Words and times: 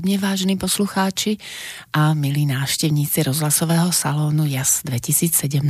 Dobré 0.00 0.16
predpoludne, 0.16 0.32
vážení 0.32 0.56
poslucháči 0.56 1.36
a 1.92 2.16
milí 2.16 2.48
návštevníci 2.48 3.20
rozhlasového 3.20 3.92
salónu 3.92 4.48
JAS 4.48 4.80
2017. 4.88 5.60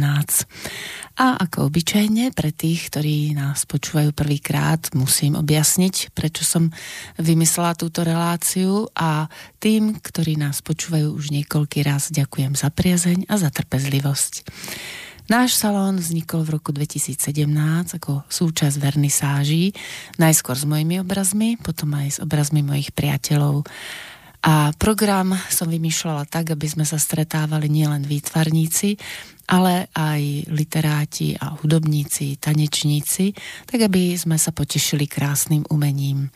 A 1.19 1.35
ako 1.35 1.67
obyčajne, 1.67 2.31
pre 2.31 2.55
tých, 2.55 2.95
ktorí 2.95 3.35
nás 3.35 3.67
počúvajú 3.67 4.15
prvýkrát, 4.15 4.87
musím 4.95 5.35
objasniť, 5.35 6.15
prečo 6.15 6.47
som 6.47 6.71
vymyslela 7.19 7.75
túto 7.75 8.07
reláciu 8.07 8.87
a 8.95 9.27
tým, 9.59 9.99
ktorí 9.99 10.39
nás 10.39 10.63
počúvajú 10.63 11.11
už 11.11 11.35
niekoľký 11.35 11.83
raz, 11.83 12.15
ďakujem 12.15 12.55
za 12.55 12.71
priazeň 12.71 13.27
a 13.27 13.35
za 13.35 13.51
trpezlivosť. 13.51 14.47
Náš 15.27 15.59
salón 15.59 15.99
vznikol 15.99 16.47
v 16.47 16.59
roku 16.59 16.71
2017 16.71 17.19
ako 17.99 18.27
súčasť 18.31 18.79
vernisáží, 18.79 19.75
najskôr 20.23 20.55
s 20.55 20.67
mojimi 20.67 21.03
obrazmi, 21.03 21.59
potom 21.59 21.99
aj 21.99 22.07
s 22.15 22.19
obrazmi 22.19 22.67
mojich 22.67 22.95
priateľov. 22.95 23.67
A 24.41 24.73
program 24.73 25.37
som 25.53 25.69
vymýšľala 25.69 26.25
tak, 26.25 26.57
aby 26.57 26.65
sme 26.65 26.89
sa 26.89 26.97
stretávali 26.97 27.69
nielen 27.69 28.09
výtvarníci, 28.09 28.97
ale 29.51 29.93
aj 29.93 30.49
literáti 30.49 31.37
a 31.37 31.53
hudobníci, 31.59 32.41
tanečníci, 32.41 33.37
tak 33.69 33.85
aby 33.85 34.17
sme 34.17 34.41
sa 34.41 34.55
potešili 34.55 35.05
krásnym 35.05 35.67
umením. 35.69 36.33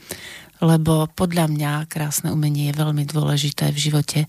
Lebo 0.60 1.08
podľa 1.16 1.48
mňa 1.48 1.72
krásne 1.88 2.28
umenie 2.34 2.68
je 2.68 2.80
veľmi 2.80 3.08
dôležité 3.08 3.72
v 3.72 3.78
živote, 3.78 4.20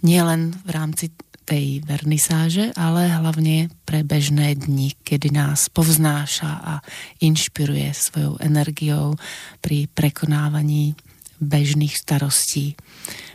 nielen 0.00 0.56
v 0.64 0.70
rámci 0.72 1.12
tej 1.44 1.82
vernisáže, 1.82 2.70
ale 2.78 3.10
hlavne 3.10 3.74
pre 3.82 4.06
bežné 4.06 4.54
dni, 4.54 4.94
kedy 5.02 5.34
nás 5.34 5.66
povznáša 5.66 6.52
a 6.62 6.74
inšpiruje 7.18 7.90
svojou 7.90 8.38
energiou 8.38 9.18
pri 9.58 9.90
prekonávaní 9.90 10.94
bežných 11.40 11.96
starostí. 11.96 12.76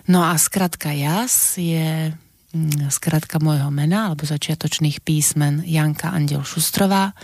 No 0.06 0.22
a 0.22 0.38
skratka 0.38 0.94
JAS 0.94 1.58
je 1.58 2.14
mm, 2.54 2.94
skratka 2.94 3.42
môjho 3.42 3.74
mena 3.74 4.08
alebo 4.08 4.24
začiatočných 4.24 5.02
písmen 5.02 5.66
Janka 5.66 6.14
Andel 6.14 6.46
Šustrová. 6.46 7.18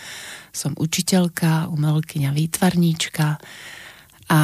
Som 0.52 0.74
učiteľka, 0.76 1.70
umelkyňa, 1.70 2.34
výtvarníčka 2.34 3.40
a 4.28 4.40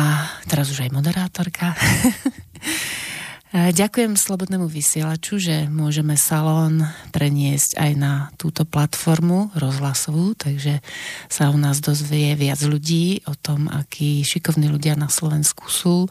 teraz 0.45 0.69
už 0.69 0.87
aj 0.87 0.91
moderátorka. 0.93 1.73
Ďakujem 3.57 4.13
Slobodnému 4.13 4.69
vysielaču, 4.69 5.41
že 5.41 5.65
môžeme 5.65 6.13
salón 6.13 6.85
preniesť 7.09 7.81
aj 7.81 7.91
na 7.97 8.13
túto 8.37 8.69
platformu 8.69 9.49
rozhlasovú, 9.57 10.37
takže 10.37 10.85
sa 11.25 11.49
u 11.49 11.57
nás 11.57 11.81
dozvie 11.81 12.37
viac 12.37 12.61
ľudí 12.61 13.25
o 13.25 13.33
tom, 13.33 13.65
akí 13.65 14.21
šikovní 14.21 14.69
ľudia 14.69 14.93
na 14.93 15.09
Slovensku 15.09 15.73
sú, 15.73 16.05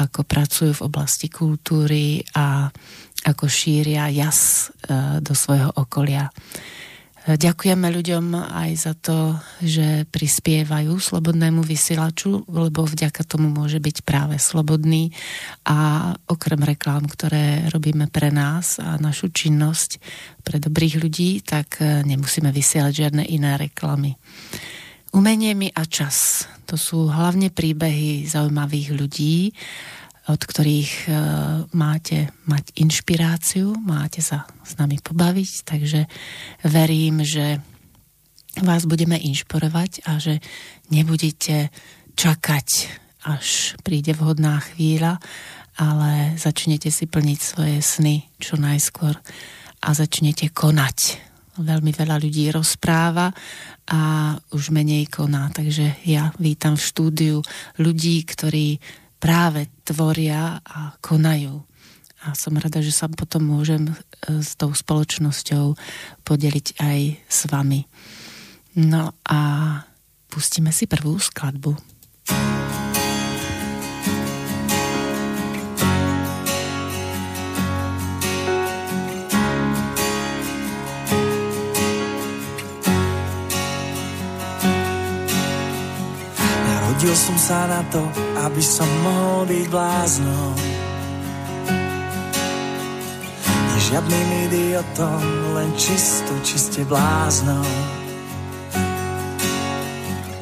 ako 0.00 0.24
pracujú 0.24 0.80
v 0.80 0.84
oblasti 0.88 1.28
kultúry 1.28 2.24
a 2.32 2.72
ako 3.20 3.44
šíria 3.44 4.08
jas 4.08 4.72
e, 4.88 5.20
do 5.20 5.36
svojho 5.36 5.68
okolia. 5.76 6.32
Ďakujeme 7.28 7.92
ľuďom 7.92 8.32
aj 8.40 8.70
za 8.72 8.96
to, 8.96 9.36
že 9.60 10.08
prispievajú 10.08 10.96
slobodnému 10.96 11.60
vysielaču, 11.60 12.48
lebo 12.48 12.88
vďaka 12.88 13.20
tomu 13.28 13.52
môže 13.52 13.76
byť 13.76 14.00
práve 14.00 14.40
slobodný 14.40 15.12
a 15.68 16.12
okrem 16.24 16.64
reklám, 16.64 17.04
ktoré 17.04 17.68
robíme 17.68 18.08
pre 18.08 18.32
nás 18.32 18.80
a 18.80 18.96
našu 18.96 19.28
činnosť 19.28 20.00
pre 20.40 20.56
dobrých 20.56 21.04
ľudí, 21.04 21.44
tak 21.44 21.84
e, 21.84 22.00
nemusíme 22.08 22.48
vysielať 22.48 22.92
žiadne 22.96 23.24
iné 23.28 23.60
reklamy. 23.60 24.16
Umenie 25.12 25.52
mi 25.52 25.68
a 25.68 25.84
čas. 25.84 26.48
To 26.64 26.80
sú 26.80 27.12
hlavne 27.12 27.52
príbehy 27.52 28.24
zaujímavých 28.24 28.88
ľudí, 28.96 29.52
od 30.28 30.40
ktorých 30.40 30.92
e, 31.04 31.10
máte 31.72 32.28
mať 32.44 32.76
inšpiráciu, 32.76 33.72
máte 33.80 34.20
sa 34.20 34.44
s 34.60 34.76
nami 34.76 35.00
pobaviť, 35.00 35.52
takže 35.64 36.04
verím, 36.68 37.24
že 37.24 37.64
vás 38.60 38.84
budeme 38.84 39.16
inšpirovať 39.16 40.04
a 40.04 40.20
že 40.20 40.44
nebudete 40.92 41.72
čakať, 42.12 42.68
až 43.24 43.78
príde 43.80 44.12
vhodná 44.12 44.60
chvíľa, 44.60 45.16
ale 45.78 46.34
začnete 46.36 46.90
si 46.92 47.06
plniť 47.06 47.38
svoje 47.40 47.78
sny 47.80 48.26
čo 48.36 48.60
najskôr 48.60 49.14
a 49.78 49.88
začnete 49.94 50.50
konať. 50.50 51.24
Veľmi 51.58 51.90
veľa 51.90 52.22
ľudí 52.22 52.50
rozpráva 52.54 53.34
a 53.90 54.00
už 54.54 54.70
menej 54.70 55.10
koná, 55.10 55.50
takže 55.50 55.98
ja 56.06 56.30
vítam 56.38 56.78
v 56.78 56.86
štúdiu 56.86 57.36
ľudí, 57.78 58.22
ktorí 58.22 58.78
práve 59.18 59.70
tvoria 59.82 60.62
a 60.62 60.94
konajú. 61.02 61.62
A 62.26 62.34
som 62.34 62.58
rada, 62.58 62.82
že 62.82 62.90
sa 62.90 63.06
potom 63.06 63.46
môžem 63.46 63.90
e, 63.90 64.42
s 64.42 64.58
tou 64.58 64.74
spoločnosťou 64.74 65.78
podeliť 66.26 66.66
aj 66.82 66.98
s 67.22 67.40
vami. 67.46 67.86
No 68.74 69.14
a 69.22 69.40
pustíme 70.26 70.74
si 70.74 70.90
prvú 70.90 71.14
skladbu. 71.18 71.78
Narodil 86.98 87.14
som 87.14 87.38
sa 87.38 87.62
na 87.70 87.78
to, 87.94 88.02
aby 88.42 88.58
som 88.58 88.90
mohol 89.06 89.46
byť 89.46 89.70
bláznom. 89.70 90.50
Žiadnym 93.86 94.28
idiotom, 94.50 95.22
len 95.54 95.70
čisto, 95.78 96.34
čiste 96.42 96.82
bláznom. 96.90 97.62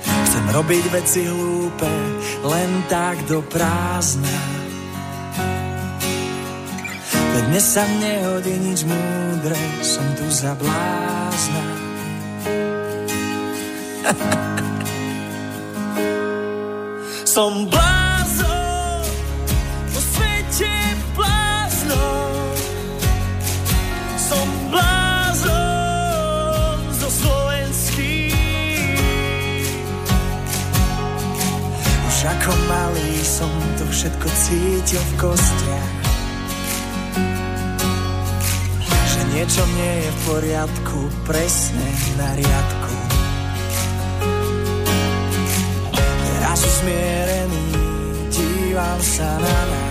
Chcem 0.01 0.45
robiť 0.57 0.85
veci 0.97 1.29
hlúpe, 1.29 1.93
len 2.49 2.71
tak 2.89 3.21
do 3.29 3.45
prázdna. 3.45 4.41
Veď 7.37 7.53
dnes 7.53 7.67
sa 7.69 7.85
nehodí 8.01 8.57
nič 8.65 8.89
múdre, 8.89 9.61
som 9.85 10.09
tu 10.17 10.25
za 10.33 10.57
blázna. 10.57 11.65
Som 17.37 17.69
blázon, 17.69 19.05
po 19.93 20.01
svete 20.01 20.73
bláznon. 21.13 22.57
Som 24.17 24.49
blázon 24.73 26.81
zo 26.97 27.13
slovenských. 27.13 28.33
Už 32.09 32.19
ako 32.25 32.57
malý 32.73 33.21
som 33.21 33.53
to 33.77 33.85
všetko 33.85 34.29
cítil 34.33 35.05
v 35.05 35.13
kostiach. 35.21 35.93
Že 39.13 39.21
niečo 39.37 39.61
nie 39.77 39.93
je 40.01 40.09
v 40.09 40.19
poriadku, 40.25 41.13
presne 41.29 41.85
na 42.17 42.33
riadku. 42.33 43.17
Usmierený, 47.47 48.31
dívam 48.31 49.01
sa 49.01 49.39
na 49.39 49.59
nás. 49.71 49.86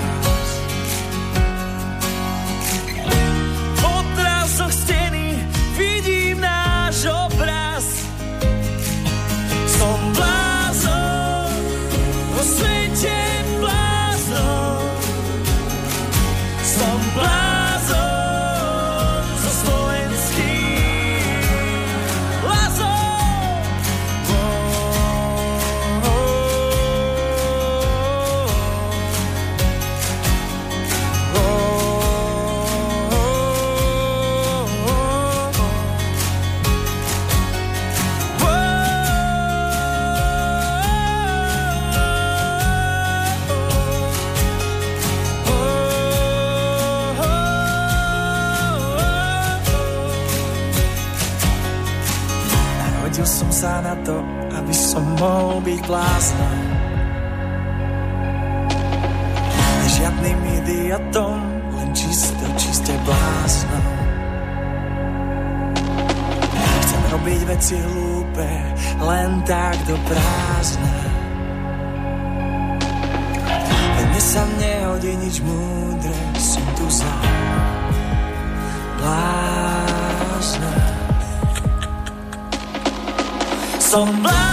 Byť 55.65 55.81
bláznom. 55.89 56.57
Žiadnym 59.95 60.39
idiotom, 60.61 61.41
len 61.73 61.89
čisto, 61.97 62.45
čiste 62.53 62.93
blázno. 63.01 63.79
Chcem 66.85 67.01
robiť 67.09 67.41
veci 67.49 67.75
hlúpe, 67.81 68.49
len 69.01 69.41
tak 69.49 69.73
do 69.89 69.97
prázdna. 70.05 70.97
Veď 73.97 74.21
sa 74.21 74.43
nehodí 74.61 75.17
nič 75.17 75.41
múdre, 75.41 76.13
som 76.37 76.65
tu 76.77 76.85
sám. 76.93 77.25
Blázna. 79.01 80.73
Som 83.81 84.07
blázna. 84.21 84.44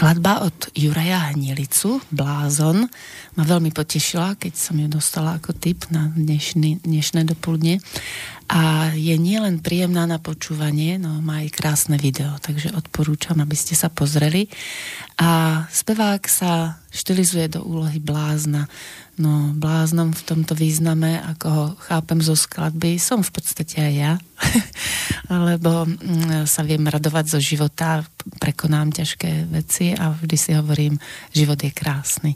Skladba 0.00 0.48
od 0.48 0.72
Juraja 0.72 1.36
Hnilicu, 1.36 2.00
Blázon, 2.08 2.88
ma 3.36 3.44
veľmi 3.44 3.68
potešila, 3.68 4.32
keď 4.40 4.56
som 4.56 4.80
ju 4.80 4.88
dostala 4.88 5.36
ako 5.36 5.52
tip 5.52 5.92
na 5.92 6.08
dnešný, 6.16 6.80
dnešné 6.88 7.28
dopoludne. 7.28 7.84
A 8.48 8.96
je 8.96 9.12
nielen 9.20 9.60
príjemná 9.60 10.08
na 10.08 10.16
počúvanie, 10.16 10.96
no 10.96 11.20
má 11.20 11.44
aj 11.44 11.52
krásne 11.52 12.00
video, 12.00 12.32
takže 12.40 12.72
odporúčam, 12.72 13.44
aby 13.44 13.52
ste 13.52 13.76
sa 13.76 13.92
pozreli. 13.92 14.48
A 15.20 15.68
spevák 15.68 16.24
sa 16.24 16.80
štilizuje 16.88 17.52
do 17.52 17.60
úlohy 17.60 18.00
blázna. 18.00 18.72
No, 19.20 19.52
bláznom 19.52 20.16
v 20.16 20.22
tomto 20.24 20.56
význame, 20.56 21.20
ako 21.20 21.46
ho 21.52 21.64
chápem 21.84 22.24
zo 22.24 22.32
skladby, 22.32 22.96
som 22.96 23.20
v 23.20 23.28
podstate 23.36 23.76
aj 23.76 23.92
ja. 23.92 24.12
Lebo 25.52 25.84
mm, 25.84 26.48
sa 26.48 26.64
viem 26.64 26.80
radovať 26.88 27.36
zo 27.36 27.40
života, 27.44 28.00
prekonám 28.40 28.96
ťažké 28.96 29.44
veci 29.52 29.92
a 29.92 30.16
vždy 30.16 30.36
si 30.40 30.56
hovorím, 30.56 30.96
život 31.36 31.60
je 31.60 31.68
krásny. 31.68 32.32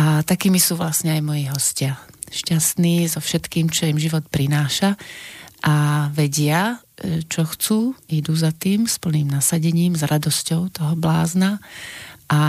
A 0.00 0.24
takými 0.24 0.56
sú 0.56 0.80
vlastne 0.80 1.12
aj 1.12 1.20
moji 1.20 1.44
hostia. 1.52 2.00
Šťastní 2.32 3.04
so 3.04 3.20
všetkým, 3.20 3.68
čo 3.68 3.84
im 3.84 4.00
život 4.00 4.24
prináša 4.32 4.96
a 5.60 6.08
vedia, 6.16 6.80
e, 7.04 7.20
čo 7.28 7.44
chcú, 7.44 7.92
idú 8.08 8.32
za 8.32 8.56
tým 8.56 8.88
s 8.88 8.96
plným 8.96 9.28
nasadením, 9.28 9.92
s 9.92 10.08
radosťou 10.08 10.72
toho 10.72 10.94
blázna 10.96 11.60
a 12.32 12.40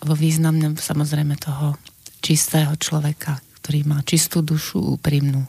vo 0.00 0.16
významnom 0.16 0.80
samozrejme 0.80 1.36
toho 1.36 1.76
čistého 2.24 2.72
človeka, 2.80 3.36
ktorý 3.60 3.84
má 3.84 4.00
čistú 4.00 4.40
dušu, 4.40 4.96
úprimnú. 4.96 5.44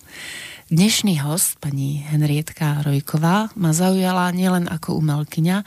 Dnešný 0.67 1.23
host, 1.23 1.55
pani 1.63 2.03
Henrietka 2.03 2.83
Rojková, 2.83 3.47
ma 3.55 3.71
zaujala 3.71 4.27
nielen 4.35 4.67
ako 4.67 4.99
umelkyňa, 4.99 5.57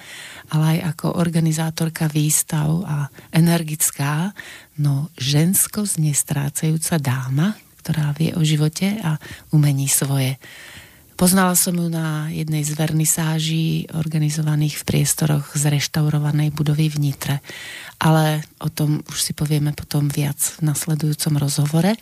ale 0.52 0.64
aj 0.76 0.78
ako 0.92 1.16
organizátorka 1.16 2.12
výstav 2.12 2.68
a 2.84 3.08
energická, 3.32 4.36
no 4.84 5.08
žensko 5.16 5.88
nestrácajúca 5.96 7.00
dáma, 7.00 7.56
ktorá 7.80 8.12
vie 8.12 8.36
o 8.36 8.44
živote 8.44 9.00
a 9.00 9.16
umení 9.48 9.88
svoje. 9.88 10.36
Poznala 11.18 11.58
som 11.58 11.74
ju 11.74 11.90
na 11.90 12.30
jednej 12.30 12.62
z 12.62 12.78
vernisáží 12.78 13.90
organizovaných 13.90 14.78
v 14.78 14.86
priestoroch 14.86 15.50
z 15.50 15.66
reštaurovanej 15.66 16.54
budovy 16.54 16.86
v 16.94 17.10
Nitre. 17.10 17.36
Ale 17.98 18.46
o 18.62 18.70
tom 18.70 19.02
už 19.02 19.18
si 19.26 19.34
povieme 19.34 19.74
potom 19.74 20.06
viac 20.06 20.38
v 20.38 20.70
nasledujúcom 20.70 21.34
rozhovore. 21.42 21.98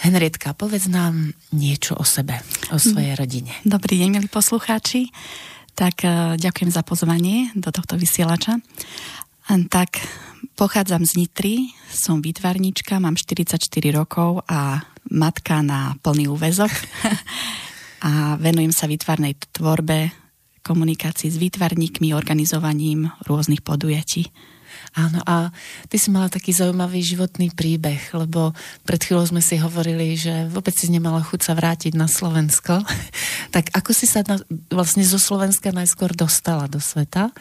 Henrietka, 0.00 0.56
povedz 0.56 0.88
nám 0.88 1.36
niečo 1.52 1.92
o 2.00 2.08
sebe, 2.08 2.40
o 2.72 2.80
svojej 2.80 3.20
rodine. 3.20 3.52
Dobrý 3.68 4.00
deň, 4.00 4.16
milí 4.16 4.32
poslucháči. 4.32 5.12
Tak 5.76 6.08
e, 6.08 6.40
ďakujem 6.40 6.72
za 6.72 6.80
pozvanie 6.80 7.52
do 7.52 7.68
tohto 7.68 8.00
vysielača. 8.00 8.64
Tak 9.68 10.00
pochádzam 10.56 11.04
z 11.04 11.12
Nitry, 11.20 11.54
som 11.92 12.24
výtvarnička, 12.24 12.96
mám 12.96 13.20
44 13.20 13.60
rokov 13.92 14.40
a 14.48 14.88
matka 15.12 15.60
na 15.60 16.00
plný 16.00 16.32
úvezok. 16.32 16.72
a 18.04 18.38
venujem 18.38 18.70
sa 18.70 18.86
výtvarnej 18.86 19.38
tvorbe, 19.54 20.14
komunikácii 20.62 21.32
s 21.32 21.40
výtvarníkmi, 21.40 22.12
organizovaním 22.12 23.08
rôznych 23.24 23.64
podujatí. 23.64 24.28
Áno, 24.96 25.20
a 25.24 25.52
ty 25.88 25.96
si 26.00 26.08
mala 26.08 26.32
taký 26.32 26.52
zaujímavý 26.52 27.00
životný 27.04 27.52
príbeh, 27.52 28.00
lebo 28.16 28.56
pred 28.84 29.00
chvíľou 29.00 29.28
sme 29.28 29.42
si 29.44 29.60
hovorili, 29.60 30.16
že 30.16 30.48
vôbec 30.48 30.72
si 30.72 30.88
nemala 30.88 31.20
chuť 31.24 31.40
sa 31.40 31.52
vrátiť 31.56 31.92
na 31.96 32.08
Slovensko. 32.08 32.80
tak 33.54 33.72
ako 33.72 33.90
si 33.92 34.08
sa 34.08 34.24
na, 34.24 34.40
vlastne 34.72 35.04
zo 35.04 35.20
Slovenska 35.20 35.72
najskôr 35.72 36.12
dostala 36.12 36.68
do 36.68 36.80
sveta? 36.80 37.32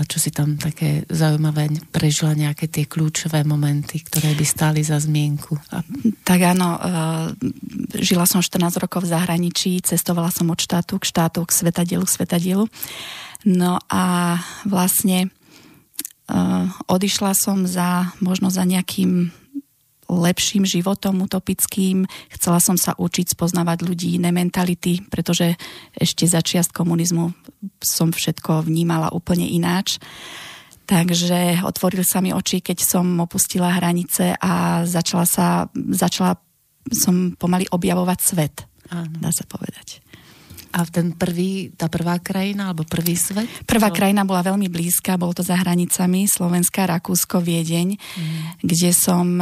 A 0.00 0.08
čo 0.08 0.16
si 0.16 0.32
tam 0.32 0.56
také 0.56 1.04
zaujímavé 1.12 1.68
prežila 1.92 2.32
nejaké 2.32 2.72
tie 2.72 2.88
kľúčové 2.88 3.44
momenty, 3.44 4.00
ktoré 4.00 4.32
by 4.32 4.44
stáli 4.48 4.80
za 4.80 4.96
zmienku? 4.96 5.60
Tak 6.24 6.40
áno, 6.40 6.80
uh, 6.80 7.28
žila 8.00 8.24
som 8.24 8.40
14 8.40 8.80
rokov 8.80 9.04
v 9.04 9.12
zahraničí, 9.12 9.76
cestovala 9.84 10.32
som 10.32 10.48
od 10.48 10.56
štátu 10.56 10.96
k 10.96 11.04
štátu, 11.04 11.44
k 11.44 11.52
svetadielu, 11.52 12.04
k 12.08 12.14
svetadielu. 12.16 12.64
No 13.44 13.76
a 13.92 14.04
vlastne 14.64 15.28
uh, 16.32 16.64
odišla 16.88 17.36
som 17.36 17.68
za, 17.68 18.16
možno 18.24 18.48
za 18.48 18.64
nejakým 18.64 19.36
lepším 20.10 20.66
životom 20.66 21.22
utopickým. 21.22 22.04
Chcela 22.34 22.58
som 22.58 22.74
sa 22.74 22.98
učiť 22.98 23.38
spoznávať 23.38 23.86
ľudí, 23.86 24.18
iné 24.18 24.34
mentality, 24.34 25.06
pretože 25.06 25.54
ešte 25.94 26.26
za 26.26 26.42
čiast 26.42 26.74
komunizmu 26.74 27.30
som 27.78 28.10
všetko 28.10 28.66
vnímala 28.66 29.14
úplne 29.14 29.46
ináč. 29.46 30.02
Takže 30.90 31.62
otvoril 31.62 32.02
sa 32.02 32.18
mi 32.18 32.34
oči, 32.34 32.58
keď 32.58 32.82
som 32.82 33.06
opustila 33.22 33.70
hranice 33.70 34.34
a 34.34 34.82
začala, 34.82 35.22
sa, 35.22 35.70
začala 35.94 36.34
som 36.90 37.38
pomaly 37.38 37.70
objavovať 37.70 38.18
svet, 38.18 38.66
Áno. 38.90 39.22
dá 39.22 39.30
sa 39.30 39.46
povedať. 39.46 40.02
A 40.70 40.86
ten 40.86 41.14
prvý, 41.14 41.74
tá 41.74 41.90
prvá 41.90 42.18
krajina, 42.22 42.70
alebo 42.70 42.86
prvý 42.86 43.18
svet? 43.18 43.46
Prvá 43.66 43.90
to... 43.90 44.02
krajina 44.02 44.22
bola 44.22 44.42
veľmi 44.46 44.70
blízka, 44.70 45.18
bolo 45.18 45.34
to 45.34 45.42
za 45.42 45.58
hranicami, 45.58 46.30
Slovenska, 46.30 46.86
Rakúsko, 46.86 47.42
Viedeň, 47.42 47.98
mm. 47.98 48.62
kde 48.62 48.90
som 48.94 49.38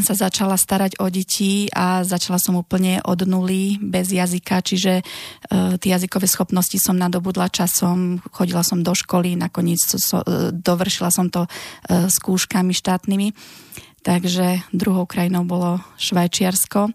sa 0.00 0.16
začala 0.16 0.56
starať 0.56 0.96
o 0.96 1.12
deti 1.12 1.68
a 1.68 2.00
začala 2.00 2.40
som 2.40 2.56
úplne 2.56 3.04
od 3.04 3.28
nuly, 3.28 3.76
bez 3.76 4.08
jazyka, 4.08 4.64
čiže 4.64 5.04
uh, 5.04 5.76
tie 5.76 5.92
jazykové 5.92 6.24
schopnosti 6.24 6.80
som 6.80 6.96
nadobudla 6.96 7.52
časom, 7.52 8.24
chodila 8.32 8.64
som 8.64 8.80
do 8.80 8.96
školy, 8.96 9.36
nakoniec 9.36 9.84
so, 9.84 10.24
uh, 10.24 10.48
dovršila 10.48 11.12
som 11.12 11.28
to 11.28 11.44
uh, 11.44 12.08
skúškami 12.08 12.72
štátnymi. 12.72 13.36
Takže 14.02 14.66
druhou 14.74 15.06
krajinou 15.06 15.46
bolo 15.46 15.78
Švajčiarsko. 15.94 16.90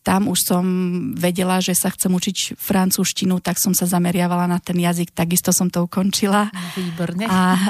Tam 0.00 0.32
už 0.32 0.38
som 0.48 0.64
vedela, 1.12 1.60
že 1.60 1.76
sa 1.76 1.92
chcem 1.92 2.10
učiť 2.10 2.56
francúzštinu, 2.56 3.38
tak 3.44 3.60
som 3.60 3.76
sa 3.76 3.84
zameriavala 3.84 4.48
na 4.48 4.58
ten 4.58 4.80
jazyk, 4.80 5.12
takisto 5.12 5.52
som 5.52 5.68
to 5.68 5.84
ukončila. 5.84 6.48
Výborne. 6.74 7.28
A 7.28 7.60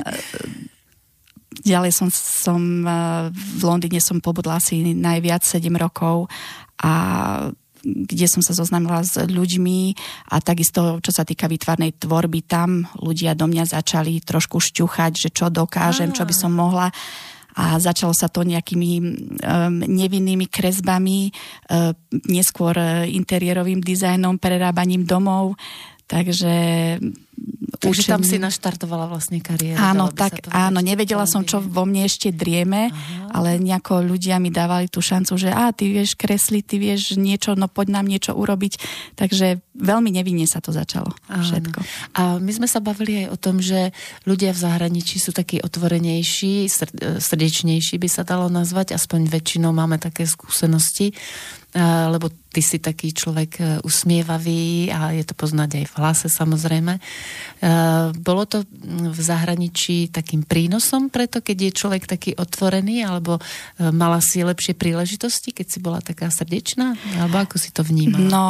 ďalej 1.62 1.92
som, 1.92 2.08
som 2.12 2.60
v 3.30 3.62
Londýne 3.62 4.00
som 4.00 4.20
pobudla 4.20 4.60
asi 4.60 4.96
najviac 4.96 5.44
7 5.44 5.68
rokov 5.76 6.28
a 6.80 6.92
kde 7.84 8.26
som 8.28 8.44
sa 8.44 8.52
zoznámila 8.52 9.00
s 9.00 9.16
ľuďmi 9.16 9.96
a 10.32 10.36
takisto, 10.44 11.00
čo 11.00 11.10
sa 11.12 11.24
týka 11.24 11.48
vytvarnej 11.48 11.96
tvorby, 11.96 12.44
tam 12.44 12.84
ľudia 13.00 13.32
do 13.32 13.48
mňa 13.48 13.72
začali 13.72 14.20
trošku 14.20 14.60
šťuchať, 14.60 15.12
že 15.16 15.28
čo 15.32 15.48
dokážem, 15.48 16.12
čo 16.12 16.28
by 16.28 16.34
som 16.36 16.52
mohla. 16.52 16.92
A 17.56 17.82
začalo 17.82 18.14
sa 18.14 18.30
to 18.30 18.46
nejakými 18.46 18.92
um, 19.00 19.06
nevinnými 19.82 20.46
kresbami, 20.46 21.34
uh, 21.72 21.90
neskôr 22.30 22.78
interiérovým 23.10 23.82
dizajnom, 23.82 24.38
prerábaním 24.38 25.02
domov, 25.02 25.58
takže 26.06 26.54
Takže 27.80 28.12
tam 28.12 28.20
si 28.20 28.36
naštartovala 28.36 29.08
vlastne 29.08 29.40
kariéru. 29.40 29.80
Áno, 29.80 30.12
tak 30.12 30.44
áno, 30.52 30.84
nevedela 30.84 31.24
som, 31.24 31.48
čo 31.48 31.64
vo 31.64 31.88
mne 31.88 32.04
ešte 32.04 32.28
drieme, 32.28 32.92
Aha. 32.92 33.32
ale 33.32 33.56
nejako 33.56 34.04
ľudia 34.04 34.36
mi 34.36 34.52
dávali 34.52 34.92
tú 34.92 35.00
šancu, 35.00 35.40
že 35.40 35.48
a 35.48 35.72
ty 35.72 35.88
vieš 35.88 36.12
kresliť, 36.12 36.64
ty 36.68 36.76
vieš 36.76 37.16
niečo, 37.16 37.56
no 37.56 37.72
poď 37.72 37.96
nám 37.96 38.06
niečo 38.06 38.36
urobiť. 38.36 38.76
Takže 39.16 39.64
veľmi 39.80 40.12
nevinne 40.12 40.44
sa 40.44 40.60
to 40.60 40.76
začalo 40.76 41.08
áno. 41.32 41.40
všetko. 41.40 41.78
A 42.20 42.36
my 42.36 42.52
sme 42.52 42.68
sa 42.68 42.84
bavili 42.84 43.24
aj 43.24 43.26
o 43.32 43.36
tom, 43.40 43.64
že 43.64 43.96
ľudia 44.28 44.52
v 44.52 44.60
zahraničí 44.60 45.16
sú 45.16 45.32
takí 45.32 45.64
otvorenejší, 45.64 46.68
srdečnejší 47.16 47.96
by 47.96 48.08
sa 48.12 48.28
dalo 48.28 48.52
nazvať, 48.52 48.92
aspoň 48.92 49.24
väčšinou 49.32 49.72
máme 49.72 49.96
také 49.96 50.28
skúsenosti 50.28 51.16
lebo 52.10 52.26
ty 52.50 52.66
si 52.66 52.82
taký 52.82 53.14
človek 53.14 53.50
e, 53.58 53.64
usmievavý 53.86 54.90
a 54.90 55.14
je 55.14 55.22
to 55.22 55.38
poznať 55.38 55.78
aj 55.78 55.84
v 55.86 55.94
hlase 56.02 56.26
samozrejme. 56.26 56.98
E, 56.98 57.00
bolo 58.18 58.42
to 58.42 58.66
v 58.90 59.20
zahraničí 59.20 60.10
takým 60.10 60.42
prínosom 60.42 61.14
preto, 61.14 61.38
keď 61.38 61.70
je 61.70 61.78
človek 61.78 62.10
taký 62.10 62.34
otvorený, 62.34 63.06
alebo 63.06 63.38
mala 63.78 64.18
si 64.18 64.42
lepšie 64.42 64.74
príležitosti, 64.74 65.54
keď 65.54 65.66
si 65.70 65.78
bola 65.78 66.02
taká 66.02 66.26
srdečná? 66.26 66.98
Alebo 67.22 67.38
ako 67.38 67.56
si 67.62 67.70
to 67.70 67.86
vnímala? 67.86 68.26
No, 68.26 68.46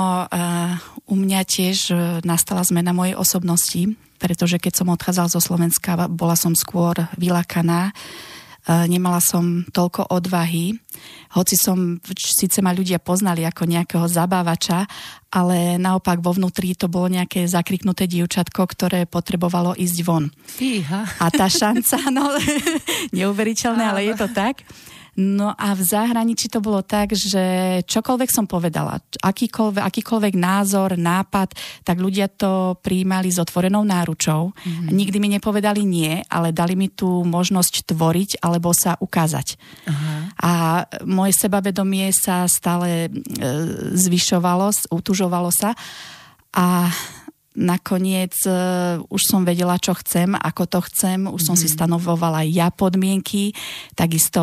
u 1.04 1.14
mňa 1.16 1.40
tiež 1.44 1.92
nastala 2.24 2.64
zmena 2.64 2.96
mojej 2.96 3.16
osobnosti, 3.16 3.96
pretože 4.16 4.56
keď 4.56 4.80
som 4.80 4.92
odchádzala 4.92 5.28
zo 5.28 5.40
Slovenska, 5.40 6.08
bola 6.08 6.36
som 6.36 6.56
skôr 6.56 6.96
vylakaná 7.20 7.92
nemala 8.86 9.18
som 9.18 9.66
toľko 9.66 10.14
odvahy, 10.14 10.78
hoci 11.34 11.54
som, 11.54 11.98
síce 12.14 12.58
ma 12.62 12.74
ľudia 12.74 12.98
poznali 12.98 13.46
ako 13.46 13.66
nejakého 13.66 14.06
zabávača, 14.10 14.86
ale 15.30 15.78
naopak 15.78 16.18
vo 16.18 16.34
vnútri 16.34 16.74
to 16.74 16.90
bolo 16.90 17.06
nejaké 17.06 17.46
zakriknuté 17.46 18.10
dievčatko, 18.10 18.66
ktoré 18.66 19.06
potrebovalo 19.06 19.78
ísť 19.78 19.98
von. 20.02 20.26
Fíha. 20.46 21.06
A 21.22 21.26
tá 21.30 21.46
šanca, 21.46 22.10
no 22.10 22.34
neuveriteľné, 23.18 23.84
ale 23.86 24.00
je 24.10 24.14
to 24.18 24.26
tak. 24.30 24.66
No 25.18 25.50
a 25.58 25.74
v 25.74 25.82
zahraničí 25.82 26.46
to 26.46 26.62
bolo 26.62 26.86
tak, 26.86 27.16
že 27.18 27.78
čokoľvek 27.82 28.30
som 28.30 28.46
povedala, 28.46 29.02
akýkoľvek, 29.20 29.82
akýkoľvek 29.82 30.34
názor, 30.38 30.94
nápad, 30.94 31.56
tak 31.82 31.96
ľudia 31.98 32.30
to 32.30 32.78
prijímali 32.78 33.32
s 33.32 33.42
otvorenou 33.42 33.82
náručou. 33.82 34.54
Mm-hmm. 34.54 34.88
Nikdy 34.94 35.16
mi 35.18 35.28
nepovedali 35.34 35.82
nie, 35.82 36.22
ale 36.30 36.54
dali 36.54 36.78
mi 36.78 36.86
tú 36.92 37.26
možnosť 37.26 37.90
tvoriť 37.90 38.30
alebo 38.42 38.70
sa 38.70 38.94
ukázať. 38.98 39.58
Aha. 39.90 40.14
A 40.38 40.52
moje 41.02 41.34
sebavedomie 41.34 42.14
sa 42.14 42.46
stále 42.46 43.06
e, 43.06 43.08
zvyšovalo, 43.98 44.70
utužovalo 44.94 45.50
sa 45.50 45.74
a 46.50 46.90
nakoniec 47.58 48.34
uh, 48.46 49.02
už 49.10 49.22
som 49.26 49.42
vedela, 49.42 49.74
čo 49.80 49.94
chcem, 49.98 50.38
ako 50.38 50.70
to 50.70 50.78
chcem, 50.86 51.26
už 51.26 51.34
mm-hmm. 51.34 51.46
som 51.46 51.56
si 51.58 51.66
mhm. 51.66 51.74
stanovovala 51.74 52.46
ja 52.46 52.70
podmienky, 52.70 53.52
takisto 53.98 54.40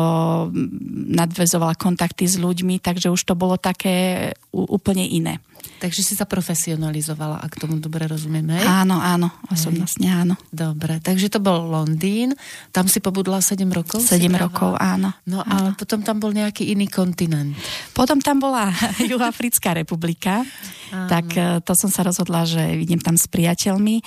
nadvezovala 1.08 1.72
kontakty 1.80 2.28
s 2.28 2.36
ľuďmi, 2.36 2.84
takže 2.84 3.08
už 3.08 3.20
to 3.24 3.34
bolo 3.34 3.56
také 3.56 4.30
úplne 4.52 5.08
iné. 5.08 5.40
Takže 5.78 6.02
si 6.02 6.14
sa 6.18 6.26
profesionalizovala, 6.26 7.38
ak 7.38 7.54
tomu 7.58 7.78
dobre 7.78 8.10
rozumieme. 8.10 8.58
Áno, 8.66 8.98
áno, 8.98 9.30
osobnostne 9.46 10.10
áno. 10.10 10.34
Dobre, 10.50 10.98
takže 10.98 11.30
to 11.30 11.38
bol 11.38 11.70
Londýn, 11.70 12.34
tam 12.74 12.90
si 12.90 12.98
pobudla 12.98 13.38
7 13.38 13.62
rokov? 13.70 14.02
7 14.02 14.26
rokov, 14.34 14.74
áno. 14.74 15.14
No 15.26 15.42
a 15.42 15.74
potom 15.78 16.02
tam 16.02 16.18
bol 16.18 16.34
nejaký 16.34 16.66
iný 16.74 16.90
kontinent. 16.90 17.54
Potom 17.94 18.18
tam 18.18 18.42
bola 18.42 18.74
Juhoafrická 19.10 19.74
republika, 19.74 20.42
áno. 20.90 21.06
tak 21.06 21.26
e, 21.38 21.62
to 21.62 21.72
som 21.78 21.90
sa 21.90 22.02
rozhodla, 22.02 22.42
že 22.42 22.82
idem 22.82 22.98
tam 22.98 23.14
s 23.14 23.30
priateľmi 23.30 24.02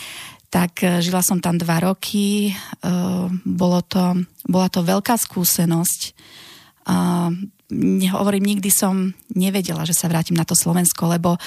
tak 0.51 0.83
e, 0.83 0.99
žila 0.99 1.23
som 1.23 1.39
tam 1.39 1.55
dva 1.55 1.79
roky, 1.79 2.51
e, 2.51 2.53
bolo 3.47 3.79
to, 3.87 4.19
bola 4.43 4.67
to 4.67 4.83
veľká 4.83 5.15
skúsenosť 5.15 6.01
hovorím, 8.11 8.55
nikdy 8.55 8.69
som 8.69 9.15
nevedela, 9.31 9.87
že 9.87 9.95
sa 9.95 10.11
vrátim 10.11 10.35
na 10.35 10.43
to 10.43 10.53
Slovensko, 10.53 11.07
lebo 11.07 11.39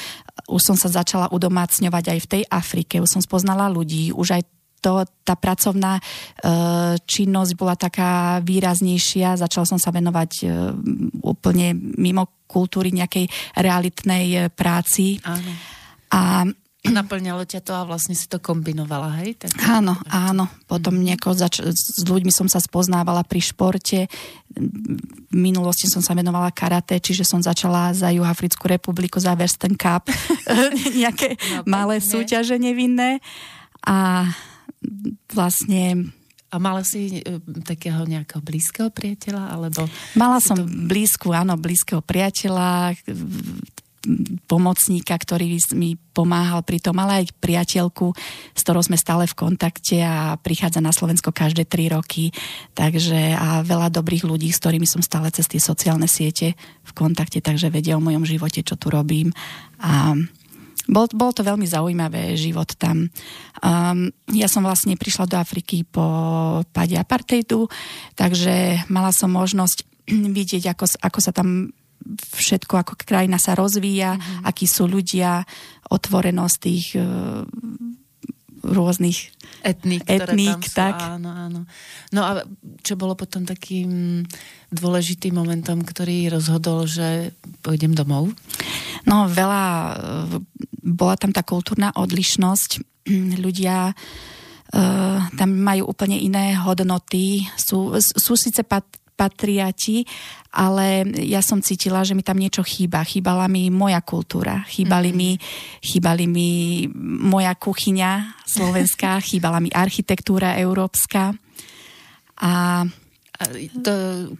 už 0.49 0.63
som 0.63 0.77
sa 0.77 0.89
začala 0.89 1.29
udomácňovať 1.31 2.05
aj 2.17 2.19
v 2.25 2.31
tej 2.31 2.43
Afrike, 2.49 3.01
už 3.05 3.21
som 3.21 3.23
spoznala 3.23 3.69
ľudí, 3.69 4.11
už 4.11 4.41
aj 4.41 4.43
to, 4.85 5.01
tá 5.25 5.33
pracovná 5.33 5.97
e, 5.97 6.03
činnosť 7.01 7.53
bola 7.57 7.73
taká 7.73 8.45
výraznejšia, 8.45 9.41
začala 9.41 9.65
som 9.65 9.81
sa 9.81 9.89
venovať 9.89 10.31
e, 10.45 10.47
úplne 11.25 11.73
mimo 11.73 12.45
kultúry 12.45 12.93
nejakej 12.93 13.25
realitnej 13.57 14.27
e, 14.29 14.39
práci. 14.53 15.17
Áno. 15.25 15.53
A 16.13 16.45
Naplňalo 16.85 17.49
ťa 17.49 17.65
to 17.65 17.73
a 17.73 17.89
vlastne 17.89 18.13
si 18.13 18.29
to 18.29 18.37
kombinovala, 18.37 19.25
hej? 19.25 19.41
Tak... 19.41 19.57
Áno, 19.65 19.97
áno. 20.05 20.53
Potom 20.69 21.01
nejako 21.01 21.33
zač- 21.33 21.65
s 21.65 22.05
ľuďmi 22.05 22.29
som 22.29 22.45
sa 22.45 22.61
spoznávala 22.61 23.25
pri 23.25 23.41
športe. 23.41 24.05
V 24.53 25.33
minulosti 25.33 25.89
som 25.89 26.05
sa 26.05 26.13
venovala 26.13 26.53
karate, 26.53 27.01
čiže 27.01 27.25
som 27.25 27.41
začala 27.41 27.89
za 27.97 28.13
Juhafrickú 28.13 28.69
republiku, 28.69 29.17
za 29.17 29.33
Western 29.33 29.81
Cup, 29.81 30.13
nejaké 31.01 31.41
no, 31.57 31.65
malé 31.65 32.05
súťaže 32.05 32.61
nevinné. 32.61 33.25
A 33.89 34.29
vlastne 35.33 36.13
a 36.55 36.63
mala 36.63 36.87
si 36.87 37.19
e, 37.19 37.43
takého 37.67 38.07
nejakého 38.07 38.39
blízkeho 38.39 38.89
priateľa? 38.95 39.59
Alebo 39.59 39.91
Mala 40.15 40.39
som 40.39 40.55
to... 40.55 40.63
blízku, 40.71 41.35
áno, 41.35 41.59
blízkeho 41.59 41.99
priateľa, 41.99 42.95
pomocníka, 44.47 45.17
ktorý 45.17 45.59
mi 45.75 45.97
pomáhal 46.15 46.63
pri 46.63 46.79
tom, 46.79 47.01
ale 47.01 47.25
aj 47.25 47.35
priateľku, 47.41 48.15
s 48.55 48.61
ktorou 48.63 48.85
sme 48.85 49.01
stále 49.01 49.27
v 49.27 49.35
kontakte 49.35 49.99
a 50.05 50.39
prichádza 50.39 50.79
na 50.79 50.95
Slovensko 50.95 51.35
každé 51.35 51.67
tri 51.67 51.91
roky. 51.91 52.31
Takže 52.77 53.35
a 53.35 53.67
veľa 53.67 53.91
dobrých 53.91 54.29
ľudí, 54.29 54.53
s 54.53 54.61
ktorými 54.63 54.87
som 54.87 55.03
stále 55.03 55.33
cez 55.35 55.51
tie 55.51 55.59
sociálne 55.59 56.07
siete 56.07 56.55
v 56.85 56.93
kontakte, 56.95 57.43
takže 57.43 57.73
vedia 57.73 57.99
o 57.99 58.05
mojom 58.05 58.23
živote, 58.29 58.63
čo 58.63 58.79
tu 58.79 58.93
robím. 58.93 59.35
A 59.83 60.15
bol, 60.85 61.09
bol 61.17 61.33
to 61.33 61.41
veľmi 61.41 61.65
zaujímavé 61.65 62.37
život 62.37 62.77
tam. 62.77 63.09
Um, 63.65 64.13
ja 64.29 64.53
som 64.53 64.61
vlastne 64.61 65.01
prišla 65.01 65.25
do 65.25 65.37
Afriky 65.41 65.89
po 65.89 66.05
pade 66.77 67.01
apartheidu, 67.01 67.73
takže 68.13 68.85
mala 68.93 69.09
som 69.17 69.33
možnosť 69.33 69.89
vidieť, 70.37 70.77
ako, 70.77 70.85
ako 71.01 71.19
sa 71.25 71.33
tam 71.33 71.73
všetko, 72.13 72.75
ako 72.85 72.93
krajina 73.01 73.41
sa 73.41 73.57
rozvíja, 73.57 74.17
mm-hmm. 74.17 74.45
akí 74.45 74.69
sú 74.69 74.85
ľudia, 74.85 75.45
otvorenosť 75.89 76.57
tých 76.61 76.87
uh, 76.97 77.45
rôznych 78.65 79.29
etník, 79.61 80.05
etník 80.09 80.61
sú, 80.65 80.77
tak. 80.77 80.97
Áno, 80.97 81.29
áno. 81.29 81.61
No 82.13 82.21
a 82.25 82.31
čo 82.81 82.97
bolo 82.97 83.13
potom 83.13 83.45
takým 83.45 84.25
dôležitým 84.73 85.37
momentom, 85.37 85.85
ktorý 85.85 86.33
rozhodol, 86.33 86.89
že 86.89 87.37
pôjdem 87.61 87.93
domov? 87.93 88.33
No 89.05 89.29
veľa, 89.29 89.65
e, 89.65 89.95
bola 90.81 91.15
tam 91.21 91.33
tá 91.33 91.45
kultúrna 91.45 91.93
odlišnosť. 91.93 93.05
Ľudia 93.45 93.93
uh, 93.93 95.19
tam 95.37 95.51
majú 95.53 95.93
úplne 95.93 96.17
iné 96.17 96.57
hodnoty, 96.57 97.45
sú, 97.61 98.01
sú 98.01 98.33
síce 98.33 98.65
pat, 98.65 98.85
patriati, 99.15 100.03
ale 100.55 101.07
ja 101.23 101.39
som 101.43 101.63
cítila, 101.63 102.03
že 102.03 102.15
mi 102.15 102.27
tam 102.27 102.39
niečo 102.39 102.63
chýba. 102.67 103.07
Chýbala 103.07 103.47
mi 103.47 103.71
moja 103.71 104.03
kultúra, 104.03 104.67
chýbali, 104.67 105.15
mm-hmm. 105.15 105.39
mi, 105.39 105.83
chýbali 105.83 106.25
mi 106.27 106.51
moja 107.23 107.55
kuchyňa 107.55 108.43
slovenská, 108.47 109.19
chýbala 109.29 109.63
mi 109.63 109.71
architektúra 109.71 110.59
európska. 110.59 111.35
A 112.43 112.83
to, 113.83 113.93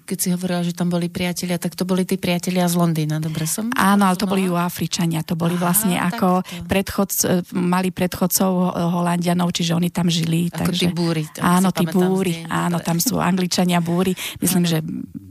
keď 0.05 0.17
si 0.19 0.29
hovorila, 0.33 0.61
že 0.65 0.73
tam 0.73 0.89
boli 0.91 1.09
priatelia, 1.09 1.61
tak 1.61 1.77
to 1.77 1.87
boli 1.87 2.05
tí 2.05 2.17
priatelia 2.17 2.69
z 2.69 2.75
Londýna, 2.77 3.21
dobre 3.21 3.45
som? 3.49 3.71
Áno, 3.75 4.09
ale 4.09 4.17
to 4.19 4.27
boli 4.27 4.49
Juafričania, 4.49 5.23
to 5.23 5.39
boli 5.39 5.55
Aha, 5.57 5.63
vlastne 5.63 5.97
ako 5.97 6.45
predchod, 6.67 7.09
mali 7.57 7.93
predchodcov 7.93 8.51
Holandianov, 8.75 9.55
čiže 9.55 9.77
oni 9.77 9.89
tam 9.89 10.09
žili. 10.09 10.49
Ako 10.51 10.71
takže, 10.71 10.85
tí 10.85 10.89
búry. 10.91 11.23
Áno, 11.41 11.69
tí 11.71 11.85
búry, 11.87 12.45
áno, 12.49 12.83
tam 12.83 12.99
sú 12.99 13.21
Angličania 13.23 13.79
búry, 13.85 14.17
myslím, 14.43 14.65
že 14.69 14.83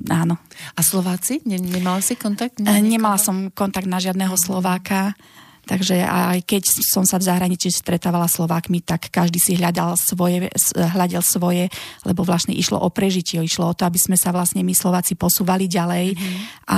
áno. 0.09 0.39
A 0.73 0.81
Slováci? 0.81 1.41
Nemala 1.45 1.99
si 1.99 2.15
kontakt? 2.15 2.61
Nemala 2.63 3.17
som 3.21 3.49
kontakt 3.51 3.87
na 3.89 3.99
žiadneho 3.99 4.33
Slováka. 4.39 5.15
Takže 5.63 6.03
aj 6.03 6.43
keď 6.43 6.63
som 6.83 7.07
sa 7.07 7.15
v 7.15 7.27
zahraničí 7.31 7.71
stretávala 7.71 8.27
Slovákmi, 8.27 8.83
tak 8.83 9.07
každý 9.07 9.39
si 9.39 9.55
hľadal 9.55 9.95
svoje, 9.95 10.51
hľadal 10.75 11.23
svoje, 11.23 11.71
lebo 12.03 12.27
vlastne 12.27 12.51
išlo 12.51 12.83
o 12.83 12.91
prežitie, 12.91 13.39
išlo 13.39 13.71
o 13.71 13.77
to, 13.77 13.87
aby 13.87 13.95
sme 13.95 14.19
sa 14.19 14.35
vlastne 14.35 14.59
my 14.59 14.75
Slováci 14.75 15.15
posúvali 15.15 15.71
ďalej. 15.71 16.19
Mm-hmm. 16.19 16.43
A 16.67 16.77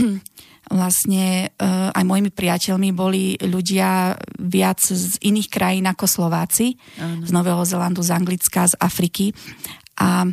vlastne 0.80 1.52
uh, 1.60 1.94
aj 1.94 2.04
mojimi 2.08 2.32
priateľmi 2.32 2.90
boli 2.90 3.38
ľudia 3.38 4.18
viac 4.40 4.82
z 4.82 5.14
iných 5.22 5.48
krajín 5.52 5.86
ako 5.86 6.08
Slováci, 6.08 6.74
ano. 6.98 7.22
z 7.22 7.30
Nového 7.30 7.62
Zelandu, 7.62 8.02
z 8.02 8.10
Anglicka, 8.16 8.66
z 8.66 8.74
Afriky. 8.80 9.30
A 10.00 10.26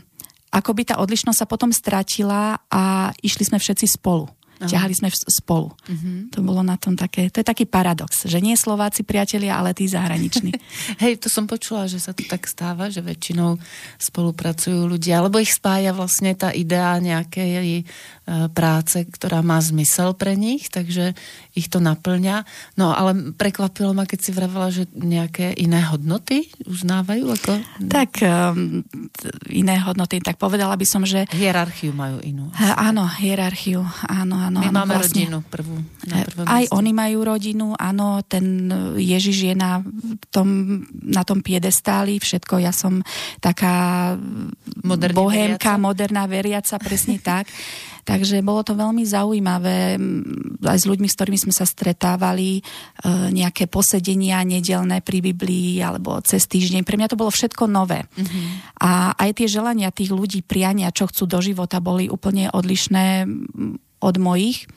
akoby 0.50 0.90
tá 0.90 0.98
odlišnosť 1.04 1.38
sa 1.38 1.50
potom 1.50 1.70
stratila 1.70 2.58
a 2.72 3.13
išli 3.22 3.46
sme 3.46 3.62
všetci 3.62 3.86
spolu. 4.00 4.25
Aha. 4.63 4.72
ťahali 4.72 4.93
sme 4.96 5.10
spolu. 5.12 5.75
Uh-huh. 5.75 6.32
To 6.32 6.39
bolo 6.39 6.63
na 6.63 6.79
tom 6.79 6.96
také, 6.96 7.27
to 7.27 7.43
je 7.43 7.48
taký 7.48 7.67
paradox, 7.67 8.24
že 8.24 8.39
nie 8.39 8.55
Slováci 8.55 9.03
priatelia, 9.03 9.60
ale 9.60 9.75
tí 9.75 9.86
zahraniční. 9.86 10.55
Hej, 11.03 11.20
to 11.20 11.27
som 11.27 11.46
počula, 11.46 11.91
že 11.91 12.00
sa 12.00 12.15
to 12.15 12.24
tak 12.24 12.48
stáva, 12.48 12.88
že 12.88 13.03
väčšinou 13.03 13.60
spolupracujú 14.00 14.88
ľudia, 14.88 15.20
alebo 15.20 15.43
ich 15.43 15.51
spája 15.51 15.91
vlastne 15.91 16.32
tá 16.34 16.55
idea 16.55 16.96
nejakej 17.03 17.84
E, 18.24 18.48
práce, 18.55 19.03
ktorá 19.03 19.43
má 19.43 19.60
zmysel 19.60 20.15
pre 20.15 20.39
nich, 20.39 20.72
takže 20.72 21.12
ich 21.53 21.69
to 21.69 21.77
naplňa. 21.77 22.43
No 22.75 22.93
ale 22.93 23.33
prekvapilo 23.38 23.93
ma, 23.93 24.10
keď 24.10 24.19
si 24.19 24.31
vravela, 24.33 24.74
že 24.74 24.89
nejaké 24.93 25.53
iné 25.53 25.86
hodnoty 25.86 26.50
uznávajú? 26.65 27.29
Ako... 27.29 27.51
Tak 27.86 28.12
um, 28.25 28.81
iné 29.53 29.77
hodnoty, 29.86 30.17
tak 30.17 30.41
povedala 30.41 30.74
by 30.74 30.86
som, 30.89 31.05
že... 31.05 31.29
Hierarchiu 31.29 31.93
majú 31.93 32.17
inú. 32.25 32.50
Áno, 32.57 33.05
hierarchiu, 33.05 33.86
áno, 34.10 34.36
áno. 34.41 34.65
My 34.65 34.69
áno, 34.74 34.77
máme 34.81 34.98
vlastne, 34.98 35.29
rodinu 35.29 35.38
prvú. 35.45 35.77
Na 36.10 36.25
aj 36.25 36.65
mieste. 36.65 36.74
oni 36.74 36.91
majú 36.91 37.19
rodinu, 37.22 37.67
áno, 37.77 38.25
ten 38.25 38.67
Ježiš 38.98 39.53
je 39.53 39.55
na 39.55 39.86
tom, 40.33 40.81
na 41.05 41.22
tom 41.22 41.45
piedestáli, 41.45 42.17
všetko, 42.17 42.65
ja 42.65 42.74
som 42.74 43.05
taká 43.38 44.17
Moderný 44.81 45.15
bohémka, 45.15 45.77
veriaca. 45.77 45.86
moderná 45.86 46.24
veriaca, 46.25 46.75
presne 46.81 47.22
tak. 47.29 47.45
Takže 48.03 48.43
bolo 48.43 48.67
to 48.67 48.75
veľmi 48.75 49.07
zaujímavé 49.07 49.95
aj 50.60 50.79
s 50.83 50.86
ľuďmi, 50.88 51.07
s 51.07 51.15
ktorými 51.15 51.39
sme 51.39 51.53
sa 51.55 51.63
stretávali, 51.63 52.60
e, 52.60 52.62
nejaké 53.31 53.72
posedenia 53.72 54.43
nedelné 54.43 55.00
pri 55.00 55.24
Biblii 55.24 55.79
alebo 55.79 56.19
cez 56.24 56.43
týždeň. 56.48 56.83
Pre 56.83 57.00
mňa 57.00 57.12
to 57.12 57.19
bolo 57.19 57.31
všetko 57.31 57.63
nové. 57.67 58.03
Mm-hmm. 58.03 58.45
A 58.83 59.15
aj 59.15 59.39
tie 59.39 59.48
želania 59.48 59.95
tých 59.95 60.12
ľudí, 60.12 60.43
priania, 60.43 60.91
čo 60.91 61.07
chcú 61.07 61.27
do 61.27 61.39
života, 61.39 61.79
boli 61.79 62.12
úplne 62.12 62.51
odlišné 62.51 63.27
od 64.03 64.16
mojich. 64.20 64.68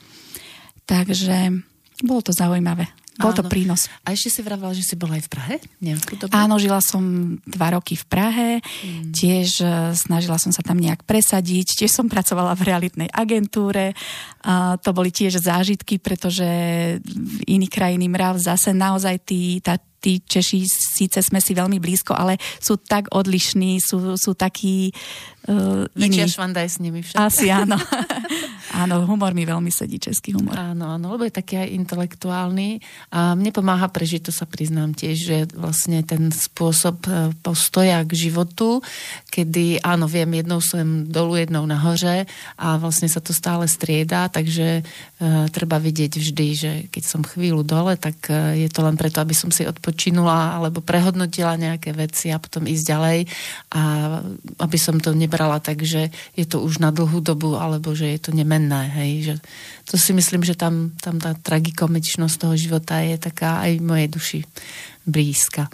Takže 0.86 1.66
bolo 2.06 2.22
to 2.22 2.30
zaujímavé. 2.30 2.86
Bol 3.16 3.33
to 3.33 3.44
prínos. 3.48 3.88
A 4.05 4.12
ešte 4.12 4.29
si 4.29 4.40
vravala, 4.44 4.76
že 4.76 4.85
si 4.85 4.92
bola 4.92 5.16
aj 5.16 5.24
v 5.24 5.31
Prahe 5.33 5.57
nejakú 5.81 6.20
dobu? 6.20 6.33
Áno, 6.37 6.61
žila 6.61 6.85
som 6.85 7.37
dva 7.48 7.72
roky 7.72 7.96
v 7.96 8.05
Prahe, 8.05 8.48
mm. 8.61 9.16
tiež 9.16 9.48
e, 9.64 9.68
snažila 9.96 10.37
som 10.37 10.52
sa 10.52 10.61
tam 10.61 10.76
nejak 10.76 11.09
presadiť, 11.09 11.81
tiež 11.81 11.92
som 11.92 12.12
pracovala 12.12 12.52
v 12.52 12.66
realitnej 12.68 13.09
agentúre. 13.09 13.96
A 14.44 14.76
to 14.76 14.92
boli 14.92 15.09
tiež 15.09 15.40
zážitky, 15.40 15.96
pretože 15.96 16.46
iný 17.48 17.66
krajiny 17.72 18.07
mrav 18.07 18.37
zase 18.37 18.76
naozaj 18.76 19.16
tí, 19.24 19.59
tá, 19.64 19.81
tí 20.07 20.22
Češi 20.22 20.62
síce 20.68 21.18
sme 21.18 21.42
si 21.42 21.57
veľmi 21.57 21.83
blízko, 21.83 22.14
ale 22.14 22.38
sú 22.61 22.79
tak 22.79 23.11
odlišní, 23.11 23.83
sú, 23.83 24.14
sú 24.14 24.38
takí 24.38 24.94
uh, 25.48 25.87
iní. 25.96 26.26
Švanda 26.26 26.62
s 26.62 26.78
nimi 26.78 27.00
však. 27.02 27.18
Asi 27.18 27.50
áno. 27.62 27.78
áno, 28.82 29.09
humor 29.09 29.32
mi 29.32 29.48
veľmi 29.48 29.72
sedí, 29.72 29.96
český 29.96 30.37
humor. 30.37 30.59
Áno, 30.59 30.98
áno, 30.98 31.16
lebo 31.16 31.24
je 31.24 31.32
taký 31.32 31.56
aj 31.56 31.72
intelektuálny 31.72 32.82
a 33.14 33.32
mne 33.32 33.50
pomáha 33.54 33.88
prežiť, 33.88 34.28
to 34.28 34.32
sa 34.35 34.44
priznám 34.44 34.92
tiež, 34.92 35.16
že 35.16 35.37
vlastne 35.56 36.04
ten 36.04 36.28
spôsob 36.28 37.09
e, 37.09 37.32
postoja 37.40 38.04
k 38.04 38.12
životu, 38.28 38.85
kedy 39.32 39.80
áno, 39.80 40.04
viem, 40.11 40.28
jednou 40.37 40.61
som 40.61 41.09
dolu, 41.09 41.40
jednou 41.40 41.64
nahoře 41.64 42.28
a 42.61 42.76
vlastne 42.76 43.09
sa 43.09 43.22
to 43.22 43.32
stále 43.32 43.68
strieda, 43.68 44.28
takže 44.32 44.80
uh, 44.80 45.46
treba 45.52 45.76
vidieť 45.76 46.12
vždy, 46.16 46.48
že 46.56 46.72
keď 46.88 47.02
som 47.04 47.20
chvíľu 47.20 47.62
dole, 47.62 47.94
tak 48.00 48.16
uh, 48.32 48.56
je 48.56 48.68
to 48.72 48.80
len 48.80 48.96
preto, 48.96 49.20
aby 49.20 49.37
som 49.37 49.52
si 49.52 49.68
odpočinula 49.68 50.56
alebo 50.56 50.80
prehodnotila 50.80 51.61
nejaké 51.61 51.92
veci 51.92 52.32
a 52.32 52.40
potom 52.40 52.64
ísť 52.64 52.85
ďalej 52.85 53.18
a 53.76 53.82
aby 54.56 54.78
som 54.80 54.96
to 54.96 55.12
nebral 55.12 55.36
nebrala 55.37 55.61
tak, 55.61 55.85
je 56.33 56.46
to 56.49 56.64
už 56.64 56.81
na 56.81 56.88
dlhú 56.88 57.20
dobu, 57.20 57.61
alebo 57.61 57.92
že 57.92 58.09
je 58.16 58.20
to 58.25 58.31
nemenné. 58.33 58.88
Hej? 58.88 59.12
Že 59.20 59.35
to 59.85 59.94
si 60.01 60.16
myslím, 60.16 60.40
že 60.49 60.57
tam, 60.57 60.96
tam 60.96 61.20
tá 61.20 61.37
tragikomičnosť 61.37 62.40
toho 62.40 62.57
života 62.57 63.05
je 63.05 63.20
taká 63.20 63.61
aj 63.68 63.85
mojej 63.85 64.09
duši 64.09 64.40
blízka. 65.05 65.68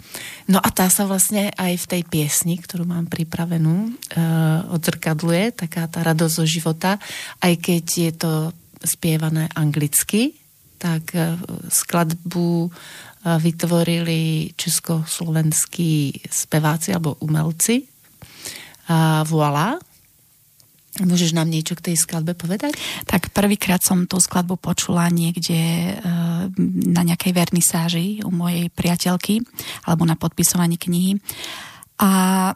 No 0.51 0.59
a 0.59 0.67
tá 0.67 0.91
sa 0.91 1.07
vlastne 1.07 1.55
aj 1.55 1.79
v 1.79 1.89
tej 1.95 2.01
piesni, 2.03 2.59
ktorú 2.59 2.83
mám 2.83 3.07
pripravenú, 3.07 3.87
uh, 3.87 4.67
odzrkadluje, 4.75 5.55
taká 5.55 5.87
tá 5.87 6.03
radosť 6.03 6.43
zo 6.43 6.45
života, 6.45 6.99
aj 7.39 7.53
keď 7.63 7.85
je 7.87 8.11
to 8.19 8.33
spievané 8.83 9.47
anglicky, 9.55 10.35
tak 10.75 11.15
uh, 11.15 11.39
skladbu 11.71 12.67
uh, 12.67 13.39
vytvorili 13.39 14.51
československí 14.59 16.27
speváci 16.27 16.91
alebo 16.91 17.15
umelci 17.23 17.92
a 18.87 19.23
voilà. 19.27 19.79
Môžeš 21.01 21.33
nám 21.33 21.49
niečo 21.49 21.73
k 21.73 21.89
tej 21.89 21.95
skladbe 21.97 22.37
povedať? 22.37 22.77
Tak 23.09 23.33
prvýkrát 23.33 23.81
som 23.81 24.05
tú 24.05 24.21
skladbu 24.21 24.61
počula 24.61 25.09
niekde 25.09 25.57
e, 25.57 25.93
na 26.93 27.01
nejakej 27.01 27.33
vernisáži 27.33 28.21
u 28.21 28.29
mojej 28.29 28.69
priateľky 28.69 29.41
alebo 29.89 30.05
na 30.05 30.13
podpisovaní 30.13 30.77
knihy. 30.77 31.17
A 31.97 32.53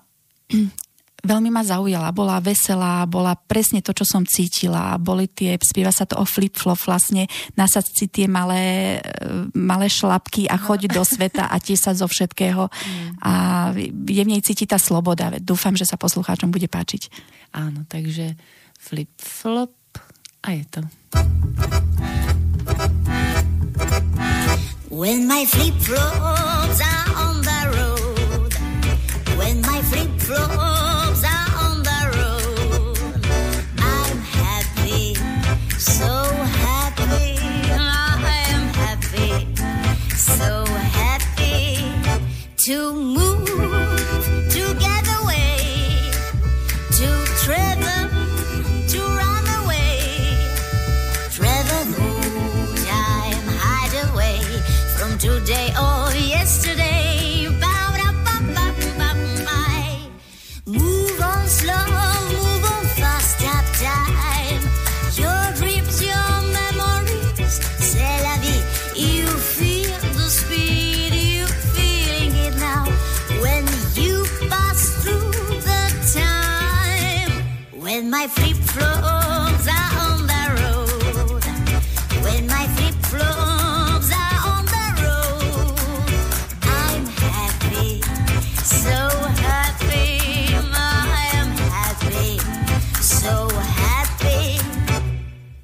veľmi 1.23 1.49
ma 1.49 1.65
zaujala, 1.65 2.13
bola 2.13 2.37
veselá, 2.37 3.07
bola 3.09 3.33
presne 3.33 3.81
to, 3.81 3.95
čo 3.95 4.05
som 4.05 4.23
cítila. 4.27 4.99
Boli 5.01 5.25
tie, 5.25 5.57
spieva 5.57 5.89
sa 5.89 6.05
to 6.05 6.19
o 6.19 6.25
flip-flop, 6.25 6.77
vlastne 6.85 7.25
nasad 7.57 7.87
si 7.89 8.05
tie 8.05 8.29
malé, 8.29 8.97
e, 9.01 9.49
malé 9.57 9.89
šlapky 9.89 10.45
a 10.45 10.59
choď 10.59 10.93
do 10.93 11.01
sveta 11.01 11.49
a 11.49 11.57
tie 11.57 11.73
sa 11.73 11.97
zo 11.97 12.05
všetkého. 12.05 12.69
Mm. 12.69 13.09
A 13.25 13.33
je 13.87 14.21
v 14.21 14.29
nej 14.29 14.41
cíti 14.45 14.69
tá 14.69 14.77
sloboda. 14.77 15.33
Dúfam, 15.41 15.73
že 15.73 15.89
sa 15.89 15.97
poslucháčom 15.97 16.53
bude 16.53 16.69
páčiť. 16.69 17.09
Áno, 17.57 17.87
takže 17.89 18.37
flip-flop 18.77 19.73
a 20.45 20.49
je 20.53 20.65
to. 20.69 20.81
When 24.87 25.27
my 25.27 25.45
flip-flops 25.45 26.79
are 26.81 27.09
on 27.19 27.35
the 27.43 27.59
road 27.75 28.51
When 29.37 29.61
my 29.61 29.81
flip-flops 29.83 30.66
to 42.67 42.91
move, 42.93 43.26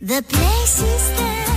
The 0.04 0.22
places 0.22 1.12
that 1.16 1.53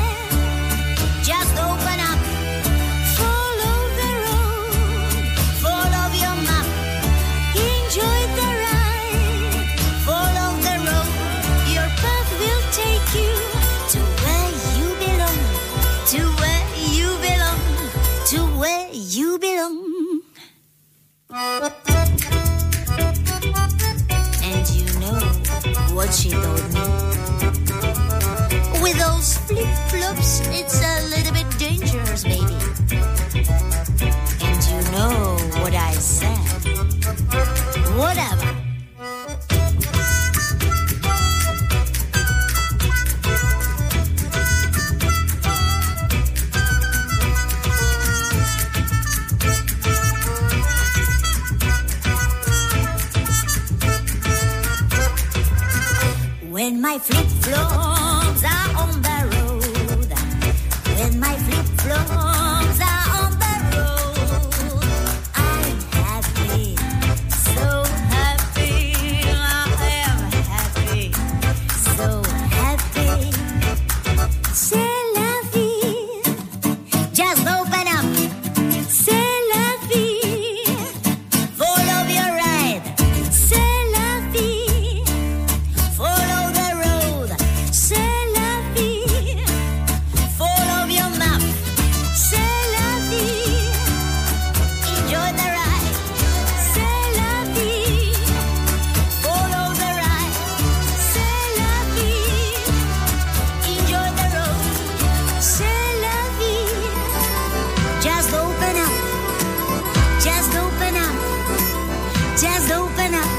Just 112.36 112.68
open 112.70 113.14
up. 113.16 113.30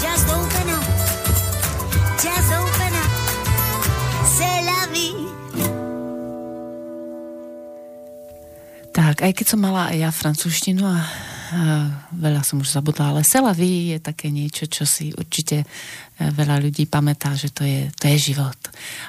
Just 0.00 0.26
open 0.32 0.68
up. 0.72 0.84
Just 2.16 2.50
open 2.56 2.92
up. 2.96 3.12
C'est 4.24 4.60
la 4.64 4.82
vie 4.92 5.28
Tak, 8.92 9.20
aj 9.20 9.32
keď 9.36 9.46
som 9.48 9.60
mala 9.60 9.92
aj 9.92 9.96
ja 10.00 10.10
francúzštinu 10.12 10.84
a, 10.88 11.04
veľa 12.16 12.42
som 12.42 12.64
už 12.64 12.72
zabudla, 12.72 13.12
ale 13.12 13.28
Selaví 13.28 13.92
je 13.92 13.98
také 14.00 14.32
niečo, 14.32 14.64
čo 14.64 14.88
si 14.88 15.12
určite 15.12 15.62
e, 15.62 15.66
veľa 16.18 16.64
ľudí 16.64 16.88
pamätá, 16.88 17.36
že 17.36 17.52
to 17.52 17.62
je, 17.62 17.92
to 17.92 18.08
je 18.08 18.32
život. 18.32 18.56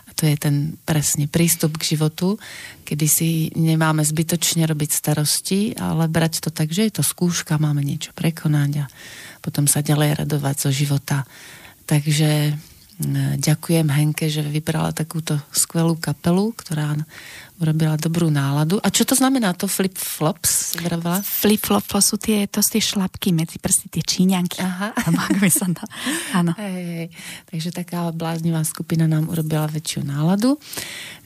A 0.07 0.09
to 0.11 0.27
je 0.27 0.35
ten 0.35 0.75
presne 0.83 1.31
prístup 1.31 1.79
k 1.79 1.95
životu, 1.95 2.35
kedy 2.83 3.05
si 3.07 3.29
nemáme 3.55 4.03
zbytočne 4.03 4.67
robiť 4.67 4.89
starosti, 4.91 5.79
ale 5.79 6.11
brať 6.11 6.43
to 6.43 6.49
tak, 6.51 6.69
že 6.69 6.91
je 6.91 6.93
to 6.99 7.03
skúška, 7.03 7.55
máme 7.55 7.79
niečo 7.79 8.11
prekonať 8.11 8.71
a 8.83 8.85
potom 9.39 9.63
sa 9.63 9.79
ďalej 9.79 10.27
radovať 10.27 10.55
zo 10.67 10.71
života. 10.71 11.23
Takže 11.87 12.55
ďakujem 13.41 13.87
Henke, 13.89 14.29
že 14.29 14.45
vybrala 14.45 14.93
takúto 14.93 15.39
skvelú 15.49 15.97
kapelu, 15.97 16.53
ktorá 16.53 16.93
urobila 17.61 17.93
dobrú 17.99 18.33
náladu. 18.33 18.81
A 18.81 18.89
čo 18.89 19.05
to 19.05 19.13
znamená 19.13 19.53
to 19.53 19.69
flip-flops? 19.69 20.77
Flip-flop 21.21 21.85
sú 22.01 22.17
tie, 22.17 22.49
to 22.49 22.59
sú 22.65 22.77
tie 22.77 22.83
šlapky 22.83 23.29
medzi 23.29 23.61
prsty, 23.61 23.93
tie 23.93 24.03
číňanky. 24.03 24.57
Aha. 24.61 24.93
Som 25.53 25.77
to... 25.77 25.85
Áno. 26.33 26.57
Hej, 26.57 26.83
hej. 26.83 27.07
Takže 27.49 27.69
taká 27.69 28.09
bláznivá 28.09 28.65
skupina 28.65 29.05
nám 29.05 29.29
urobila 29.29 29.69
väčšiu 29.69 30.01
náladu. 30.01 30.57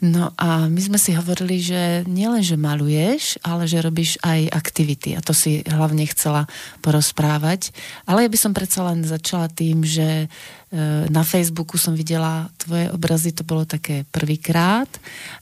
No 0.04 0.36
a 0.36 0.68
my 0.68 0.82
sme 0.84 1.00
si 1.00 1.16
hovorili, 1.16 1.64
že 1.64 2.04
nielen, 2.06 2.44
že 2.44 2.60
maluješ, 2.60 3.40
ale 3.42 3.66
že 3.66 3.80
robíš 3.80 4.20
aj 4.22 4.52
aktivity. 4.52 5.16
A 5.16 5.24
to 5.24 5.32
si 5.32 5.64
hlavne 5.64 6.04
chcela 6.12 6.46
porozprávať. 6.84 7.72
Ale 8.04 8.28
ja 8.28 8.30
by 8.30 8.38
som 8.38 8.52
predsa 8.52 8.84
len 8.84 9.08
začala 9.08 9.48
tým, 9.48 9.88
že 9.88 10.28
na 11.08 11.24
Facebooku 11.24 11.80
som 11.80 11.96
videla 11.96 12.52
tvoje 12.60 12.92
obrazy, 12.92 13.32
to 13.32 13.48
bolo 13.48 13.64
také 13.64 14.04
prvýkrát. 14.12 14.92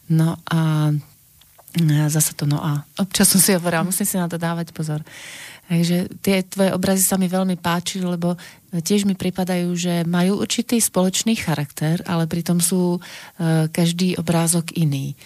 No 0.06 0.38
a 0.46 0.94
zase 2.08 2.38
to 2.38 2.46
no 2.46 2.62
a. 2.62 2.86
Občas 3.02 3.28
som 3.28 3.42
si 3.42 3.52
hovorila, 3.52 3.84
musím 3.84 4.06
si 4.06 4.16
na 4.16 4.30
to 4.30 4.38
dávať 4.38 4.72
pozor. 4.72 5.02
Takže 5.66 6.14
tie 6.22 6.46
tvoje 6.46 6.70
obrazy 6.78 7.02
sa 7.02 7.18
mi 7.18 7.26
veľmi 7.26 7.58
páčili, 7.58 8.06
lebo 8.06 8.38
tiež 8.70 9.10
mi 9.10 9.18
pripadajú, 9.18 9.74
že 9.74 9.94
majú 10.06 10.46
určitý 10.46 10.78
spoločný 10.78 11.34
charakter, 11.34 12.06
ale 12.06 12.30
pritom 12.30 12.62
sú 12.62 13.02
uh, 13.02 13.66
každý 13.74 14.14
obrázok 14.14 14.78
iný 14.78 15.18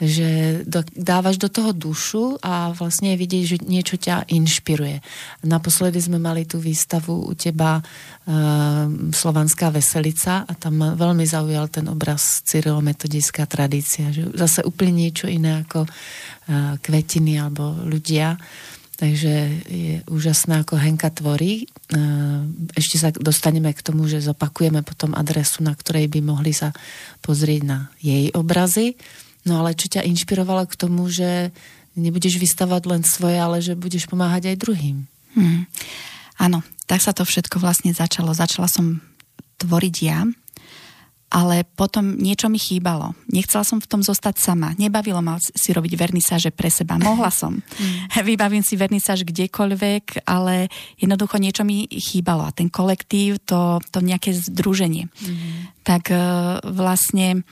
že 0.00 0.60
do, 0.64 0.80
dávaš 0.96 1.36
do 1.36 1.52
toho 1.52 1.76
dušu 1.76 2.40
a 2.40 2.72
vlastne 2.72 3.12
vidieť, 3.20 3.44
že 3.44 3.56
niečo 3.68 4.00
ťa 4.00 4.32
inšpiruje. 4.32 5.04
Naposledy 5.44 6.00
sme 6.00 6.16
mali 6.16 6.48
tú 6.48 6.56
výstavu 6.56 7.28
u 7.28 7.32
teba 7.36 7.84
uh, 7.84 8.88
Slovanská 9.12 9.68
veselica 9.68 10.48
a 10.48 10.52
tam 10.56 10.80
ma 10.80 10.88
veľmi 10.96 11.28
zaujal 11.28 11.68
ten 11.68 11.84
obraz 11.92 12.40
Cyrilometodická 12.48 13.44
tradícia, 13.44 14.08
že 14.08 14.32
zase 14.32 14.64
úplne 14.64 15.04
niečo 15.04 15.28
iné 15.28 15.68
ako 15.68 15.84
uh, 15.84 16.80
kvetiny 16.80 17.36
alebo 17.36 17.76
ľudia. 17.84 18.40
Takže 19.00 19.34
je 19.64 19.94
úžasná, 20.12 20.60
ako 20.60 20.76
Henka 20.76 21.08
tvorí. 21.08 21.64
Ešte 22.76 23.00
sa 23.00 23.08
dostaneme 23.08 23.72
k 23.72 23.80
tomu, 23.80 24.04
že 24.04 24.20
zopakujeme 24.20 24.84
potom 24.84 25.16
adresu, 25.16 25.64
na 25.64 25.72
ktorej 25.72 26.12
by 26.12 26.20
mohli 26.20 26.52
sa 26.52 26.76
pozrieť 27.24 27.62
na 27.64 27.88
jej 27.96 28.28
obrazy. 28.36 29.00
No 29.48 29.64
ale 29.64 29.72
čo 29.76 29.88
ťa 29.88 30.04
inšpirovalo 30.04 30.68
k 30.68 30.78
tomu, 30.78 31.08
že 31.08 31.54
nebudeš 31.96 32.36
vystavať 32.36 32.82
len 32.86 33.02
svoje, 33.02 33.38
ale 33.40 33.64
že 33.64 33.78
budeš 33.78 34.06
pomáhať 34.06 34.52
aj 34.52 34.56
druhým? 34.60 34.96
Hmm. 35.34 35.64
Áno, 36.40 36.64
tak 36.88 37.04
sa 37.04 37.12
to 37.12 37.24
všetko 37.24 37.60
vlastne 37.60 37.92
začalo. 37.92 38.32
Začala 38.32 38.68
som 38.68 39.00
tvoriť 39.60 39.96
ja, 40.00 40.24
ale 41.30 41.62
potom 41.62 42.18
niečo 42.18 42.50
mi 42.50 42.58
chýbalo. 42.58 43.14
Nechcela 43.30 43.62
som 43.62 43.78
v 43.78 43.86
tom 43.86 44.02
zostať 44.02 44.42
sama. 44.42 44.74
Nebavilo 44.74 45.22
ma 45.22 45.38
si 45.38 45.70
robiť 45.70 45.94
vernisáže 45.94 46.50
pre 46.50 46.66
seba. 46.74 46.98
Mohla 46.98 47.30
som. 47.30 47.62
Mm. 47.62 48.24
Vybavím 48.34 48.64
si 48.66 48.74
vernisáž 48.74 49.22
kdekoľvek, 49.22 50.26
ale 50.26 50.66
jednoducho 50.98 51.38
niečo 51.38 51.62
mi 51.62 51.86
chýbalo. 51.86 52.42
A 52.42 52.50
ten 52.50 52.66
kolektív, 52.66 53.38
to, 53.46 53.78
to 53.94 54.02
nejaké 54.02 54.34
združenie. 54.34 55.06
Mm. 55.06 55.70
Tak 55.86 56.10
vlastne 56.66 57.46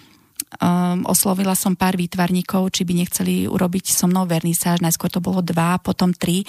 um, 0.61 1.05
oslovila 1.09 1.55
som 1.59 1.74
pár 1.79 1.98
výtvarníkov, 1.98 2.72
či 2.72 2.83
by 2.85 2.92
nechceli 3.05 3.35
urobiť 3.48 3.92
so 3.92 4.07
mnou 4.07 4.24
vernisáž. 4.24 4.81
Najskôr 4.81 5.11
to 5.11 5.22
bolo 5.22 5.44
dva, 5.44 5.79
potom 5.83 6.14
tri. 6.14 6.46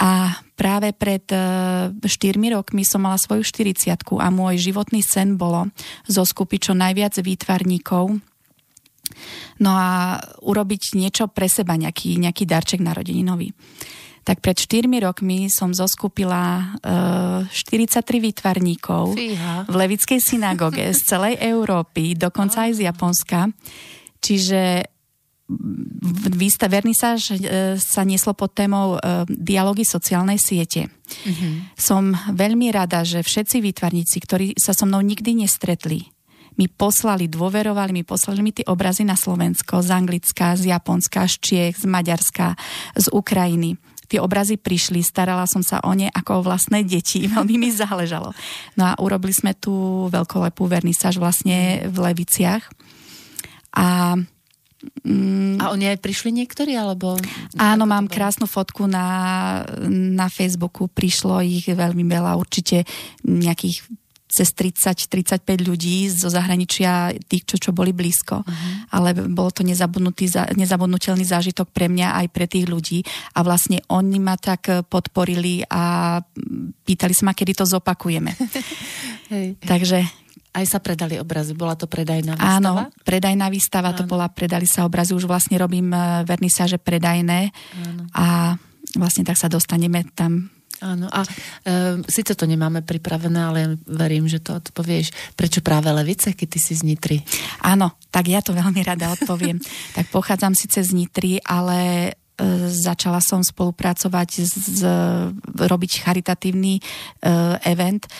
A 0.00 0.32
práve 0.56 0.96
pred 0.96 1.24
uh, 1.32 1.92
štyrmi 1.92 2.56
rokmi 2.56 2.88
som 2.88 3.04
mala 3.04 3.20
svoju 3.20 3.44
40 3.44 3.92
a 4.16 4.28
môj 4.32 4.56
životný 4.56 5.04
sen 5.04 5.36
bolo 5.36 5.68
zoskupiť 6.08 6.70
čo 6.70 6.72
najviac 6.72 7.20
výtvarníkov 7.20 8.30
no 9.60 9.70
a 9.74 10.16
urobiť 10.40 10.96
niečo 10.96 11.28
pre 11.28 11.50
seba, 11.50 11.76
nejaký, 11.76 12.16
nejaký 12.16 12.46
darček 12.46 12.80
narodeninový 12.80 13.52
tak 14.24 14.44
pred 14.44 14.56
4 14.56 14.86
rokmi 15.00 15.48
som 15.48 15.72
zoskupila 15.72 16.76
uh, 16.84 17.48
43 17.48 18.04
výtvarníkov 18.20 19.16
Fíha. 19.16 19.64
v 19.64 19.74
Levickej 19.74 20.20
synagóge 20.20 20.92
z 20.92 21.00
celej 21.04 21.40
Európy, 21.40 22.12
dokonca 22.14 22.68
aj 22.68 22.76
z 22.76 22.80
Japonska. 22.84 23.48
Čiže 24.20 24.84
výsta 26.30 26.70
vernisáž 26.70 27.34
sa 27.82 28.02
nieslo 28.06 28.38
pod 28.38 28.54
témou 28.54 28.96
uh, 28.96 29.26
dialógy 29.26 29.82
sociálnej 29.82 30.38
siete. 30.38 30.86
Mm-hmm. 30.86 31.74
Som 31.74 32.14
veľmi 32.14 32.70
rada, 32.70 33.02
že 33.02 33.26
všetci 33.26 33.58
výtvarníci, 33.58 34.16
ktorí 34.22 34.46
sa 34.54 34.70
so 34.70 34.86
mnou 34.86 35.02
nikdy 35.02 35.42
nestretli, 35.42 36.06
mi 36.54 36.66
poslali, 36.68 37.26
dôverovali 37.26 37.90
mi, 37.90 38.02
poslali 38.06 38.40
mi 38.44 38.52
tie 38.52 38.68
obrazy 38.68 39.02
na 39.02 39.16
Slovensko, 39.16 39.80
z 39.80 39.90
Anglicka, 39.90 40.54
z 40.54 40.70
Japonska, 40.70 41.26
z 41.26 41.34
Čiech, 41.40 41.74
z 41.80 41.86
Maďarska, 41.88 42.54
z 42.94 43.06
Ukrajiny 43.10 43.80
tie 44.10 44.18
obrazy 44.18 44.58
prišli, 44.58 45.06
starala 45.06 45.46
som 45.46 45.62
sa 45.62 45.78
o 45.86 45.94
ne 45.94 46.10
ako 46.10 46.42
o 46.42 46.44
vlastné 46.44 46.82
deti, 46.82 47.24
veľmi 47.30 47.54
mi 47.54 47.70
záležalo. 47.70 48.34
No 48.74 48.82
a 48.90 48.98
urobili 48.98 49.30
sme 49.30 49.54
tú 49.54 50.10
veľkolepú 50.10 50.66
vernisáž 50.66 51.22
vlastne 51.22 51.86
v 51.86 51.96
Leviciach. 52.10 52.66
A 53.78 54.18
Mm. 55.04 55.60
A 55.60 55.76
oni 55.76 55.92
aj 55.92 56.00
prišli 56.00 56.32
niektorí, 56.32 56.72
alebo... 56.72 57.20
Áno, 57.60 57.84
mám 57.84 58.08
krásnu 58.08 58.48
fotku 58.48 58.88
na, 58.88 59.60
na 59.92 60.32
Facebooku, 60.32 60.88
prišlo 60.88 61.44
ich 61.44 61.68
veľmi 61.68 62.00
veľa, 62.00 62.40
určite 62.40 62.88
nejakých 63.20 63.84
cez 64.30 64.54
30-35 64.54 65.42
ľudí 65.66 66.06
zo 66.06 66.30
zahraničia, 66.30 67.18
tých, 67.26 67.44
čo, 67.44 67.56
čo 67.58 67.70
boli 67.74 67.90
blízko. 67.90 68.46
Uh-huh. 68.46 68.72
Ale 68.94 69.12
bolo 69.26 69.50
to 69.50 69.66
nezabudnutelný 69.66 71.24
zážitok 71.26 71.74
pre 71.74 71.90
mňa 71.90 72.24
aj 72.24 72.26
pre 72.30 72.46
tých 72.46 72.70
ľudí. 72.70 73.02
A 73.34 73.42
vlastne 73.42 73.82
oni 73.90 74.22
ma 74.22 74.38
tak 74.38 74.86
podporili 74.86 75.66
a 75.66 76.16
pýtali 76.86 77.12
sa 77.12 77.26
ma, 77.26 77.34
kedy 77.34 77.58
to 77.58 77.66
zopakujeme. 77.66 78.30
Hej. 79.34 79.58
Takže 79.62 80.06
aj 80.50 80.64
sa 80.66 80.78
predali 80.82 81.14
obrazy, 81.22 81.54
bola 81.54 81.78
to 81.78 81.86
predajná 81.86 82.34
výstava? 82.34 82.58
Áno, 82.58 82.72
predajná 83.06 83.46
výstava 83.50 83.94
Áno. 83.94 83.98
to 84.02 84.04
bola, 84.06 84.26
predali 84.26 84.66
sa 84.66 84.82
obrazy, 84.82 85.14
už 85.14 85.30
vlastne 85.30 85.54
robím 85.58 85.94
eh, 85.94 86.26
vernisáže 86.26 86.82
predajné 86.82 87.54
Áno. 87.86 88.02
a 88.14 88.58
vlastne 88.98 89.22
tak 89.22 89.38
sa 89.38 89.46
dostaneme 89.46 90.02
tam 90.18 90.50
Áno, 90.80 91.12
a 91.12 91.20
e, 91.22 91.28
síce 92.08 92.32
to 92.32 92.48
nemáme 92.48 92.80
pripravené, 92.80 93.40
ale 93.40 93.60
verím, 93.84 94.24
že 94.24 94.40
to 94.40 94.56
odpovieš. 94.56 95.12
Prečo 95.36 95.60
práve 95.60 95.92
Levice, 95.92 96.32
keď 96.32 96.48
ty 96.48 96.58
si 96.58 96.72
z 96.72 96.88
Nitry? 96.88 97.20
Áno, 97.60 98.00
tak 98.08 98.32
ja 98.32 98.40
to 98.40 98.56
veľmi 98.56 98.80
rada 98.80 99.12
odpoviem. 99.12 99.60
tak 99.96 100.08
pochádzam 100.08 100.56
síce 100.56 100.80
z 100.80 100.96
Nitry, 100.96 101.36
ale 101.44 101.78
e, 102.08 102.10
začala 102.72 103.20
som 103.20 103.44
spolupracovať 103.44 104.28
s, 104.40 104.52
s 104.56 104.82
robiť 105.52 106.00
charitatívny 106.00 106.80
e, 106.80 106.82
event 107.68 108.08
e, 108.08 108.10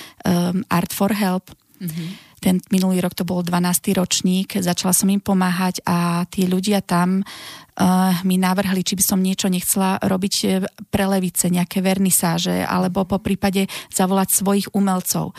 Art 0.69 0.93
for 0.93 1.17
Help. 1.17 1.57
Mm-hmm 1.81 2.30
ten 2.41 2.59
minulý 2.73 3.05
rok 3.05 3.13
to 3.13 3.29
bol 3.29 3.45
12. 3.45 3.93
ročník, 3.93 4.59
začala 4.59 4.97
som 4.97 5.13
im 5.13 5.21
pomáhať 5.21 5.85
a 5.85 6.25
tí 6.27 6.49
ľudia 6.49 6.81
tam 6.81 7.21
uh, 7.21 8.17
mi 8.25 8.41
navrhli, 8.41 8.81
či 8.81 8.97
by 8.97 9.05
som 9.05 9.21
niečo 9.21 9.53
nechcela 9.53 10.01
robiť 10.01 10.35
eh, 10.49 10.65
pre 10.89 11.05
levice, 11.05 11.53
nejaké 11.53 11.85
vernisáže, 11.85 12.65
alebo 12.65 13.05
po 13.05 13.21
prípade 13.21 13.69
zavolať 13.93 14.29
svojich 14.41 14.67
umelcov. 14.73 15.37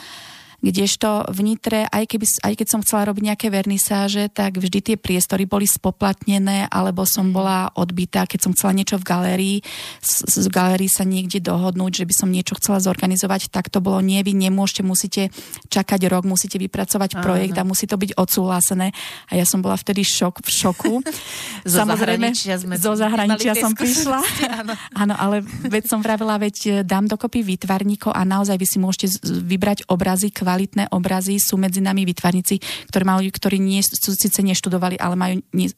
Kdežto 0.62 1.26
v 1.30 1.39
Nitre, 1.41 1.89
aj, 1.89 2.06
keby, 2.06 2.26
aj 2.45 2.54
keď 2.54 2.67
som 2.69 2.82
chcela 2.86 3.10
robiť 3.10 3.34
nejaké 3.34 3.47
vernisáže, 3.50 4.30
tak 4.30 4.62
vždy 4.62 4.80
tie 4.82 4.95
priestory 4.97 5.50
boli 5.50 5.65
spoplatnené, 5.65 6.69
alebo 6.69 7.06
som 7.06 7.34
bola 7.34 7.74
odbytá, 7.74 8.30
keď 8.30 8.39
som 8.45 8.52
chcela 8.54 8.78
niečo 8.78 9.02
v 9.02 9.06
galérii, 9.06 9.58
z, 10.02 10.13
z 10.30 10.47
galérii 10.54 10.89
sa 10.89 11.02
niekde 11.02 11.41
dohodnúť, 11.41 12.06
že 12.06 12.08
by 12.08 12.13
som 12.13 12.30
niečo 12.30 12.58
chcela 12.62 12.78
zorganizovať, 12.78 13.50
tak 13.50 13.74
to 13.74 13.82
bolo 13.82 14.00
nie, 14.06 14.21
vy 14.21 14.38
nemôžete, 14.38 14.82
musíte 14.86 15.34
čakať 15.69 16.08
rok, 16.08 16.30
musíte 16.30 16.62
vypracovať 16.62 17.17
Aha. 17.17 17.21
projekt 17.26 17.56
a 17.58 17.65
musí 17.65 17.89
to 17.89 17.97
byť 17.97 18.13
odsúhlasené. 18.15 18.93
A 19.30 19.38
ja 19.38 19.45
som 19.50 19.65
bola 19.65 19.76
vtedy 19.76 20.06
šok, 20.06 20.45
v 20.45 20.50
šoku. 20.50 20.93
zo 21.65 21.78
Samozrejme, 21.82 22.32
zahraničia 22.32 22.56
sme 22.62 22.76
zo 22.78 22.93
zahraničia 22.93 23.54
som 23.58 23.74
prišla. 23.74 24.19
Áno. 24.62 24.74
áno, 25.02 25.13
ale 25.17 25.36
veď 25.45 25.84
som 25.89 26.00
vravila, 26.00 26.38
veď 26.38 26.56
e, 26.62 26.69
dám 26.86 27.10
dokopy 27.10 27.41
výtvarníkov 27.41 28.13
a 28.13 28.21
naozaj 28.21 28.58
vy 28.58 28.67
si 28.67 28.78
môžete 28.78 29.06
vybrať 29.26 29.89
obrazy, 29.89 30.30
kvalitné 30.52 30.92
obrazy, 30.92 31.40
sú 31.40 31.56
medzi 31.56 31.80
nami 31.80 32.04
vytvarníci, 32.04 32.60
ktorí, 32.92 33.04
majú, 33.08 33.24
ktorí 33.32 33.56
nie, 33.56 33.80
sú 33.80 34.12
síce 34.12 34.44
neštudovali, 34.44 35.00
ale 35.00 35.16
majú 35.16 35.36
nie, 35.56 35.72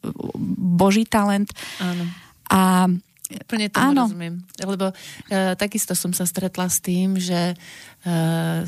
boží 0.74 1.06
talent. 1.06 1.54
Áno. 1.78 2.10
A 2.50 2.90
Plne 3.24 3.72
to 3.72 3.80
rozumiem. 3.80 4.44
Lebo 4.60 4.92
e, 4.92 5.56
takisto 5.56 5.96
som 5.96 6.12
sa 6.12 6.28
stretla 6.28 6.68
s 6.68 6.76
tým, 6.84 7.16
že 7.16 7.56
e, 8.04 8.12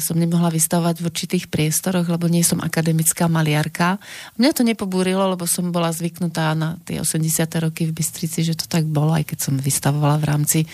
som 0.00 0.16
nemohla 0.16 0.48
vystavovať 0.48 0.96
v 1.04 1.08
určitých 1.12 1.44
priestoroch, 1.52 2.08
lebo 2.08 2.24
nie 2.24 2.40
som 2.40 2.64
akademická 2.64 3.28
maliarka. 3.28 4.00
Mňa 4.40 4.50
to 4.56 4.64
nepobúrilo, 4.64 5.28
lebo 5.28 5.44
som 5.44 5.68
bola 5.68 5.92
zvyknutá 5.92 6.56
na 6.56 6.80
tie 6.88 7.04
80. 7.04 7.28
roky 7.68 7.84
v 7.84 8.00
Bystrici, 8.00 8.40
že 8.48 8.56
to 8.56 8.64
tak 8.64 8.88
bolo, 8.88 9.12
aj 9.12 9.28
keď 9.28 9.38
som 9.44 9.60
vystavovala 9.60 10.16
v 10.16 10.28
rámci 10.32 10.60
e, 10.64 10.68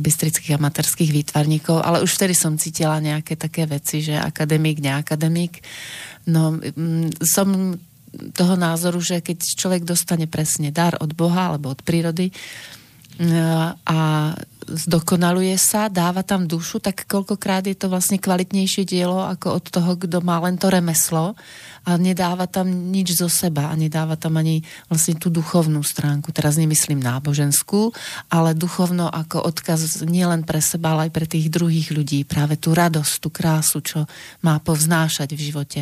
bystrických 0.00 0.56
amatérských 0.56 1.12
výtvarníkov, 1.12 1.84
ale 1.84 2.00
už 2.00 2.08
vtedy 2.16 2.32
som 2.32 2.56
cítila 2.56 2.96
nejaké 2.96 3.36
také 3.36 3.68
veci, 3.68 4.00
že 4.00 4.16
akademik, 4.16 4.80
neakademik. 4.80 5.60
No, 6.32 6.56
mm, 6.56 7.20
som 7.20 7.76
toho 8.32 8.56
názoru, 8.56 9.04
že 9.04 9.20
keď 9.20 9.36
človek 9.52 9.84
dostane 9.84 10.24
presne 10.24 10.72
dar 10.72 10.96
od 10.96 11.12
Boha 11.12 11.52
alebo 11.52 11.68
od 11.76 11.84
prírody, 11.84 12.32
a 13.18 13.98
zdokonaluje 14.68 15.56
sa, 15.56 15.88
dáva 15.88 16.20
tam 16.22 16.44
dušu, 16.44 16.78
tak 16.78 17.08
koľkokrát 17.08 17.64
je 17.66 17.74
to 17.74 17.88
vlastne 17.88 18.20
kvalitnejšie 18.20 18.84
dielo 18.84 19.24
ako 19.24 19.58
od 19.58 19.64
toho, 19.72 19.90
kto 19.96 20.20
má 20.20 20.38
len 20.44 20.60
to 20.60 20.68
remeslo 20.68 21.32
a 21.88 21.96
nedáva 21.96 22.44
tam 22.44 22.68
nič 22.68 23.16
zo 23.16 23.32
seba 23.32 23.72
a 23.72 23.74
nedáva 23.74 24.20
tam 24.20 24.36
ani 24.36 24.60
vlastne 24.92 25.16
tú 25.16 25.32
duchovnú 25.32 25.80
stránku. 25.80 26.30
Teraz 26.36 26.60
nemyslím 26.60 27.00
náboženskú, 27.00 27.96
ale 28.28 28.52
duchovno 28.52 29.08
ako 29.08 29.40
odkaz 29.40 30.04
nielen 30.04 30.44
pre 30.44 30.60
seba, 30.60 30.92
ale 30.92 31.08
aj 31.08 31.12
pre 31.16 31.26
tých 31.26 31.48
druhých 31.48 31.88
ľudí. 31.88 32.28
Práve 32.28 32.60
tú 32.60 32.76
radosť, 32.76 33.12
tú 33.24 33.32
krásu, 33.32 33.80
čo 33.80 34.04
má 34.44 34.60
povznášať 34.60 35.32
v 35.32 35.40
živote. 35.48 35.80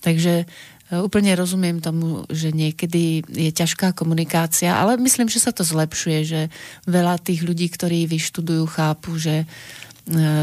Takže 0.00 0.48
Úplne 0.92 1.32
rozumiem 1.32 1.80
tomu, 1.80 2.28
že 2.28 2.52
niekedy 2.52 3.24
je 3.24 3.48
ťažká 3.48 3.96
komunikácia, 3.96 4.76
ale 4.76 5.00
myslím, 5.00 5.24
že 5.32 5.40
sa 5.40 5.48
to 5.48 5.64
zlepšuje, 5.64 6.18
že 6.20 6.40
veľa 6.84 7.16
tých 7.16 7.40
ľudí, 7.40 7.72
ktorí 7.72 8.04
vyštudujú, 8.04 8.68
chápu, 8.68 9.16
že 9.16 9.42
e, 9.42 9.46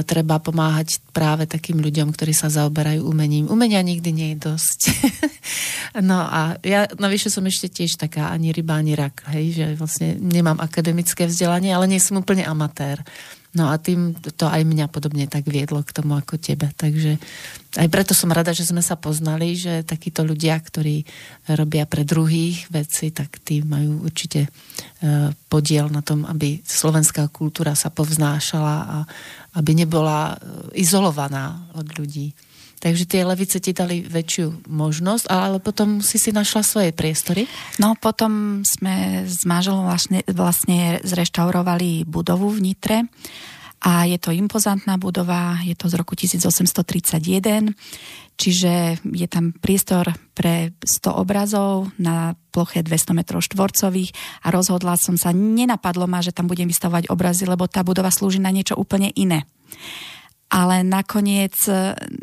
treba 0.09 0.41
pomáhať 0.41 1.05
práve 1.13 1.45
takým 1.45 1.77
ľuďom, 1.77 2.09
ktorí 2.09 2.33
sa 2.33 2.49
zaoberajú 2.49 3.05
umením. 3.05 3.45
Umenia 3.45 3.85
nikdy 3.85 4.09
nie 4.09 4.29
je 4.33 4.49
dosť. 4.49 4.79
no 6.09 6.17
a 6.25 6.57
ja 6.65 6.89
navyše 6.97 7.29
som 7.29 7.45
ešte 7.45 7.69
tiež 7.69 8.01
taká 8.01 8.33
ani 8.33 8.49
ryba, 8.49 8.81
ani 8.81 8.97
rak, 8.97 9.29
hej, 9.29 9.53
že 9.53 9.65
vlastne 9.77 10.17
nemám 10.17 10.57
akademické 10.57 11.29
vzdelanie, 11.29 11.69
ale 11.69 11.85
nie 11.85 12.01
som 12.01 12.17
úplne 12.17 12.41
amatér. 12.41 13.05
No 13.49 13.69
a 13.73 13.81
tým 13.81 14.13
to 14.37 14.45
aj 14.45 14.61
mňa 14.61 14.93
podobne 14.93 15.25
tak 15.25 15.49
viedlo 15.49 15.81
k 15.81 15.93
tomu 15.93 16.17
ako 16.17 16.37
tebe. 16.37 16.69
Takže 16.73 17.17
aj 17.77 17.87
preto 17.93 18.17
som 18.17 18.33
rada, 18.33 18.49
že 18.49 18.65
sme 18.65 18.81
sa 18.81 18.97
poznali, 18.97 19.53
že 19.53 19.85
takíto 19.85 20.25
ľudia, 20.25 20.57
ktorí 20.57 21.05
robia 21.53 21.85
pre 21.85 22.01
druhých 22.01 22.65
veci, 22.73 23.13
tak 23.13 23.37
tí 23.45 23.61
majú 23.61 24.09
určite 24.09 24.49
e, 24.49 24.49
podiel 25.45 25.85
na 25.93 26.01
tom, 26.01 26.25
aby 26.25 26.65
slovenská 26.65 27.29
kultúra 27.29 27.77
sa 27.77 27.93
povznášala 27.93 28.75
a 28.89 28.97
aby 29.61 29.85
nebola 29.85 30.33
e, 30.33 30.81
izolovaná 30.81 31.69
od 31.77 31.85
ľudí. 31.93 32.33
Takže 32.79 33.05
tie 33.05 33.27
levice 33.27 33.59
ti 33.59 33.75
dali 33.75 34.01
väčšiu 34.01 34.71
možnosť, 34.71 35.27
ale 35.27 35.59
potom 35.59 35.99
si 35.99 36.15
si 36.15 36.31
našla 36.31 36.63
svoje 36.63 36.89
priestory? 36.95 37.43
No 37.75 37.93
potom 37.99 38.63
sme 38.63 39.27
s 39.27 39.43
máželom 39.43 39.83
vlastne, 39.83 40.23
vlastne 40.31 41.03
zreštaurovali 41.03 42.07
budovu 42.07 42.49
v 42.55 42.71
Nitre 42.71 42.97
a 43.79 44.03
je 44.03 44.19
to 44.19 44.35
impozantná 44.35 44.99
budova, 44.99 45.63
je 45.63 45.71
to 45.71 45.87
z 45.87 45.95
roku 45.95 46.11
1831, 46.15 47.71
čiže 48.35 48.99
je 49.03 49.27
tam 49.31 49.55
priestor 49.55 50.11
pre 50.35 50.75
100 50.83 51.15
obrazov 51.15 51.87
na 51.95 52.35
ploche 52.51 52.83
200 52.83 53.15
m 53.15 53.21
štvorcových 53.23 54.11
a 54.43 54.47
rozhodla 54.51 54.99
som 54.99 55.15
sa, 55.15 55.31
nenapadlo 55.31 56.11
ma, 56.11 56.19
že 56.19 56.35
tam 56.35 56.51
budem 56.51 56.67
vystavovať 56.67 57.07
obrazy, 57.07 57.47
lebo 57.47 57.71
tá 57.71 57.83
budova 57.87 58.11
slúži 58.11 58.43
na 58.43 58.51
niečo 58.51 58.75
úplne 58.75 59.15
iné 59.15 59.47
ale 60.49 60.81
nakoniec, 60.81 61.53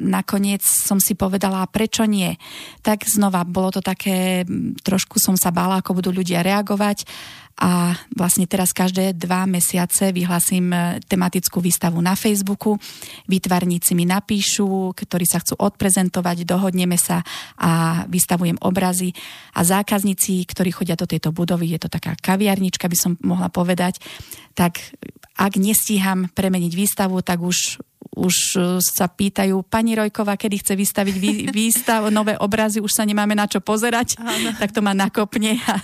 nakoniec 0.03 0.67
som 0.67 0.99
si 0.99 1.15
povedala, 1.15 1.63
prečo 1.71 2.03
nie. 2.11 2.35
Tak 2.83 3.07
znova, 3.07 3.47
bolo 3.47 3.79
to 3.79 3.81
také, 3.81 4.43
trošku 4.83 5.23
som 5.23 5.39
sa 5.39 5.55
bála, 5.55 5.79
ako 5.79 6.03
budú 6.03 6.11
ľudia 6.11 6.43
reagovať 6.43 7.07
a 7.57 7.97
vlastne 8.13 8.45
teraz 8.45 8.77
každé 8.77 9.17
dva 9.17 9.49
mesiace 9.49 10.13
vyhlasím 10.13 10.77
e, 10.77 11.01
tematickú 11.01 11.65
výstavu 11.65 11.97
na 12.05 12.13
Facebooku. 12.13 12.77
Výtvarníci 13.25 13.97
mi 13.97 14.05
napíšu, 14.05 14.93
ktorí 14.93 15.25
sa 15.25 15.41
chcú 15.41 15.57
odprezentovať, 15.65 16.45
dohodneme 16.45 17.01
sa 17.01 17.25
a 17.57 18.05
vystavujem 18.13 18.61
obrazy 18.61 19.17
a 19.57 19.65
zákazníci, 19.65 20.45
ktorí 20.45 20.69
chodia 20.69 21.01
do 21.01 21.09
tejto 21.09 21.33
budovy, 21.33 21.73
je 21.73 21.81
to 21.81 21.89
taká 21.89 22.13
kaviarnička, 22.21 22.93
by 22.93 22.99
som 23.01 23.17
mohla 23.25 23.49
povedať, 23.49 24.05
tak 24.53 24.77
ak 25.41 25.57
nestíham 25.57 26.29
premeniť 26.29 26.73
výstavu, 26.77 27.25
tak 27.25 27.41
už 27.41 27.81
už 28.17 28.37
e, 28.57 28.61
sa 28.81 29.07
pýtajú, 29.07 29.61
pani 29.69 29.93
Rojková, 29.93 30.41
kedy 30.41 30.65
chce 30.65 30.75
vystaviť 30.75 31.17
vý, 31.21 31.31
výstav, 31.57 32.09
nové 32.09 32.35
obrazy, 32.41 32.81
už 32.81 32.91
sa 32.91 33.05
nemáme 33.05 33.37
na 33.37 33.45
čo 33.45 33.61
pozerať, 33.61 34.17
Áno. 34.17 34.57
tak 34.57 34.73
to 34.73 34.81
ma 34.81 34.97
nakopne 34.97 35.61
a 35.61 35.75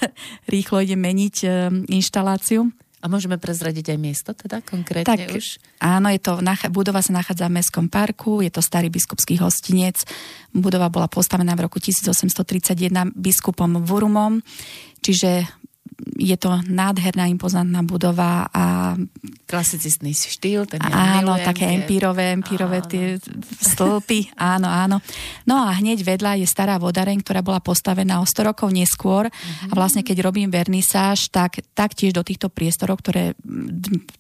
rýchlo 0.49 0.81
ide 0.81 0.97
meniť 0.97 1.37
e, 1.45 1.47
inštaláciu. 1.93 2.73
A 3.03 3.11
môžeme 3.11 3.35
prezradiť 3.35 3.91
aj 3.91 3.99
miesto 3.99 4.31
teda 4.31 4.63
konkrétne 4.63 5.11
tak, 5.11 5.35
už? 5.35 5.59
Áno, 5.83 6.07
je 6.07 6.23
to, 6.23 6.39
budova 6.71 7.03
sa 7.03 7.11
nachádza 7.11 7.51
v 7.51 7.59
Mestskom 7.59 7.91
parku, 7.91 8.39
je 8.47 8.51
to 8.55 8.63
starý 8.63 8.95
biskupský 8.95 9.43
hostinec. 9.43 10.07
Budova 10.55 10.87
bola 10.87 11.11
postavená 11.11 11.59
v 11.59 11.67
roku 11.67 11.83
1831 11.83 13.11
biskupom 13.19 13.83
Vurumom, 13.83 14.39
čiže 15.03 15.51
je 16.19 16.37
to 16.39 16.59
nádherná, 16.67 17.31
impozantná 17.31 17.83
budova 17.87 18.51
a... 18.51 18.95
Klasicistný 19.47 20.17
štýl, 20.17 20.65
ten 20.67 20.81
ja 20.81 21.21
Áno, 21.21 21.37
milujem, 21.37 21.47
také 21.47 21.65
empírové, 21.77 22.33
empírové 22.35 22.79
áno. 22.83 22.89
tie 22.89 23.05
stĺpy, 23.61 24.35
áno, 24.39 24.69
áno. 24.69 24.97
No 25.45 25.63
a 25.63 25.71
hneď 25.77 26.03
vedľa 26.03 26.43
je 26.43 26.47
stará 26.49 26.81
vodareň, 26.81 27.21
ktorá 27.23 27.45
bola 27.45 27.61
postavená 27.63 28.19
o 28.19 28.27
100 28.27 28.49
rokov 28.55 28.69
neskôr 28.73 29.29
mm-hmm. 29.29 29.71
a 29.71 29.73
vlastne 29.77 30.03
keď 30.03 30.25
robím 30.25 30.49
vernisáž, 30.51 31.31
tak 31.31 31.63
taktiež 31.77 32.17
do 32.17 32.25
týchto 32.25 32.49
priestorov, 32.51 33.05
ktoré 33.05 33.37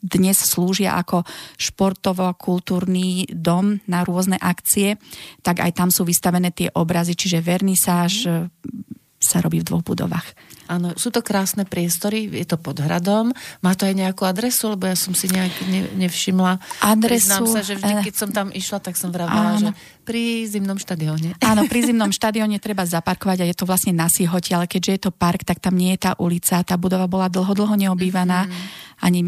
dnes 0.02 0.38
slúžia 0.38 0.94
ako 1.00 1.24
športovo-kultúrny 1.58 3.32
dom 3.32 3.80
na 3.88 4.04
rôzne 4.04 4.36
akcie, 4.38 5.00
tak 5.40 5.64
aj 5.64 5.72
tam 5.74 5.88
sú 5.88 6.04
vystavené 6.06 6.52
tie 6.52 6.68
obrazy, 6.72 7.16
čiže 7.16 7.42
vernisáž 7.42 8.12
mm-hmm 8.28 9.00
sa 9.22 9.38
robí 9.38 9.62
v 9.62 9.66
dvoch 9.70 9.86
budovách. 9.86 10.34
Áno, 10.66 10.94
sú 10.98 11.14
to 11.14 11.22
krásne 11.22 11.62
priestory, 11.62 12.26
je 12.26 12.46
to 12.46 12.58
pod 12.58 12.82
hradom. 12.82 13.30
Má 13.62 13.72
to 13.78 13.86
aj 13.86 13.94
nejakú 13.94 14.26
adresu, 14.26 14.74
lebo 14.74 14.88
ja 14.90 14.96
som 14.98 15.14
si 15.14 15.30
nejak 15.30 15.52
ne, 15.68 15.80
nevšimla. 16.06 16.58
Adresu... 16.82 17.28
Priznám 17.28 17.46
sa, 17.46 17.60
že 17.60 17.74
vždy, 17.78 17.92
keď 18.08 18.14
som 18.14 18.30
tam 18.34 18.48
išla, 18.50 18.78
tak 18.82 18.98
som 18.98 19.14
vravela, 19.14 19.58
že 19.58 19.70
pri 20.02 20.48
zimnom 20.48 20.80
štadióne. 20.80 21.38
Áno, 21.50 21.68
pri 21.70 21.92
zimnom 21.92 22.10
štadióne 22.10 22.58
treba 22.58 22.82
zaparkovať 22.82 23.44
a 23.44 23.48
je 23.48 23.56
to 23.56 23.68
vlastne 23.68 23.94
na 23.94 24.10
Sihote, 24.10 24.50
ale 24.56 24.66
keďže 24.66 24.90
je 24.90 25.00
to 25.06 25.10
park, 25.14 25.46
tak 25.46 25.62
tam 25.62 25.78
nie 25.78 25.94
je 25.94 26.10
tá 26.10 26.12
ulica. 26.18 26.64
Tá 26.66 26.74
budova 26.74 27.06
bola 27.06 27.30
dlho, 27.30 27.52
dlho 27.52 27.74
neobývaná. 27.78 28.48
Mm-hmm. 28.48 29.02
Ani 29.02 29.20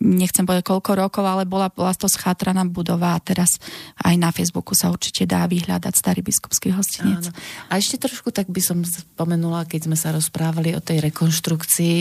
nechcem 0.00 0.44
povedať 0.44 0.64
koľko 0.66 0.92
rokov, 0.96 1.24
ale 1.24 1.48
bola, 1.48 1.72
bola 1.72 1.92
to 1.96 2.06
schátraná 2.06 2.62
budova 2.68 3.16
a 3.16 3.22
teraz 3.22 3.56
aj 4.04 4.14
na 4.20 4.30
Facebooku 4.30 4.76
sa 4.76 4.92
určite 4.92 5.24
dá 5.24 5.48
vyhľadať 5.48 5.92
starý 5.96 6.20
biskupský 6.20 6.72
hostinec. 6.76 7.32
Áno. 7.32 7.36
A 7.72 7.80
ešte 7.80 7.96
trošku 8.00 8.30
tak 8.30 8.52
by 8.52 8.60
som 8.60 8.84
spomenula, 8.84 9.64
keď 9.64 9.88
sme 9.88 9.96
sa 9.96 10.12
rozprávali 10.12 10.76
o 10.76 10.80
tej 10.84 11.00
rekonštrukcii, 11.10 11.96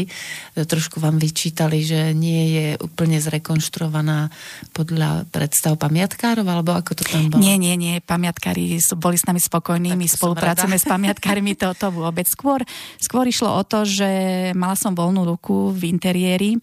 trošku 0.68 1.00
vám 1.00 1.18
vyčítali, 1.18 1.82
že 1.82 2.12
nie 2.12 2.44
je 2.56 2.68
úplne 2.84 3.18
zrekonštruovaná 3.20 4.30
podľa 4.76 5.28
predstav 5.32 5.80
pamiatkárov, 5.80 6.46
alebo 6.46 6.76
ako 6.76 6.92
to 7.00 7.04
tam 7.08 7.32
bolo? 7.32 7.40
Nie, 7.40 7.56
nie, 7.56 7.80
nie, 7.80 8.04
pamiatkári 8.04 8.80
sú- 8.84 9.00
boli 9.00 9.16
s 9.16 9.26
nami 9.28 9.40
spokojní, 9.40 9.96
Tak 9.96 10.00
my 10.00 10.08
spolupracujeme 10.08 10.78
s 10.80 10.86
pamiatkármi, 10.86 11.54
to, 11.56 11.72
to 11.76 11.88
vôbec. 11.92 12.28
Skôr, 12.28 12.64
skôr 13.00 13.26
išlo 13.30 13.56
o 13.56 13.64
to, 13.64 13.88
že 13.88 14.10
mala 14.58 14.76
som 14.76 14.92
voľnú 14.92 15.24
ruku 15.24 15.72
v 15.72 15.92
interiéri, 15.92 16.58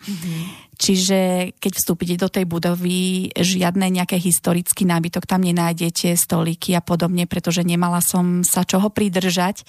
Čiže 0.83 1.55
keď 1.63 1.73
vstúpite 1.79 2.19
do 2.19 2.27
tej 2.27 2.43
budovy, 2.43 3.31
žiadne 3.31 3.87
nejaké 3.87 4.19
historický 4.19 4.83
nábytok 4.83 5.31
tam 5.31 5.47
nenájdete, 5.47 6.19
stolíky 6.19 6.75
a 6.75 6.83
podobne, 6.83 7.31
pretože 7.31 7.63
nemala 7.63 8.03
som 8.03 8.43
sa 8.43 8.67
čoho 8.67 8.91
pridržať. 8.91 9.63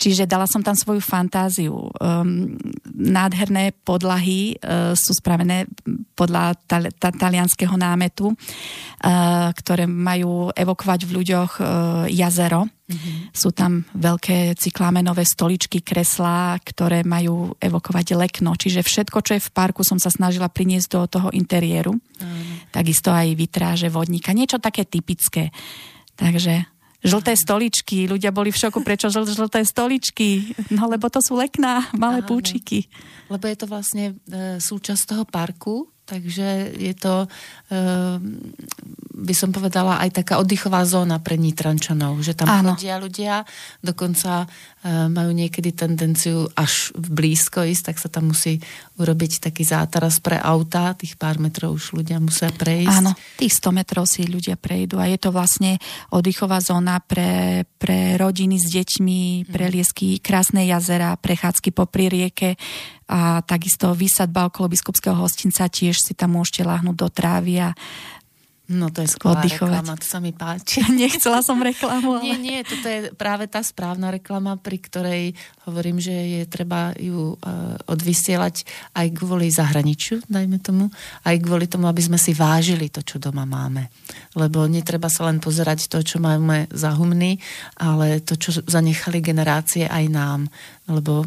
Čiže 0.00 0.24
dala 0.24 0.48
som 0.48 0.64
tam 0.64 0.72
svoju 0.72 1.04
fantáziu. 1.04 1.92
Um, 2.00 2.56
nádherné 2.88 3.76
podlahy 3.84 4.56
uh, 4.56 4.96
sú 4.96 5.12
spravené 5.12 5.68
podľa 6.16 6.56
tal- 6.64 6.88
ta- 6.96 7.12
talianského 7.12 7.76
námetu, 7.76 8.32
uh, 8.32 9.52
ktoré 9.52 9.84
majú 9.84 10.56
evokovať 10.56 11.04
v 11.04 11.14
ľuďoch 11.20 11.52
uh, 11.60 11.66
jazero. 12.08 12.64
Mm-hmm. 12.86 13.34
Sú 13.34 13.50
tam 13.50 13.82
veľké 13.98 14.54
cyklámenové 14.54 15.26
stoličky, 15.26 15.82
kreslá, 15.82 16.54
ktoré 16.62 17.02
majú 17.02 17.58
evokovať 17.58 18.14
lekno. 18.14 18.54
Čiže 18.54 18.86
všetko, 18.86 19.18
čo 19.26 19.32
je 19.34 19.42
v 19.42 19.50
parku, 19.50 19.82
som 19.82 19.98
sa 19.98 20.06
snažila 20.06 20.46
priniesť 20.46 20.88
do 20.94 21.02
toho 21.10 21.28
interiéru. 21.34 21.98
Mm. 21.98 22.70
Takisto 22.70 23.10
aj 23.10 23.34
vitráže 23.34 23.90
vodníka. 23.90 24.30
Niečo 24.30 24.62
také 24.62 24.86
typické. 24.86 25.50
Takže 26.14 26.62
žlté 27.02 27.34
stoličky. 27.34 28.06
Ľudia 28.06 28.30
boli 28.30 28.54
v 28.54 28.60
šoku, 28.62 28.86
prečo 28.86 29.10
žl- 29.10 29.26
žlté 29.26 29.66
stoličky. 29.66 30.54
No 30.70 30.86
lebo 30.86 31.10
to 31.10 31.18
sú 31.18 31.38
lekná, 31.38 31.90
malé 31.94 32.22
Áno. 32.22 32.28
púčiky. 32.30 32.86
Lebo 33.26 33.50
je 33.50 33.56
to 33.58 33.66
vlastne 33.66 34.14
e, 34.30 34.58
súčasť 34.62 35.02
toho 35.10 35.24
parku, 35.26 35.90
takže 36.06 36.70
je 36.78 36.94
to, 36.94 37.26
e, 37.26 37.78
by 39.16 39.34
som 39.34 39.50
povedala, 39.50 39.98
aj 40.06 40.22
taká 40.22 40.38
oddychová 40.38 40.86
zóna 40.86 41.18
pre 41.18 41.34
Nitrančanov, 41.34 42.22
že 42.22 42.38
tam 42.38 42.46
Áno. 42.46 42.78
chodia 42.78 42.96
ľudia, 43.02 43.42
dokonca 43.82 44.46
majú 44.86 45.30
niekedy 45.34 45.74
tendenciu 45.74 46.46
až 46.54 46.94
v 46.94 47.06
blízko 47.10 47.66
ísť, 47.66 47.90
tak 47.90 47.96
sa 47.98 48.08
tam 48.08 48.30
musí 48.30 48.62
urobiť 48.96 49.50
taký 49.50 49.66
zátaras 49.66 50.22
pre 50.22 50.38
auta, 50.38 50.94
tých 50.94 51.18
pár 51.18 51.42
metrov 51.42 51.74
už 51.74 51.98
ľudia 51.98 52.22
musia 52.22 52.48
prejsť. 52.54 52.94
Áno, 52.94 53.12
tých 53.36 53.58
100 53.58 53.78
metrov 53.82 54.04
si 54.06 54.24
ľudia 54.24 54.54
prejdú. 54.54 55.02
A 55.02 55.10
je 55.10 55.18
to 55.18 55.34
vlastne 55.34 55.82
oddychová 56.14 56.62
zóna 56.62 57.02
pre, 57.02 57.64
pre 57.76 58.14
rodiny 58.16 58.56
s 58.62 58.70
deťmi, 58.70 59.50
preliesky, 59.50 60.22
krásne 60.22 60.64
jazera, 60.64 61.18
prechádzky 61.18 61.74
popri 61.74 62.06
rieke. 62.06 62.54
A 63.06 63.38
takisto 63.46 63.94
výsadba 63.94 64.50
okolo 64.50 64.74
biskupského 64.74 65.14
hostinca, 65.14 65.70
tiež 65.70 65.94
si 65.94 66.12
tam 66.18 66.34
môžete 66.34 66.66
láhnuť 66.66 66.96
do 66.98 67.06
trávy 67.06 67.62
a 67.62 67.70
No 68.66 68.90
to 68.90 69.06
je 69.06 69.14
skvelá 69.14 69.46
Oddychovať. 69.46 69.78
reklama, 69.78 69.94
to 69.94 70.06
sa 70.10 70.18
mi 70.18 70.34
páči. 70.34 70.82
nechcela 70.90 71.38
som 71.38 71.62
reklamu, 71.62 72.18
Nie, 72.18 72.34
ale... 72.34 72.42
nie, 72.42 72.58
toto 72.66 72.86
je 72.90 73.14
práve 73.14 73.46
tá 73.46 73.62
správna 73.62 74.10
reklama, 74.10 74.58
pri 74.58 74.82
ktorej 74.82 75.24
hovorím, 75.70 76.02
že 76.02 76.10
je 76.10 76.42
treba 76.50 76.90
ju 76.98 77.38
uh, 77.38 77.78
odvysielať 77.86 78.66
aj 78.98 79.06
kvôli 79.14 79.54
zahraničiu, 79.54 80.18
dajme 80.26 80.58
tomu, 80.58 80.90
aj 81.22 81.36
kvôli 81.46 81.70
tomu, 81.70 81.86
aby 81.86 82.02
sme 82.02 82.18
si 82.18 82.34
vážili 82.34 82.90
to, 82.90 83.06
čo 83.06 83.22
doma 83.22 83.46
máme. 83.46 83.86
Lebo 84.34 84.66
netreba 84.66 85.06
sa 85.06 85.30
len 85.30 85.38
pozerať 85.38 85.86
to, 85.86 86.02
čo 86.02 86.18
máme 86.18 86.66
za 86.74 86.90
humny, 86.98 87.38
ale 87.78 88.18
to, 88.26 88.34
čo 88.34 88.50
zanechali 88.66 89.22
generácie 89.22 89.86
aj 89.86 90.04
nám. 90.10 90.40
Lebo 90.90 91.22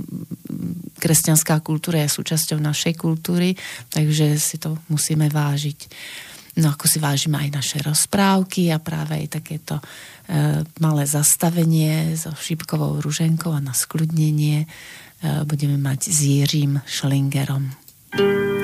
kresťanská 0.99 1.63
kultúra 1.63 2.03
je 2.03 2.15
súčasťou 2.15 2.59
našej 2.59 2.99
kultúry, 2.99 3.55
takže 3.91 4.35
si 4.35 4.59
to 4.59 4.75
musíme 4.91 5.31
vážiť. 5.31 5.79
No 6.59 6.75
ako 6.75 6.85
si 6.91 6.99
vážime 6.99 7.39
aj 7.39 7.49
naše 7.55 7.77
rozprávky 7.79 8.67
a 8.75 8.83
práve 8.83 9.15
aj 9.15 9.39
takéto 9.39 9.79
e, 9.79 9.83
malé 10.83 11.03
zastavenie 11.07 12.19
so 12.19 12.35
šípkovou 12.35 12.99
ruženkou 12.99 13.55
a 13.55 13.63
na 13.63 13.71
skľudnenie 13.71 14.63
e, 14.63 14.67
budeme 15.47 15.79
mať 15.79 16.11
s 16.11 16.19
Jiřím 16.19 16.83
Schlingerom. 16.83 17.71
Ještě 18.09 18.58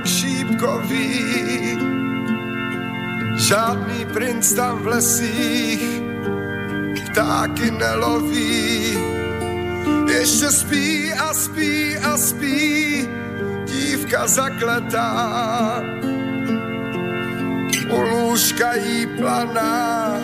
zámek 0.00 0.06
šípkový. 0.06 1.78
Žádný 3.36 4.04
princ 4.12 4.52
tam 4.52 4.78
v 4.78 4.86
lesích 4.86 6.02
ptáky 7.10 7.70
neloví. 7.70 8.98
Ještě 10.08 10.50
spí 10.50 11.12
a 11.12 11.34
spí 11.34 11.96
a 11.96 12.16
spí 12.16 13.08
dívka 13.64 14.26
zakletá. 14.26 15.82
U 17.90 18.00
lůžka 18.00 18.74
jí 18.74 19.06
planá, 19.06 20.16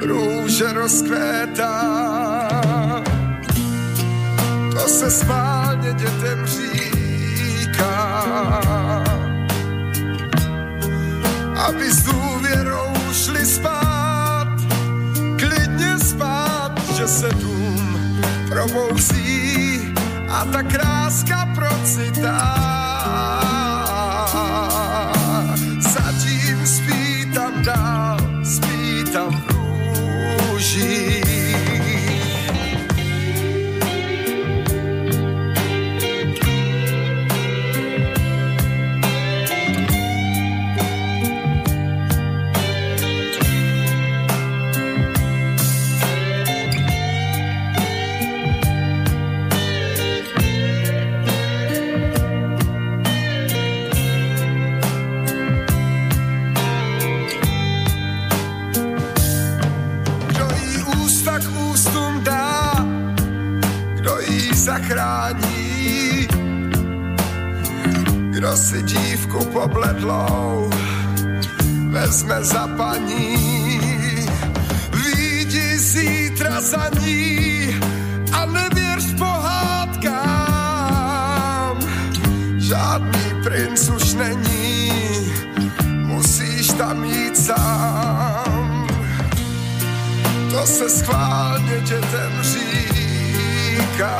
růže 0.00 0.72
rozkvétá. 0.72 1.72
To 4.72 4.88
se 4.88 5.10
schválně 5.10 5.92
dětem 5.92 6.46
říká, 6.46 6.85
aby 11.66 11.92
s 11.92 12.02
důvěrou 12.02 12.92
šli 13.12 13.46
spát, 13.46 14.48
klidně 15.38 15.98
spát, 15.98 16.72
že 16.96 17.08
se 17.08 17.28
dům 17.28 17.98
probouzí 18.48 19.94
a 20.28 20.44
ta 20.44 20.62
kráska 20.62 21.48
procitá. 21.54 22.85
Dívku 69.66 69.68
pobledlou 69.68 70.70
vezme 71.90 72.44
za 72.44 72.66
paní. 72.76 73.80
Výjdi 74.92 75.78
zítra 75.78 76.60
za 76.60 76.90
ní 77.00 77.74
a 78.32 78.46
nevěř 78.46 79.14
pohádkám. 79.18 80.26
Žádný 82.58 83.42
princ 83.44 83.88
už 83.88 84.14
není, 84.14 84.92
musíš 85.86 86.66
tam 86.68 87.04
jít 87.04 87.36
sám. 87.36 88.86
To 90.50 90.66
se 90.66 90.90
schválně 90.90 91.80
dětem 91.80 92.32
říká. 92.42 94.16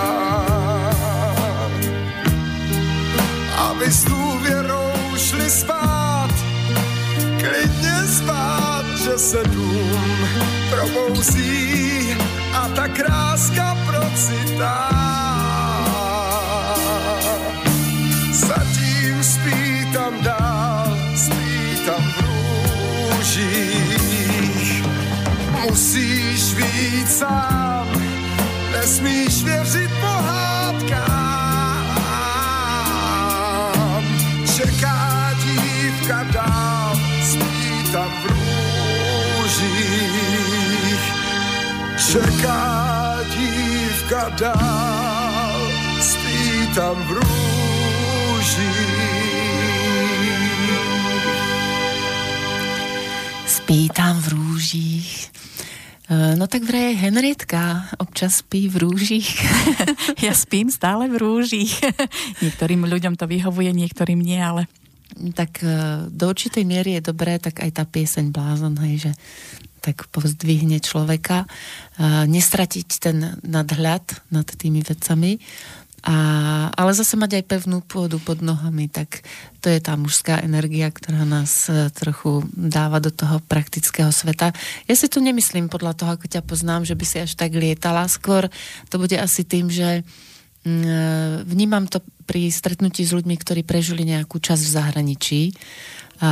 Aby 3.57 3.93
s 3.93 4.05
důvěrou 4.05 4.86
klidně 5.47 5.61
spát, 5.61 6.31
klidně 7.39 8.07
spát, 8.17 8.85
že 9.05 9.19
se 9.19 9.43
dům 9.45 10.29
probouzí 10.71 12.17
a 12.53 12.69
ta 12.69 12.89
kráska 12.89 13.77
procitá. 13.87 14.91
Zatím 18.33 19.23
spí 19.23 19.93
tam 19.93 20.23
dál, 20.23 20.99
spí 21.17 21.79
tam 21.87 22.03
v 22.03 22.21
růžích. 23.15 24.85
Musíš 25.63 26.55
víc 26.55 27.19
sám, 27.19 28.03
nesmíš 28.73 29.45
věřit 29.45 29.91
pohádám. 30.01 30.46
Čeká 42.07 43.19
dívka 43.35 44.31
dál, 44.39 45.59
spí 45.99 46.71
tam 46.71 46.95
v 47.03 47.11
růžích. 47.19 48.79
Spí 53.47 53.91
tam 53.91 54.23
v 54.23 54.27
rúžích. 54.39 55.35
E, 56.07 56.39
No 56.39 56.47
tak 56.47 56.63
vraj 56.63 56.95
aj 56.95 57.11
Henrietka 57.11 57.91
občas 57.99 58.39
spí 58.39 58.71
v 58.71 58.87
rúžich. 58.87 59.43
Ja 60.23 60.31
spím 60.31 60.71
stále 60.71 61.11
v 61.11 61.19
rúžich. 61.19 61.83
Niektorým 62.43 62.87
ľuďom 62.87 63.19
to 63.19 63.27
vyhovuje, 63.27 63.75
niektorým 63.75 64.23
nie, 64.23 64.39
ale 64.39 64.71
tak 65.35 65.59
e, 65.59 66.07
do 66.07 66.31
určitej 66.31 66.63
miery 66.63 67.03
je 67.03 67.11
dobré, 67.11 67.43
tak 67.43 67.67
aj 67.67 67.83
tá 67.83 67.83
pieseň 67.83 68.31
Blázon, 68.31 68.79
hej, 68.87 69.11
že 69.11 69.13
tak 69.87 70.11
povzdvihne 70.11 70.83
človeka, 70.83 71.47
nestratiť 72.27 72.89
ten 72.99 73.39
nadhľad 73.47 74.03
nad 74.35 74.49
tými 74.51 74.83
vecami, 74.83 75.39
a, 76.07 76.17
ale 76.71 76.95
zase 76.95 77.19
mať 77.19 77.43
aj 77.43 77.45
pevnú 77.51 77.83
pôdu 77.83 78.23
pod 78.23 78.39
nohami, 78.39 78.87
tak 78.87 79.27
to 79.59 79.67
je 79.67 79.83
tá 79.83 79.99
mužská 79.99 80.39
energia, 80.39 80.87
ktorá 80.95 81.27
nás 81.27 81.67
e, 81.67 81.91
trochu 81.91 82.47
dáva 82.55 83.03
do 83.03 83.11
toho 83.11 83.43
praktického 83.43 84.15
sveta. 84.15 84.55
Ja 84.87 84.95
si 84.95 85.11
tu 85.11 85.19
nemyslím 85.19 85.67
podľa 85.67 85.99
toho, 85.99 86.11
ako 86.15 86.31
ťa 86.31 86.47
poznám, 86.47 86.87
že 86.87 86.95
by 86.95 87.03
si 87.03 87.17
až 87.27 87.35
tak 87.35 87.59
lietala. 87.59 88.07
Skôr 88.07 88.47
to 88.87 89.03
bude 89.03 89.19
asi 89.19 89.43
tým, 89.43 89.67
že 89.67 90.07
mm, 90.63 90.71
e, 90.87 90.99
vnímam 91.43 91.91
to 91.91 91.99
pri 92.23 92.55
stretnutí 92.55 93.03
s 93.03 93.11
ľuďmi, 93.11 93.35
ktorí 93.35 93.67
prežili 93.67 94.07
nejakú 94.07 94.39
časť 94.39 94.63
v 94.63 94.75
zahraničí 94.79 95.43
a 96.17 96.31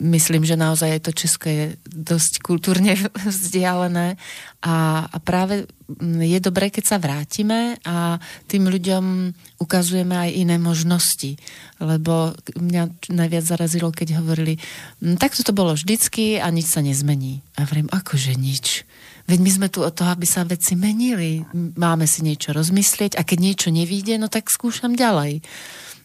myslím, 0.00 0.48
že 0.48 0.56
naozaj 0.56 0.96
aj 0.96 1.02
to 1.04 1.12
Česko 1.12 1.46
je 1.52 1.64
dosť 1.84 2.40
kultúrne 2.40 2.96
vzdialené 3.28 4.16
a, 4.64 5.04
a 5.04 5.16
práve 5.20 5.68
mm, 5.68 6.24
je 6.24 6.38
dobré, 6.40 6.72
keď 6.72 6.84
sa 6.84 6.96
vrátime 6.96 7.76
a 7.84 8.16
tým 8.48 8.72
ľuďom 8.72 9.04
ukazujeme 9.60 10.16
aj 10.16 10.30
iné 10.32 10.56
možnosti, 10.56 11.36
lebo 11.76 12.32
mňa 12.56 13.12
najviac 13.12 13.44
zarazilo, 13.44 13.92
keď 13.92 14.24
hovorili, 14.24 14.56
"Mm, 15.04 15.20
takto 15.20 15.44
to 15.44 15.52
bolo 15.52 15.76
vždycky 15.76 16.40
a 16.40 16.48
nič 16.48 16.72
sa 16.72 16.80
nezmení. 16.80 17.44
A 17.60 17.68
hovorím, 17.68 17.92
akože 17.92 18.32
nič. 18.32 18.88
Veď 19.24 19.38
my 19.40 19.50
sme 19.52 19.68
tu 19.72 19.80
od 19.80 19.92
toho, 19.92 20.12
aby 20.12 20.28
sa 20.28 20.44
veci 20.44 20.76
menili. 20.76 21.40
Máme 21.80 22.04
si 22.04 22.20
niečo 22.20 22.52
rozmyslieť 22.52 23.16
a 23.16 23.24
keď 23.24 23.38
niečo 23.40 23.68
nevíde, 23.72 24.20
no 24.20 24.28
tak 24.28 24.52
skúšam 24.52 24.92
ďalej. 24.92 25.40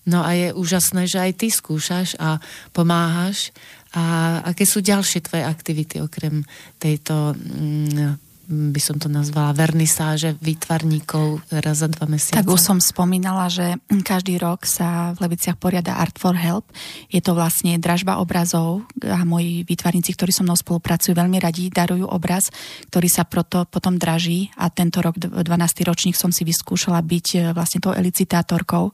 No 0.10 0.26
a 0.26 0.34
je 0.34 0.50
úžasné, 0.58 1.06
že 1.06 1.22
aj 1.22 1.32
ty 1.38 1.48
skúšaš 1.54 2.18
a 2.18 2.42
pomáhaš. 2.74 3.54
A 3.94 4.38
aké 4.46 4.66
sú 4.66 4.82
ďalšie 4.82 5.26
tvoje 5.26 5.46
aktivity 5.46 6.02
okrem 6.02 6.46
tejto, 6.82 7.38
mm, 7.38 8.29
by 8.50 8.82
som 8.82 8.98
to 8.98 9.06
nazvala, 9.06 9.54
vernisáže 9.54 10.34
výtvarníkov 10.42 11.46
raz 11.54 11.86
za 11.86 11.88
dva 11.88 12.10
mesiace? 12.10 12.34
Tak 12.34 12.50
už 12.50 12.58
som 12.58 12.82
spomínala, 12.82 13.46
že 13.46 13.78
každý 14.02 14.42
rok 14.42 14.66
sa 14.66 15.14
v 15.14 15.30
Leviciach 15.30 15.54
poriada 15.62 16.02
Art 16.02 16.18
for 16.18 16.34
Help. 16.34 16.66
Je 17.14 17.22
to 17.22 17.38
vlastne 17.38 17.78
dražba 17.78 18.18
obrazov 18.18 18.90
a 19.06 19.22
moji 19.22 19.62
výtvarníci, 19.70 20.18
ktorí 20.18 20.34
so 20.34 20.42
mnou 20.42 20.58
spolupracujú, 20.58 21.14
veľmi 21.14 21.38
radi 21.38 21.70
darujú 21.70 22.10
obraz, 22.10 22.50
ktorý 22.90 23.06
sa 23.06 23.22
proto 23.22 23.70
potom 23.70 24.02
draží 24.02 24.50
a 24.58 24.74
tento 24.74 25.06
rok, 25.06 25.22
12. 25.22 25.46
ročník, 25.86 26.18
som 26.18 26.34
si 26.34 26.42
vyskúšala 26.42 27.06
byť 27.06 27.28
e, 27.38 27.38
vlastne 27.54 27.86
tou 27.86 27.94
elicitátorkou, 27.94 28.90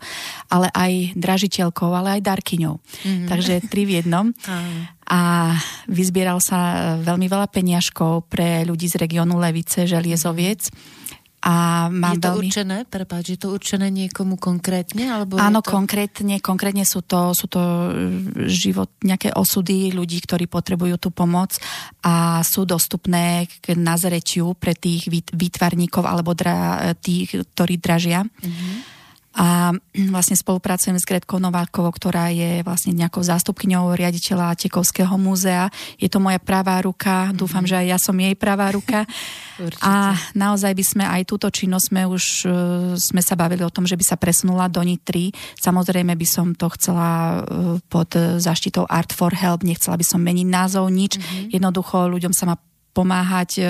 ale 0.51 0.67
aj 0.75 1.15
dražiteľkou, 1.15 1.89
ale 1.95 2.19
aj 2.19 2.21
darkyňou. 2.27 2.75
Mm-hmm. 2.75 3.27
Takže 3.31 3.53
tri 3.71 3.87
v 3.87 4.03
jednom. 4.03 4.35
A 5.05 5.53
vyzbieral 5.85 6.41
sa 6.41 6.59
e, 6.59 6.77
veľmi 7.05 7.29
veľa 7.29 7.47
peniažkov 7.49 8.25
pre 8.25 8.65
ľudí 8.65 8.89
z 8.89 8.97
regiónu 8.97 9.37
Levice, 9.37 9.85
Želiezoviec. 9.85 10.69
A 11.45 11.87
mám 11.93 12.17
je 12.17 12.25
to 12.25 12.33
veľmi... 12.33 12.49
určené, 12.49 12.77
prepáč, 12.89 13.37
je 13.37 13.39
to 13.45 13.53
určené 13.53 13.93
niekomu 13.93 14.41
konkrétne? 14.41 15.05
Alebo 15.13 15.37
Áno, 15.37 15.61
to... 15.61 15.69
konkrétne, 15.69 16.41
konkrétne 16.41 16.81
sú 16.89 17.05
to, 17.05 17.37
sú 17.37 17.45
to 17.45 17.61
e, 17.61 18.49
život, 18.49 18.89
nejaké 19.05 19.29
osudy 19.29 19.93
ľudí, 19.93 20.25
ktorí 20.25 20.49
potrebujú 20.49 20.97
tú 20.97 21.13
pomoc 21.13 21.53
a 22.01 22.41
sú 22.41 22.65
dostupné 22.65 23.45
k 23.61 23.77
nazreťu 23.77 24.57
pre 24.57 24.73
tých 24.73 25.05
výt- 25.05 25.29
výtvarníkov 25.37 26.01
alebo 26.01 26.33
dra, 26.33 26.97
tých, 26.97 27.45
ktorí 27.53 27.77
dražia. 27.77 28.25
Mhm. 28.25 28.74
A 29.35 29.75
vlastne 30.15 30.39
spolupracujem 30.39 30.95
s 30.95 31.05
Gretkou 31.07 31.37
Novákovou, 31.37 31.91
ktorá 31.91 32.31
je 32.31 32.63
vlastne 32.63 32.95
nejakou 32.95 33.21
zástupkyňou 33.21 33.93
riaditeľa 33.93 34.55
Tekovského 34.55 35.13
múzea. 35.19 35.67
Je 35.99 36.07
to 36.07 36.23
moja 36.23 36.39
pravá 36.39 36.79
ruka, 36.81 37.31
dúfam, 37.35 37.67
že 37.67 37.75
aj 37.75 37.85
ja 37.85 37.97
som 37.99 38.15
jej 38.15 38.33
pravá 38.33 38.71
ruka. 38.71 39.03
Určite. 39.55 39.83
A 39.83 40.15
naozaj 40.35 40.75
by 40.75 40.83
sme 40.83 41.03
aj 41.07 41.21
túto 41.27 41.47
činnosť 41.47 41.85
sme 41.87 42.01
už 42.07 42.23
e, 42.43 42.49
sme 42.99 43.21
sa 43.23 43.39
bavili 43.39 43.63
o 43.63 43.71
tom, 43.71 43.87
že 43.87 43.95
by 43.95 44.03
sa 44.03 44.19
presunula 44.19 44.67
do 44.67 44.83
Nitry. 44.83 45.31
Samozrejme 45.59 46.11
by 46.11 46.27
som 46.27 46.51
to 46.55 46.67
chcela 46.75 47.39
e, 47.39 47.79
pod 47.87 48.11
zaštitou 48.15 48.83
Art 48.87 49.15
for 49.15 49.31
Help, 49.31 49.63
nechcela 49.63 49.95
by 49.95 50.03
som 50.03 50.19
meniť 50.19 50.47
názov, 50.47 50.91
nič. 50.91 51.15
Jednoducho 51.51 52.11
ľuďom 52.11 52.35
sa 52.35 52.51
má 52.51 52.55
pomáhať 52.95 53.49
e, 53.59 53.63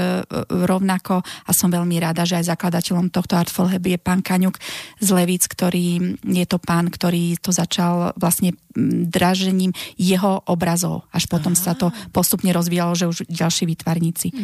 rovnako 0.69 1.25
a 1.25 1.51
som 1.51 1.73
veľmi 1.73 1.97
rada, 1.97 2.21
že 2.21 2.37
aj 2.37 2.53
zakladateľom 2.53 3.09
tohto 3.09 3.33
Art 3.33 3.49
for 3.49 3.65
Help 3.65 3.89
je 3.89 3.97
pán 3.97 4.21
Kaňuk 4.21 4.61
z 5.01 5.09
Levíc, 5.09 5.49
ktorý 5.49 6.13
je 6.21 6.45
to 6.45 6.61
pán, 6.61 6.93
ktorý 6.93 7.41
to 7.41 7.49
začal 7.49 8.13
vlastne 8.21 8.53
dražením 9.07 9.71
jeho 9.95 10.43
obrazov. 10.51 11.07
Až 11.15 11.31
potom 11.31 11.55
sa 11.55 11.73
to 11.73 11.95
postupne 12.11 12.51
rozvíjalo, 12.51 12.91
že 12.93 13.07
už 13.07 13.17
ďalší 13.31 13.71
výtvarníci. 13.71 14.35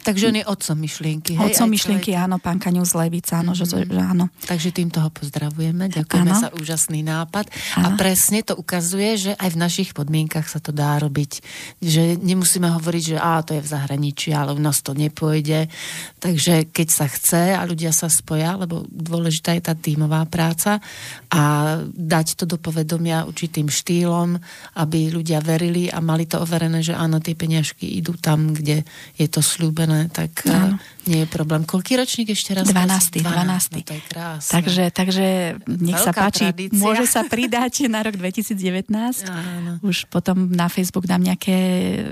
Takže 0.00 0.32
on 0.32 0.36
je 0.40 0.44
otcom 0.48 0.76
myšlienky. 0.80 1.32
Hej? 1.36 1.44
Otcom 1.52 1.68
myšlienky, 1.68 2.10
celej- 2.16 2.24
áno, 2.24 2.40
pán 2.40 2.56
Kaňu 2.56 2.88
z 2.88 2.94
Levica, 2.96 3.44
áno, 3.44 3.52
že, 3.52 3.68
že 3.68 3.84
áno. 4.00 4.32
Takže 4.48 4.72
týmto 4.72 5.04
ho 5.04 5.10
pozdravujeme, 5.12 5.92
ďakujeme 5.92 6.32
Áno. 6.32 6.40
za 6.40 6.48
úžasný 6.56 7.04
nápad. 7.04 7.52
A 7.76 7.92
Áno. 7.92 7.96
presne 8.00 8.40
to 8.40 8.56
ukazuje, 8.56 9.20
že 9.20 9.32
aj 9.36 9.52
v 9.52 9.60
našich 9.60 9.90
podmienkach 9.92 10.48
sa 10.48 10.56
to 10.56 10.72
dá 10.72 10.96
robiť. 10.96 11.44
Že 11.84 12.16
nemusíme 12.24 12.72
hovoriť, 12.80 13.02
že 13.12 13.16
á, 13.20 13.44
to 13.44 13.58
je 13.58 13.62
v 13.62 13.68
zahraničí, 13.68 14.15
ale 14.32 14.52
u 14.52 14.60
nás 14.60 14.80
to 14.80 14.92
nepôjde. 14.92 15.68
Takže 16.16 16.70
keď 16.70 16.88
sa 16.88 17.06
chce 17.06 17.52
a 17.52 17.62
ľudia 17.62 17.90
sa 17.90 18.08
spoja, 18.08 18.56
lebo 18.56 18.88
dôležitá 18.88 19.52
je 19.52 19.62
tá 19.62 19.74
tímová 19.74 20.24
práca 20.24 20.80
a 21.28 21.42
dať 21.86 22.26
to 22.34 22.44
do 22.44 22.56
povedomia 22.56 23.24
určitým 23.24 23.66
štýlom, 23.66 24.40
aby 24.74 25.10
ľudia 25.10 25.40
verili 25.40 25.86
a 25.86 26.00
mali 26.00 26.24
to 26.24 26.38
overené, 26.38 26.80
že 26.80 26.92
áno, 26.92 27.18
tie 27.18 27.34
peňažky 27.34 27.84
idú 27.96 28.16
tam, 28.16 28.52
kde 28.52 28.82
je 29.14 29.26
to 29.26 29.40
slúbené, 29.40 30.08
tak 30.08 30.46
Áno. 30.46 30.74
áno. 30.74 30.76
nie 31.04 31.22
je 31.22 31.28
problém. 31.28 31.62
Koľký 31.62 31.96
ročník 31.96 32.30
ešte 32.30 32.52
raz? 32.52 32.66
12. 32.66 33.20
12. 33.20 33.22
12. 33.22 33.76
No 33.76 33.80
to 33.82 33.92
je 33.92 34.02
krásne. 34.02 34.52
Takže, 34.52 34.84
takže 34.90 35.26
nech 35.68 35.98
sa 35.98 36.10
Veľká 36.10 36.22
páči, 36.22 36.44
tradícia. 36.50 36.78
môže 36.78 37.04
sa 37.04 37.22
pridať 37.22 37.72
na 37.94 38.00
rok 38.00 38.14
2019. 38.14 38.90
Áno. 39.26 39.72
Už 39.80 40.06
potom 40.06 40.48
na 40.48 40.66
Facebook 40.66 41.04
dám 41.04 41.22
nejaké 41.22 41.54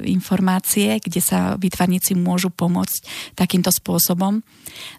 informácie, 0.05 0.99
kde 0.99 1.21
sa 1.21 1.55
výtvarníci 1.95 2.19
môžu 2.19 2.51
pomôcť 2.51 3.07
takýmto 3.39 3.71
spôsobom. 3.71 4.43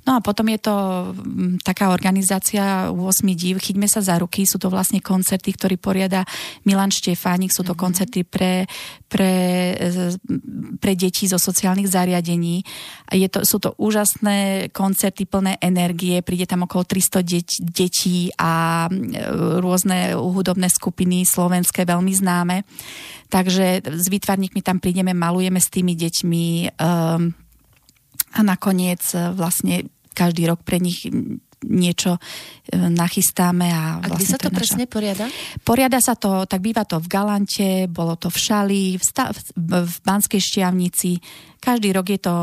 No 0.07 0.11
a 0.15 0.19
potom 0.23 0.47
je 0.47 0.59
to 0.63 0.75
mm, 1.11 1.59
taká 1.67 1.91
organizácia 1.91 2.87
8 2.91 2.95
div, 3.35 3.59
Chyťme 3.59 3.91
sa 3.91 3.99
za 3.99 4.15
ruky, 4.15 4.47
sú 4.47 4.55
to 4.55 4.71
vlastne 4.71 5.03
koncerty, 5.03 5.51
ktorý 5.51 5.75
poriada 5.75 6.23
Milan 6.63 6.95
Štefánik, 6.95 7.51
sú 7.51 7.67
to 7.67 7.75
Mhm. 7.75 7.79
koncerty 7.79 8.23
pre, 8.23 8.69
pre, 9.11 9.33
e, 9.75 10.15
pre 10.79 10.93
deti 10.95 11.27
zo 11.27 11.35
sociálnych 11.35 11.91
zariadení. 11.91 12.63
Je 13.11 13.27
to, 13.27 13.43
sú 13.43 13.59
to 13.59 13.75
úžasné 13.75 14.69
koncerty 14.71 15.27
plné 15.27 15.59
energie, 15.59 16.23
príde 16.23 16.47
tam 16.47 16.63
okolo 16.63 16.87
300 16.87 17.19
deť, 17.21 17.49
detí 17.59 18.31
a 18.39 18.85
e, 18.87 18.91
rôzne 19.59 20.15
hudobné 20.15 20.71
skupiny 20.71 21.27
slovenské, 21.27 21.83
veľmi 21.83 22.13
známe. 22.15 22.63
Takže 23.25 23.81
s 23.83 24.05
výtvarníkmi 24.07 24.61
tam 24.61 24.77
prídeme, 24.77 25.11
malujeme 25.11 25.57
s 25.57 25.73
tými 25.73 25.97
deťmi 25.97 26.45
um, 26.45 26.84
a 28.31 28.39
nakoniec 28.41 29.01
e, 29.11 29.31
vlastne 29.31 29.87
každý 30.11 30.47
rok 30.47 30.63
pre 30.63 30.79
nich 30.79 31.07
niečo 31.65 32.15
e, 32.15 32.21
nachystáme. 32.75 33.67
A, 33.67 33.97
A 33.97 34.05
kde 34.05 34.11
vlastne 34.11 34.31
sa 34.31 34.37
to 34.37 34.49
naša- 34.49 34.57
presne 34.59 34.83
poriada? 34.85 35.25
Poriada 35.63 35.99
sa 35.99 36.13
to, 36.13 36.45
tak 36.45 36.61
býva 36.61 36.83
to 36.83 36.99
v 36.99 37.07
Galante, 37.07 37.69
bolo 37.87 38.15
to 38.15 38.29
v 38.29 38.37
Šali, 38.37 38.83
v, 38.99 39.03
sta- 39.03 39.33
v 39.55 39.93
Banskej 40.03 40.39
Štiavnici. 40.39 41.17
Každý 41.65 41.97
rok 41.97 42.05
je 42.13 42.19
to, 42.21 42.35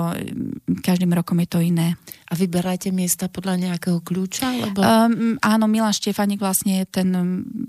každým 0.82 1.14
rokom 1.14 1.38
je 1.38 1.48
to 1.48 1.62
iné. 1.62 1.94
A 2.26 2.34
vyberáte 2.34 2.90
miesta 2.90 3.30
podľa 3.30 3.60
nejakého 3.70 4.02
kľúča? 4.02 4.50
Lebo... 4.50 4.82
Um, 4.82 5.38
áno, 5.38 5.70
Milan 5.70 5.94
Štefanik 5.94 6.42
vlastne 6.42 6.82
ten 6.90 7.12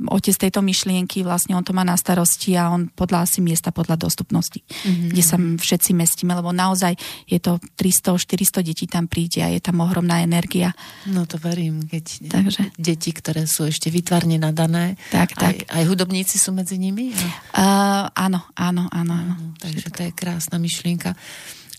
otec 0.10 0.34
tejto 0.34 0.66
myšlienky, 0.66 1.22
vlastne 1.22 1.54
on 1.54 1.62
to 1.62 1.76
má 1.76 1.86
na 1.86 1.93
starosti 1.93 2.58
a 2.58 2.74
on 2.74 2.89
podľa 2.89 3.30
asi 3.30 3.43
miesta 3.43 3.70
podľa 3.70 4.01
dostupnosti, 4.01 4.64
mm-hmm. 4.64 5.10
kde 5.14 5.24
sa 5.24 5.38
všetci 5.38 5.91
mestíme, 5.93 6.34
lebo 6.34 6.56
naozaj 6.56 6.95
je 7.28 7.38
to 7.38 7.60
300-400 7.78 8.64
detí 8.66 8.86
tam 8.89 9.06
príde 9.06 9.43
a 9.45 9.51
je 9.51 9.60
tam 9.62 9.84
ohromná 9.84 10.24
energia. 10.24 10.74
No 11.12 11.28
to 11.28 11.38
verím, 11.38 11.86
keď 11.86 12.32
Takže. 12.32 12.74
deti, 12.80 13.12
ktoré 13.14 13.45
sú 13.45 13.68
ešte 13.68 13.93
vytvarne 13.93 14.39
nadané, 14.39 14.95
Tak, 15.12 15.38
aj, 15.38 15.43
tak. 15.43 15.56
aj 15.70 15.84
hudobníci 15.86 16.39
sú 16.39 16.56
medzi 16.56 16.80
nimi? 16.80 17.12
A... 17.54 17.62
Uh, 17.62 18.04
áno, 18.16 18.39
áno, 18.56 18.88
áno, 18.89 19.14
áno. 19.14 19.34
No, 19.38 19.54
takže 19.60 19.91
to 19.91 20.01
je 20.08 20.12
krásna 20.16 20.56
myšlienka. 20.56 21.14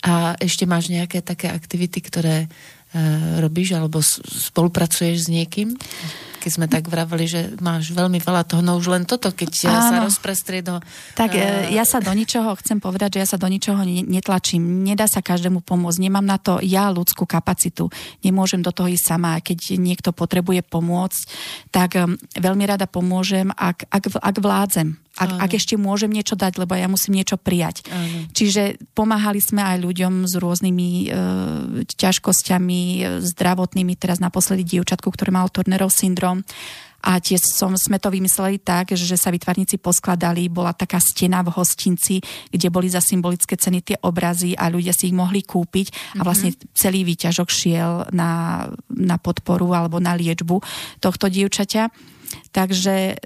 A 0.04 0.36
ešte 0.36 0.68
máš 0.68 0.92
nejaké 0.92 1.24
také 1.24 1.48
aktivity, 1.48 2.04
ktoré 2.04 2.44
e, 2.44 2.48
robíš, 3.40 3.72
alebo 3.72 4.04
spolupracuješ 4.04 5.26
s 5.26 5.28
niekým? 5.32 5.72
Keď 6.44 6.52
sme 6.60 6.68
tak 6.68 6.92
vraveli, 6.92 7.24
že 7.24 7.40
máš 7.64 7.96
veľmi 7.96 8.20
veľa 8.20 8.44
toho, 8.44 8.60
no 8.60 8.76
už 8.76 8.92
len 8.92 9.08
toto, 9.08 9.32
keď 9.32 9.48
e, 9.48 9.58
sa 9.64 9.96
Áno. 9.96 10.04
rozprestrie 10.04 10.60
do... 10.60 10.76
Tak 11.16 11.32
e, 11.32 11.72
ja 11.72 11.88
sa 11.88 12.04
do 12.04 12.12
ničoho, 12.12 12.52
chcem 12.60 12.84
povedať, 12.84 13.16
že 13.16 13.20
ja 13.24 13.28
sa 13.32 13.40
do 13.40 13.48
ničoho 13.48 13.80
ne- 13.80 14.04
netlačím. 14.04 14.84
Nedá 14.84 15.08
sa 15.08 15.24
každému 15.24 15.64
pomôcť. 15.64 16.04
Nemám 16.04 16.28
na 16.28 16.36
to 16.36 16.60
ja 16.60 16.92
ľudskú 16.92 17.24
kapacitu. 17.24 17.88
Nemôžem 18.20 18.60
do 18.60 18.76
toho 18.76 18.92
ísť 18.92 19.16
sama. 19.16 19.40
Keď 19.40 19.80
niekto 19.80 20.12
potrebuje 20.12 20.60
pomôcť, 20.68 21.22
tak 21.72 21.96
veľmi 22.36 22.64
rada 22.68 22.84
pomôžem, 22.84 23.48
ak, 23.56 23.88
ak, 23.88 24.20
ak 24.20 24.36
vládzem. 24.36 25.00
Ak, 25.14 25.30
Áno. 25.30 25.46
ak 25.46 25.54
ešte 25.54 25.78
môžem 25.78 26.10
niečo 26.10 26.34
dať, 26.34 26.58
lebo 26.58 26.74
ja 26.74 26.90
musím 26.90 27.22
niečo 27.22 27.38
prijať. 27.38 27.86
Áno. 27.86 28.26
Čiže 28.34 28.82
pomáhali 28.98 29.38
sme 29.38 29.62
aj 29.62 29.78
ľuďom 29.78 30.26
s 30.26 30.34
rôznymi 30.34 30.90
e, 30.90 31.06
ťažkosťami 31.86 32.80
e, 32.82 33.02
zdravotnými. 33.22 33.94
Teraz 33.94 34.18
naposledy 34.18 34.66
dievčatku, 34.66 35.06
ktoré 35.14 35.30
malo 35.30 35.54
Turnerov 35.54 35.94
syndrom. 35.94 36.33
A 37.04 37.20
tie 37.20 37.36
som, 37.36 37.76
sme 37.76 38.00
to 38.00 38.08
vymysleli 38.08 38.64
tak, 38.64 38.96
že 38.96 39.20
sa 39.20 39.28
vytvarníci 39.28 39.76
poskladali, 39.76 40.48
bola 40.48 40.72
taká 40.72 40.96
stena 40.96 41.44
v 41.44 41.52
hostinci, 41.52 42.24
kde 42.48 42.72
boli 42.72 42.88
za 42.88 43.04
symbolické 43.04 43.60
ceny 43.60 43.84
tie 43.84 43.96
obrazy 44.00 44.56
a 44.56 44.72
ľudia 44.72 44.96
si 44.96 45.12
ich 45.12 45.16
mohli 45.16 45.44
kúpiť 45.44 46.16
a 46.16 46.24
vlastne 46.24 46.56
celý 46.72 47.04
výťažok 47.04 47.48
šiel 47.52 48.08
na, 48.16 48.64
na 48.88 49.20
podporu 49.20 49.76
alebo 49.76 50.00
na 50.00 50.16
liečbu 50.16 50.64
tohto 51.04 51.28
dievčaťa. 51.28 51.92
Takže, 52.56 53.20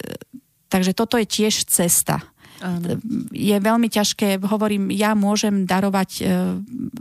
takže 0.66 0.92
toto 0.98 1.14
je 1.14 1.26
tiež 1.30 1.70
cesta 1.70 2.26
Áno. 2.58 2.98
je 3.30 3.56
veľmi 3.58 3.86
ťažké, 3.86 4.42
hovorím, 4.42 4.90
ja 4.90 5.14
môžem 5.14 5.62
darovať, 5.62 6.10
e, 6.18 6.22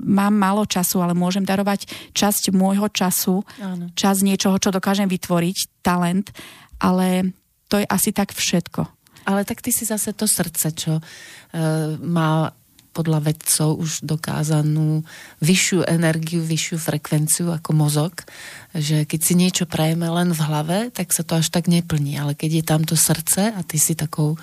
mám 0.06 0.34
málo 0.34 0.70
času, 0.70 1.02
ale 1.02 1.18
môžem 1.18 1.42
darovať 1.42 2.14
časť 2.14 2.54
môjho 2.54 2.88
času, 2.94 3.42
Áno. 3.58 3.90
časť 3.98 4.20
niečoho, 4.22 4.62
čo 4.62 4.70
dokážem 4.70 5.10
vytvoriť, 5.10 5.82
talent, 5.82 6.30
ale 6.78 7.34
to 7.68 7.82
je 7.82 7.86
asi 7.90 8.14
tak 8.14 8.32
všetko. 8.32 8.86
Ale 9.28 9.44
tak 9.44 9.60
ty 9.60 9.76
si 9.76 9.84
zase 9.84 10.16
to 10.16 10.24
srdce, 10.24 10.72
čo 10.72 10.94
e, 10.98 11.04
má 12.00 12.54
podľa 12.98 13.30
vedcov 13.30 13.78
už 13.78 14.02
dokázanú 14.02 15.06
vyššiu 15.46 15.86
energiu, 15.86 16.42
vyššiu 16.42 16.82
frekvenciu 16.82 17.54
ako 17.54 17.78
mozog, 17.78 18.26
že 18.74 19.06
keď 19.06 19.20
si 19.22 19.34
niečo 19.38 19.70
prajeme 19.70 20.10
len 20.10 20.34
v 20.34 20.42
hlave, 20.42 20.78
tak 20.90 21.14
sa 21.14 21.22
to 21.22 21.38
až 21.38 21.54
tak 21.54 21.70
neplní. 21.70 22.18
Ale 22.18 22.34
keď 22.34 22.52
je 22.58 22.64
tam 22.66 22.82
to 22.82 22.98
srdce 22.98 23.54
a 23.54 23.62
ty 23.62 23.78
si 23.78 23.94
takou 23.94 24.34
e, 24.34 24.38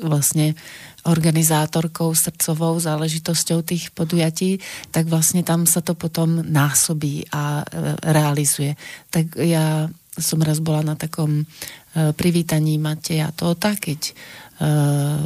vlastne 0.00 0.56
organizátorkou, 1.04 2.16
srdcovou 2.16 2.80
záležitosťou 2.80 3.60
tých 3.60 3.92
podujatí, 3.92 4.62
tak 4.88 5.12
vlastne 5.12 5.44
tam 5.44 5.68
sa 5.68 5.84
to 5.84 5.92
potom 5.92 6.40
násobí 6.40 7.28
a 7.28 7.60
e, 7.60 7.64
realizuje. 8.00 8.80
Tak 9.12 9.36
ja 9.36 9.92
som 10.12 10.44
raz 10.44 10.60
bola 10.60 10.84
na 10.84 10.94
takom 10.94 11.42
e, 11.42 11.44
privítaní 12.12 12.76
Mateja 12.76 13.32
Tóta, 13.32 13.72
keď 13.74 14.00
e, 14.08 14.12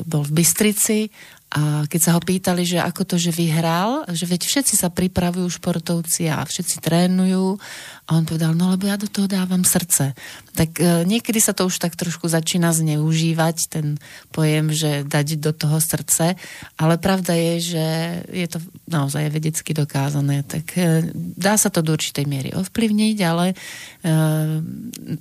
bol 0.07 0.22
v 0.22 0.33
Bystrici 0.33 0.99
a 1.57 1.89
keď 1.89 2.01
sa 2.05 2.13
ho 2.13 2.21
pýtali, 2.21 2.69
že 2.69 2.77
ako 2.77 3.09
to, 3.09 3.17
že 3.17 3.33
vyhral, 3.33 4.05
že 4.13 4.29
veď 4.29 4.45
všetci 4.45 4.77
sa 4.77 4.93
pripravujú 4.93 5.57
športovci 5.57 6.29
a 6.29 6.45
všetci 6.45 6.85
trénujú 6.85 7.57
a 8.05 8.11
on 8.13 8.29
povedal, 8.29 8.53
no 8.53 8.77
lebo 8.77 8.85
ja 8.85 9.01
do 9.01 9.09
toho 9.09 9.25
dávam 9.25 9.65
srdce. 9.65 10.13
Tak 10.53 10.77
e, 10.77 11.09
niekedy 11.09 11.41
sa 11.41 11.57
to 11.57 11.65
už 11.65 11.81
tak 11.81 11.97
trošku 11.97 12.29
začína 12.29 12.77
zneužívať, 12.77 13.73
ten 13.73 13.97
pojem, 14.37 14.69
že 14.69 15.09
dať 15.09 15.41
do 15.41 15.57
toho 15.57 15.81
srdce, 15.81 16.37
ale 16.77 16.95
pravda 17.01 17.33
je, 17.33 17.73
že 17.73 17.87
je 18.37 18.47
to 18.53 18.61
naozaj 18.85 19.25
vedecky 19.33 19.73
dokázané, 19.73 20.45
tak 20.45 20.77
e, 20.77 21.09
dá 21.17 21.57
sa 21.57 21.73
to 21.73 21.81
do 21.81 21.97
určitej 21.97 22.29
miery 22.29 22.53
ovplyvniť, 22.53 23.17
ale 23.25 23.47
e, 23.51 23.55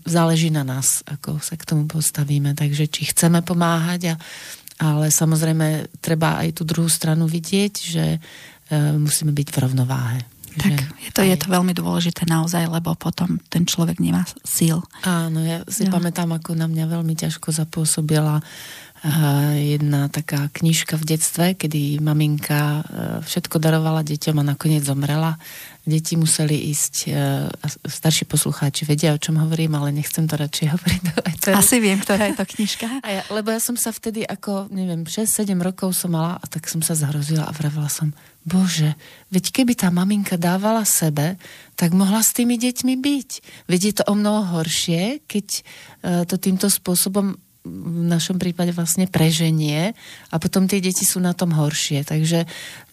záleží 0.03 0.51
na 0.51 0.67
nás, 0.67 0.99
ako 1.07 1.39
sa 1.39 1.55
k 1.55 1.63
tomu 1.63 1.87
postavíme, 1.87 2.59
takže 2.59 2.91
či 2.91 3.07
chceme 3.07 3.39
pomáhať 3.39 4.11
a 4.11 4.15
ale 4.77 5.07
samozrejme 5.07 5.87
treba 5.99 6.39
aj 6.39 6.59
tú 6.59 6.63
druhú 6.63 6.87
stranu 6.87 7.25
vidieť, 7.25 7.73
že 7.75 8.05
e, 8.15 8.19
musíme 8.95 9.31
byť 9.31 9.47
v 9.47 9.57
rovnováhe. 9.61 10.19
Tak 10.55 10.71
je 11.03 11.11
to, 11.11 11.19
je 11.19 11.35
aj- 11.35 11.41
to 11.43 11.47
veľmi 11.51 11.75
dôležité 11.75 12.23
naozaj, 12.25 12.71
lebo 12.71 12.95
potom 12.95 13.35
ten 13.51 13.67
človek 13.67 13.99
nemá 13.99 14.23
síl. 14.41 14.79
Áno, 15.03 15.43
ja 15.43 15.59
si 15.67 15.83
Jo. 15.83 15.91
pamätám, 15.91 16.31
ako 16.31 16.55
na 16.55 16.71
mňa 16.71 16.95
veľmi 16.95 17.11
ťažko 17.11 17.51
zapôsobila 17.51 18.39
eh, 18.39 18.45
jedna 19.55 20.07
taká 20.09 20.49
knižka 20.49 20.97
v 20.97 21.15
detstve, 21.15 21.45
kedy 21.53 21.99
maminka 22.01 22.59
eh, 22.59 22.83
všetko 23.21 23.59
darovala 23.61 24.01
deťom 24.01 24.35
a 24.41 24.47
nakoniec 24.55 24.81
zomrela. 24.81 25.37
Deti 25.85 26.17
museli 26.17 26.57
ísť, 26.73 26.93
eh, 27.11 27.45
a 27.45 27.67
starší 27.85 28.25
poslucháči 28.25 28.89
vedia, 28.89 29.13
o 29.13 29.21
čom 29.21 29.37
hovorím, 29.37 29.77
ale 29.77 29.93
nechcem 29.93 30.25
to 30.25 30.39
radšej 30.39 30.67
hovoriť 30.73 31.01
do. 31.11 31.15
Asi 31.53 31.77
viem, 31.77 32.01
ktorá 32.01 32.33
je 32.33 32.39
to 32.41 32.45
knižka. 32.57 32.87
A 33.05 33.07
ja, 33.11 33.21
lebo 33.29 33.53
ja 33.53 33.61
som 33.61 33.77
sa 33.77 33.93
vtedy 33.93 34.25
ako, 34.25 34.73
neviem, 34.73 35.05
6-7 35.05 35.53
rokov 35.61 35.93
som 35.93 36.15
mala 36.15 36.41
a 36.41 36.45
tak 36.49 36.65
som 36.65 36.81
sa 36.81 36.97
zhrozila 36.97 37.45
a 37.45 37.53
vravela 37.53 37.91
som, 37.91 38.09
bože, 38.45 38.93
veď 39.33 39.45
keby 39.49 39.73
tá 39.73 39.89
maminka 39.89 40.37
dávala 40.37 40.85
sebe, 40.85 41.37
tak 41.73 41.97
mohla 41.97 42.21
s 42.21 42.33
tými 42.33 42.61
deťmi 42.61 42.93
byť. 42.93 43.29
Veď 43.65 43.81
je 43.81 43.93
to 43.97 44.03
o 44.05 44.13
mnoho 44.13 44.61
horšie, 44.61 45.25
keď 45.25 45.47
e, 45.49 45.61
to 46.29 46.37
týmto 46.37 46.69
spôsobom 46.69 47.33
v 47.65 48.05
našom 48.05 48.37
prípade 48.37 48.69
vlastne 48.71 49.09
preženie 49.09 49.97
a 50.29 50.35
potom 50.37 50.69
tie 50.69 50.77
deti 50.77 51.01
sú 51.01 51.17
na 51.17 51.33
tom 51.33 51.49
horšie. 51.51 52.05
Takže 52.05 52.45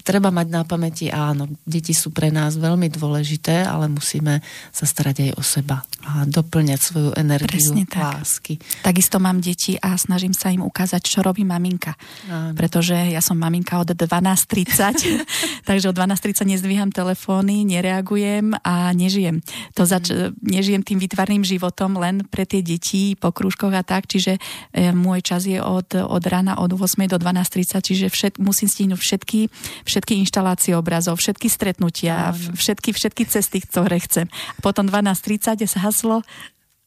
treba 0.02 0.34
mať 0.34 0.46
na 0.50 0.62
pamäti, 0.66 1.08
áno, 1.08 1.48
deti 1.64 1.94
sú 1.94 2.10
pre 2.10 2.28
nás 2.28 2.58
veľmi 2.58 2.90
dôležité, 2.92 3.64
ale 3.64 3.88
musíme 3.88 4.42
sa 4.74 4.84
starať 4.84 5.30
aj 5.30 5.30
o 5.38 5.42
seba 5.42 5.86
a 6.02 6.26
doplňať 6.26 6.80
svoju 6.82 7.10
energiu 7.14 7.72
Presne 7.72 7.86
tak. 7.86 8.20
lásky. 8.20 8.58
Takisto 8.82 9.22
mám 9.22 9.38
deti 9.38 9.78
a 9.78 9.94
snažím 9.94 10.34
sa 10.34 10.50
im 10.50 10.66
ukázať, 10.66 11.00
čo 11.00 11.18
robí 11.22 11.46
maminka. 11.46 11.94
Áno. 12.26 12.58
Pretože 12.58 12.94
ja 13.14 13.22
som 13.22 13.38
maminka 13.38 13.78
od 13.78 13.94
12.30, 13.94 15.22
takže 15.68 15.86
od 15.88 15.96
12.30 15.96 16.44
nezdvíham 16.58 16.90
telefóny, 16.90 17.62
nereagujem 17.62 18.58
a 18.66 18.90
nežijem. 18.92 19.40
To 19.78 19.86
zač- 19.86 20.34
nežijem 20.42 20.82
tým 20.82 20.98
vytvarným 20.98 21.46
životom 21.46 21.96
len 21.96 22.26
pre 22.26 22.44
tie 22.44 22.60
deti 22.60 23.14
po 23.14 23.30
krúžkoch 23.30 23.72
a 23.72 23.86
tak, 23.86 24.10
čiže 24.10 24.42
e, 24.74 24.90
môj 24.90 25.22
čas 25.22 25.46
je 25.46 25.62
od, 25.62 25.94
od 25.94 26.22
rána 26.26 26.58
od 26.58 26.74
8 26.74 26.98
do 27.06 27.16
12.30, 27.16 27.78
čiže 27.78 28.06
všet, 28.10 28.34
musím 28.42 28.66
stihnúť 28.66 28.98
všetky, 28.98 29.40
všetky 29.86 29.91
inštalácie 30.00 30.72
obrazov, 30.72 31.20
všetky 31.20 31.50
stretnutia, 31.50 32.32
všetky, 32.32 32.94
všetky 32.96 33.22
cesty, 33.28 33.60
ktoré 33.60 34.00
chcem. 34.00 34.30
A 34.30 34.58
potom 34.64 34.88
12.30 34.88 35.60
je 35.60 35.68
haslo 35.82 36.24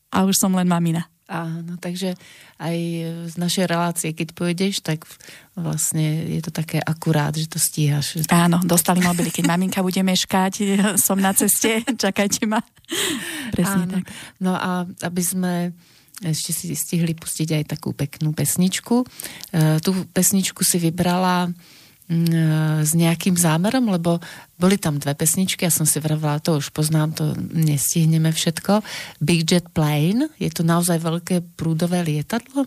a 0.10 0.18
už 0.24 0.40
som 0.40 0.56
len 0.56 0.66
mamina. 0.66 1.06
Áno, 1.26 1.82
takže 1.82 2.14
aj 2.62 2.78
z 3.34 3.36
našej 3.42 3.66
relácie, 3.66 4.14
keď 4.14 4.38
pôjdeš, 4.38 4.86
tak 4.86 5.10
vlastne 5.58 6.22
je 6.30 6.38
to 6.46 6.54
také 6.54 6.78
akurát, 6.78 7.34
že 7.34 7.50
to 7.50 7.58
stíhaš. 7.58 8.22
Áno, 8.30 8.62
dostali 8.62 9.02
mobily. 9.02 9.34
Keď 9.34 9.50
maminka 9.50 9.82
bude 9.82 9.98
meškať, 10.06 10.78
som 11.06 11.18
na 11.18 11.34
ceste, 11.34 11.82
čakajte 12.06 12.46
ma. 12.46 12.62
Presne 13.50 13.90
Áno. 13.90 13.94
tak. 13.98 14.04
No 14.38 14.54
a 14.54 14.86
aby 14.86 15.24
sme 15.26 15.54
ešte 16.22 16.56
si 16.56 16.72
stihli 16.78 17.12
pustiť 17.18 17.60
aj 17.60 17.64
takú 17.76 17.92
peknú 17.92 18.32
pesničku. 18.32 19.04
E, 19.04 19.06
tú 19.84 19.92
pesničku 20.16 20.64
si 20.64 20.80
vybrala 20.80 21.52
s 22.86 22.92
nejakým 22.94 23.34
zámerom, 23.34 23.90
lebo 23.90 24.22
boli 24.56 24.80
tam 24.80 24.96
dve 24.96 25.12
pesničky, 25.12 25.68
ja 25.68 25.74
som 25.74 25.84
si 25.84 26.00
vravela, 26.00 26.40
to 26.40 26.56
už 26.56 26.72
poznám, 26.72 27.12
to 27.12 27.36
nestihneme 27.52 28.32
všetko. 28.32 28.80
Big 29.20 29.44
Jet 29.44 29.68
Plane, 29.76 30.32
je 30.40 30.48
to 30.48 30.64
naozaj 30.64 31.04
veľké 31.04 31.44
prúdové 31.60 32.00
lietadlo? 32.08 32.64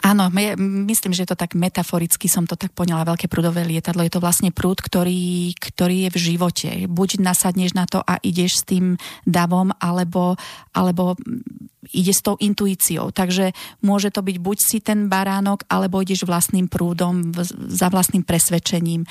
Áno, 0.00 0.32
me- 0.32 0.56
myslím, 0.88 1.12
že 1.12 1.28
to 1.28 1.36
tak 1.36 1.52
metaforicky 1.52 2.26
som 2.32 2.48
to 2.48 2.56
tak 2.56 2.72
poňala, 2.72 3.12
veľké 3.12 3.28
prúdové 3.28 3.62
lietadlo. 3.62 4.02
Je 4.02 4.14
to 4.16 4.24
vlastne 4.24 4.48
prúd, 4.50 4.80
ktorý, 4.80 5.52
ktorý 5.60 6.08
je 6.08 6.10
v 6.10 6.18
živote. 6.18 6.70
Buď 6.88 7.20
nasadneš 7.20 7.76
na 7.76 7.84
to 7.84 8.00
a 8.00 8.16
ideš 8.24 8.64
s 8.64 8.66
tým 8.66 8.96
davom, 9.28 9.68
alebo, 9.78 10.40
alebo 10.72 11.14
ide 11.92 12.14
s 12.14 12.24
tou 12.24 12.38
intuíciou. 12.40 13.10
Takže 13.12 13.52
môže 13.84 14.14
to 14.14 14.22
byť 14.22 14.36
buď 14.38 14.58
si 14.58 14.78
ten 14.80 15.10
baránok, 15.12 15.66
alebo 15.68 16.00
ideš 16.00 16.24
vlastným 16.24 16.70
prúdom, 16.70 17.34
za 17.68 17.90
vlastným 17.92 18.22
presvedčením. 18.22 19.04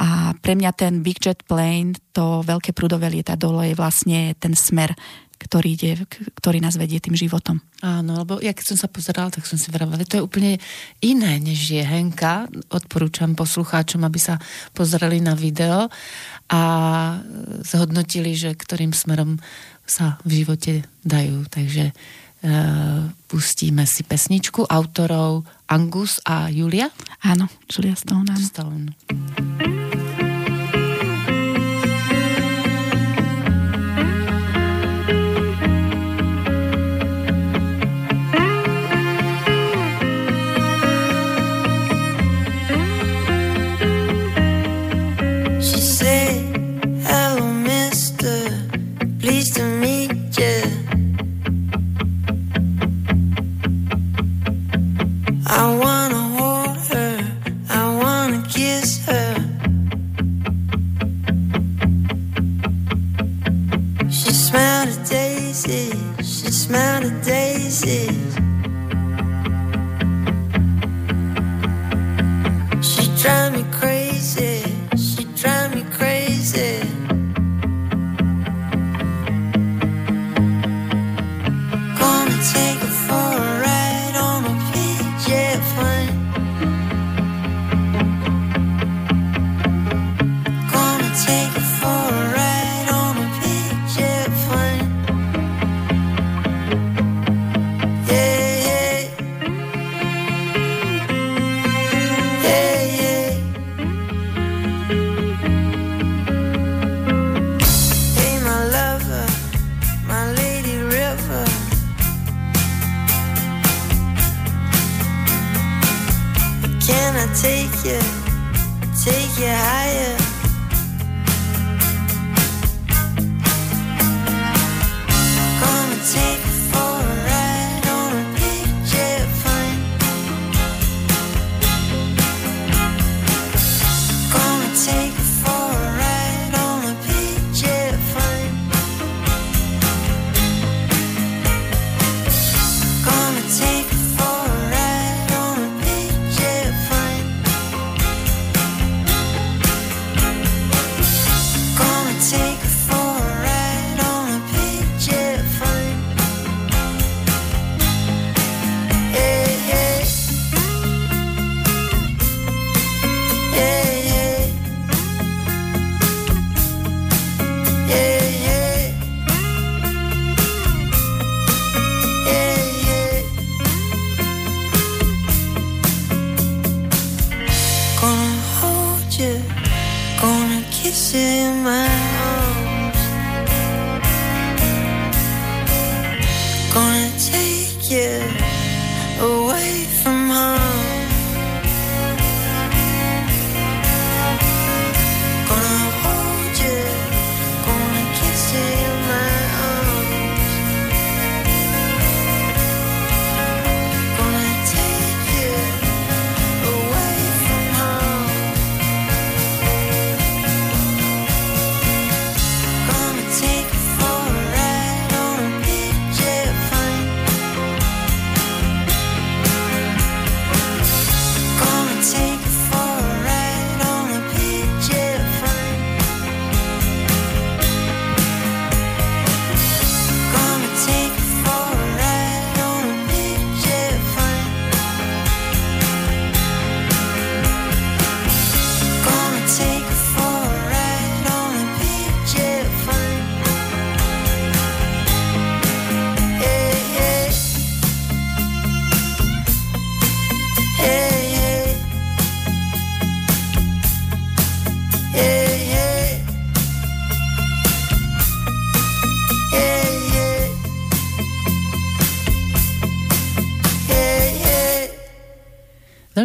A 0.00 0.32
pre 0.40 0.56
mňa 0.56 0.72
ten 0.72 1.04
Big 1.04 1.20
Jet 1.20 1.44
Plane, 1.44 1.92
to 2.16 2.40
veľké 2.40 2.72
prúdové 2.72 3.12
lietadlo 3.12 3.60
je 3.60 3.76
vlastne 3.76 4.32
ten 4.40 4.56
smer, 4.56 4.96
ktorý, 5.40 5.68
ide, 5.72 5.92
ktorý 6.36 6.60
nás 6.60 6.76
vedie 6.76 7.00
tým 7.00 7.16
životom. 7.16 7.60
Áno, 7.80 8.24
lebo 8.24 8.40
ja 8.44 8.52
keď 8.52 8.76
som 8.76 8.78
sa 8.80 8.88
pozerala, 8.92 9.32
tak 9.32 9.48
som 9.48 9.56
si 9.56 9.72
vravela, 9.72 10.04
to 10.04 10.20
je 10.20 10.26
úplne 10.26 10.60
iné, 11.00 11.40
než 11.40 11.72
je 11.72 11.80
Henka. 11.80 12.48
Odporúčam 12.68 13.32
poslucháčom, 13.32 14.04
aby 14.04 14.20
sa 14.20 14.36
pozreli 14.76 15.24
na 15.24 15.32
video 15.32 15.88
a 16.52 16.62
zhodnotili, 17.64 18.36
že 18.36 18.52
ktorým 18.52 18.92
smerom 18.92 19.40
sa 19.88 20.20
v 20.28 20.44
živote 20.44 20.84
dajú. 21.08 21.48
Takže 21.48 21.88
e, 21.88 21.92
pustíme 23.28 23.88
si 23.88 24.04
pesničku 24.04 24.68
autorov 24.68 25.48
Angus 25.72 26.20
a 26.28 26.52
Julia. 26.52 26.92
Áno, 27.24 27.48
Julia 27.64 27.96
Stone. 27.96 28.28
Áno. 28.28 28.44
Stone. 28.44 29.49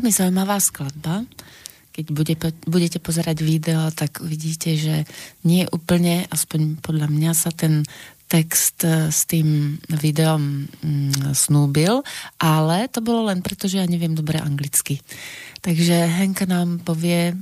Veľmi 0.05 0.21
zaujímavá 0.21 0.61
skladba. 0.61 1.25
Keď 1.89 2.05
bude, 2.13 2.37
budete 2.69 3.01
pozerať 3.01 3.41
video, 3.41 3.89
tak 3.89 4.21
uvidíte, 4.21 4.77
že 4.77 5.01
nie 5.41 5.65
úplne, 5.73 6.29
aspoň 6.29 6.77
podľa 6.77 7.09
mňa 7.09 7.31
sa 7.33 7.49
ten 7.49 7.81
text 8.29 8.85
e, 8.85 9.09
s 9.09 9.25
tým 9.25 9.81
videom 9.89 10.69
mm, 10.69 11.33
snúbil, 11.33 12.05
ale 12.37 12.85
to 12.93 13.01
bolo 13.01 13.33
len 13.33 13.41
preto, 13.41 13.65
že 13.65 13.81
ja 13.81 13.89
neviem 13.89 14.13
dobre 14.13 14.37
anglicky. 14.37 15.01
Takže 15.65 16.05
Henka 16.05 16.45
nám 16.45 16.85
povie 16.85 17.33
e, 17.33 17.35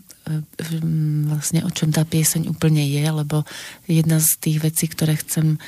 vlastne 1.27 1.67
o 1.67 1.71
čom 1.75 1.91
tá 1.91 2.07
pieseň 2.07 2.47
úplne 2.47 2.87
je, 2.87 3.03
lebo 3.03 3.43
jedna 3.91 4.23
z 4.23 4.39
tých 4.39 4.63
vecí, 4.63 4.87
ktoré 4.87 5.19
chcem 5.19 5.59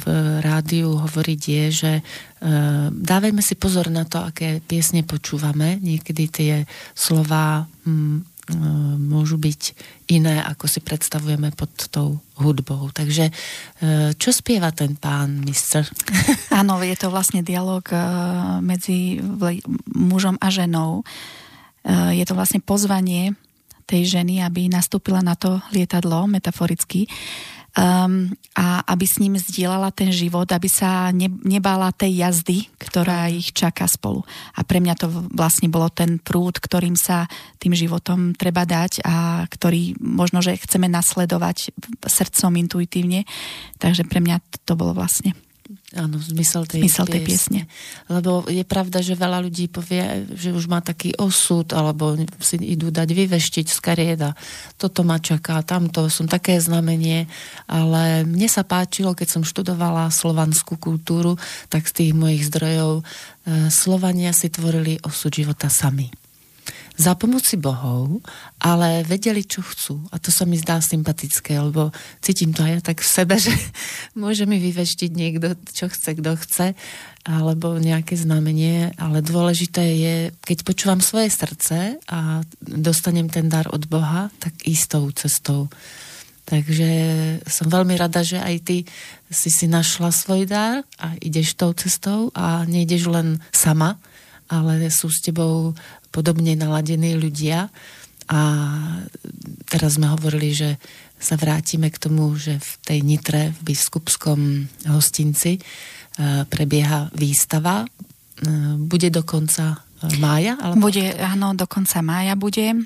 v 0.00 0.06
rádiu 0.40 0.96
hovoriť 0.96 1.40
je, 1.44 1.64
že 1.68 1.92
e, 2.00 2.02
dávajme 2.88 3.44
si 3.44 3.60
pozor 3.60 3.92
na 3.92 4.08
to, 4.08 4.24
aké 4.24 4.64
piesne 4.64 5.04
počúvame. 5.04 5.76
Niekedy 5.84 6.24
tie 6.32 6.54
slova 6.96 7.68
mm, 7.84 8.24
môžu 8.98 9.38
byť 9.38 9.62
iné, 10.10 10.42
ako 10.42 10.66
si 10.66 10.80
predstavujeme 10.82 11.54
pod 11.54 11.70
tou 11.92 12.18
hudbou. 12.40 12.88
Takže 12.88 13.28
e, 13.28 13.32
čo 14.16 14.30
spieva 14.32 14.72
ten 14.72 14.96
pán 14.96 15.44
mister? 15.44 15.84
Áno, 16.60 16.80
je 16.80 16.96
to 16.96 17.12
vlastne 17.12 17.44
dialog 17.44 17.84
e, 17.92 17.96
medzi 18.64 19.20
mužom 19.92 20.40
a 20.40 20.48
ženou. 20.48 21.04
Je 22.12 22.24
to 22.28 22.36
vlastne 22.36 22.60
pozvanie 22.60 23.32
tej 23.88 24.20
ženy, 24.20 24.44
aby 24.44 24.68
nastúpila 24.68 25.24
na 25.24 25.32
to 25.32 25.64
lietadlo, 25.72 26.28
metaforicky, 26.28 27.08
um, 27.76 28.30
a 28.56 28.82
aby 28.86 29.04
s 29.06 29.20
ním 29.22 29.34
zdieľala 29.38 29.94
ten 29.94 30.10
život, 30.10 30.46
aby 30.50 30.66
sa 30.66 31.10
ne, 31.14 31.30
nebála 31.44 31.94
tej 31.94 32.22
jazdy, 32.22 32.58
ktorá 32.78 33.30
ich 33.30 33.54
čaká 33.54 33.86
spolu. 33.86 34.26
A 34.56 34.64
pre 34.66 34.82
mňa 34.82 34.94
to 34.98 35.06
vlastne 35.34 35.70
bolo 35.70 35.90
ten 35.90 36.18
prúd, 36.18 36.58
ktorým 36.58 36.94
sa 36.98 37.30
tým 37.60 37.76
životom 37.76 38.34
treba 38.34 38.66
dať 38.66 39.04
a 39.04 39.44
ktorý 39.46 39.98
možno, 40.00 40.42
že 40.42 40.58
chceme 40.58 40.90
nasledovať 40.90 41.74
srdcom 42.06 42.52
intuitívne. 42.58 43.28
Takže 43.78 44.06
pre 44.08 44.22
mňa 44.22 44.42
to 44.66 44.74
bolo 44.74 44.96
vlastne 44.96 45.36
Áno, 45.90 46.22
zmysel 46.22 46.70
tej, 46.70 46.86
zmysel 46.86 47.06
tej 47.10 47.22
piesne. 47.26 47.60
Lebo 48.06 48.46
je 48.46 48.62
pravda, 48.62 49.02
že 49.02 49.18
veľa 49.18 49.42
ľudí 49.42 49.66
povie, 49.66 50.22
že 50.38 50.54
už 50.54 50.70
má 50.70 50.78
taký 50.78 51.18
osud, 51.18 51.66
alebo 51.74 52.14
si 52.38 52.62
idú 52.62 52.94
dať 52.94 53.10
vyveštiť 53.10 53.66
z 53.66 53.78
kariéda. 53.82 54.38
Toto 54.78 55.02
ma 55.02 55.18
čaká, 55.18 55.58
tamto, 55.66 56.06
som 56.06 56.30
také 56.30 56.62
znamenie. 56.62 57.26
Ale 57.66 58.22
mne 58.22 58.46
sa 58.46 58.62
páčilo, 58.62 59.18
keď 59.18 59.28
som 59.34 59.42
študovala 59.42 60.14
slovanskú 60.14 60.78
kultúru, 60.78 61.34
tak 61.66 61.90
z 61.90 62.06
tých 62.06 62.12
mojich 62.14 62.46
zdrojov 62.46 63.02
e, 63.02 63.04
Slovania 63.74 64.30
si 64.30 64.46
tvorili 64.46 65.02
osud 65.02 65.34
života 65.34 65.66
sami 65.66 66.29
za 67.00 67.16
pomoci 67.16 67.56
bohov, 67.56 68.20
ale 68.60 69.00
vedeli, 69.08 69.40
čo 69.40 69.64
chcú. 69.64 70.04
A 70.12 70.20
to 70.20 70.28
sa 70.28 70.44
mi 70.44 70.60
zdá 70.60 70.84
sympatické, 70.84 71.56
lebo 71.56 71.88
cítim 72.20 72.52
to 72.52 72.60
aj 72.60 72.72
ja 72.76 72.80
tak 72.92 73.00
v 73.00 73.08
sebe, 73.08 73.40
že 73.48 73.56
môže 74.12 74.44
mi 74.44 74.60
vyveštiť 74.60 75.10
niekto, 75.16 75.56
čo 75.72 75.88
chce, 75.88 76.20
kto 76.20 76.36
chce, 76.36 76.66
alebo 77.24 77.80
nejaké 77.80 78.20
znamenie, 78.20 78.92
ale 79.00 79.24
dôležité 79.24 79.84
je, 79.96 80.16
keď 80.44 80.58
počúvam 80.60 81.00
svoje 81.00 81.32
srdce 81.32 81.96
a 82.04 82.44
dostanem 82.60 83.32
ten 83.32 83.48
dar 83.48 83.72
od 83.72 83.88
Boha, 83.88 84.28
tak 84.36 84.52
istou 84.68 85.08
cestou. 85.16 85.72
Takže 86.44 86.90
som 87.46 87.70
veľmi 87.70 87.94
rada, 87.94 88.26
že 88.26 88.42
aj 88.42 88.56
ty 88.66 88.76
si 89.30 89.48
si 89.48 89.70
našla 89.70 90.10
svoj 90.10 90.50
dar 90.50 90.82
a 90.98 91.14
ideš 91.22 91.54
tou 91.54 91.70
cestou 91.72 92.34
a 92.34 92.66
nejdeš 92.66 93.06
len 93.06 93.38
sama, 93.54 94.02
ale 94.50 94.90
sú 94.90 95.06
s 95.06 95.22
tebou 95.22 95.78
podobne 96.10 96.54
naladení 96.58 97.16
ľudia. 97.16 97.70
A 98.30 98.40
teraz 99.66 99.98
sme 99.98 100.06
hovorili, 100.06 100.54
že 100.54 100.78
sa 101.18 101.34
vrátime 101.34 101.90
k 101.90 101.98
tomu, 101.98 102.32
že 102.38 102.62
v 102.62 102.70
tej 102.86 102.98
Nitre, 103.02 103.42
v 103.60 103.74
biskupskom 103.74 104.70
hostinci 104.86 105.58
e, 105.58 105.60
prebieha 106.46 107.10
výstava. 107.12 107.84
E, 107.84 107.86
bude 108.78 109.10
dokonca 109.10 109.82
mája? 110.20 110.56
Alebo... 110.56 110.88
Bude, 110.88 111.12
áno, 111.20 111.52
do 111.52 111.68
konca 111.68 112.00
mája 112.00 112.32
bude. 112.38 112.72
E, 112.72 112.76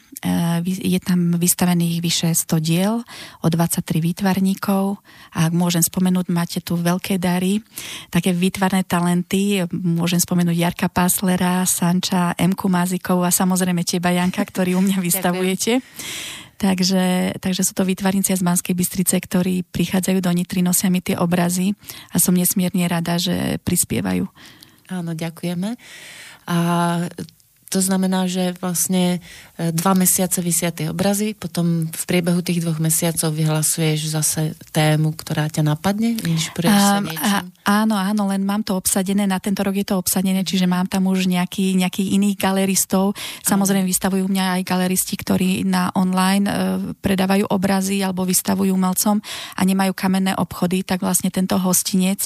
je 0.66 0.98
tam 0.98 1.38
vystavených 1.38 2.02
vyše 2.02 2.30
100 2.34 2.58
diel 2.58 2.94
o 3.42 3.46
23 3.46 3.84
výtvarníkov. 4.02 4.98
A 5.38 5.46
ak 5.46 5.52
môžem 5.54 5.84
spomenúť, 5.84 6.26
máte 6.34 6.58
tu 6.58 6.74
veľké 6.74 7.22
dary, 7.22 7.62
také 8.10 8.34
výtvarné 8.34 8.82
talenty. 8.82 9.62
Môžem 9.70 10.18
spomenúť 10.18 10.56
Jarka 10.58 10.88
Páslera, 10.90 11.62
Sanča, 11.68 12.34
Emku 12.34 12.66
Mázikov 12.66 13.22
a 13.22 13.30
samozrejme 13.30 13.86
teba, 13.86 14.10
Janka, 14.10 14.42
ktorý 14.42 14.74
u 14.74 14.82
mňa 14.82 14.98
vystavujete. 15.08 15.82
Takže, 16.54 17.36
takže 17.42 17.66
sú 17.66 17.74
to 17.74 17.82
výtvarníci 17.82 18.30
z 18.30 18.46
Banskej 18.46 18.78
Bystrice, 18.78 19.18
ktorí 19.18 19.66
prichádzajú 19.68 20.18
do 20.22 20.30
Nitry, 20.30 20.62
nosia 20.62 20.86
mi 20.88 21.02
tie 21.02 21.18
obrazy 21.18 21.74
a 22.14 22.22
som 22.22 22.32
nesmierne 22.32 22.86
rada, 22.86 23.18
že 23.18 23.58
prispievajú. 23.66 24.24
Áno, 24.92 25.16
ďakujeme. 25.16 25.80
A 26.46 26.56
to 27.74 27.82
znamená, 27.82 28.30
že 28.30 28.54
vlastne 28.62 29.18
e, 29.58 29.74
dva 29.74 29.98
mesiace 29.98 30.38
vysia 30.38 30.70
tie 30.70 30.94
obrazy, 30.94 31.34
potom 31.34 31.90
v 31.90 32.04
priebehu 32.06 32.38
tých 32.38 32.62
dvoch 32.62 32.78
mesiacov 32.78 33.34
vyhlasuješ 33.34 34.14
zase 34.14 34.54
tému, 34.70 35.10
ktorá 35.18 35.50
ťa 35.50 35.66
napadne? 35.66 36.14
Inšpiruješ 36.14 36.70
sa 36.70 37.02
niečím? 37.02 37.50
Áno, 37.66 37.98
áno, 37.98 38.30
len 38.30 38.46
mám 38.46 38.62
to 38.62 38.78
obsadené, 38.78 39.26
na 39.26 39.42
tento 39.42 39.66
rok 39.66 39.74
je 39.74 39.90
to 39.90 39.98
obsadené, 39.98 40.46
čiže 40.46 40.70
mám 40.70 40.86
tam 40.86 41.10
už 41.10 41.26
nejaký, 41.26 41.74
nejakých 41.74 42.14
iných 42.14 42.36
galeristov. 42.38 43.18
Samozrejme 43.42 43.90
vystavujú 43.90 44.30
mňa 44.30 44.62
aj 44.62 44.68
galeristi, 44.70 45.18
ktorí 45.18 45.66
na 45.66 45.90
online 45.98 46.46
e, 46.46 46.54
predávajú 47.02 47.50
obrazy 47.50 48.06
alebo 48.06 48.22
vystavujú 48.22 48.70
umelcom 48.70 49.18
a 49.58 49.60
nemajú 49.66 49.90
kamenné 49.98 50.38
obchody, 50.38 50.86
tak 50.86 51.02
vlastne 51.02 51.34
tento 51.34 51.58
hostinec 51.58 52.22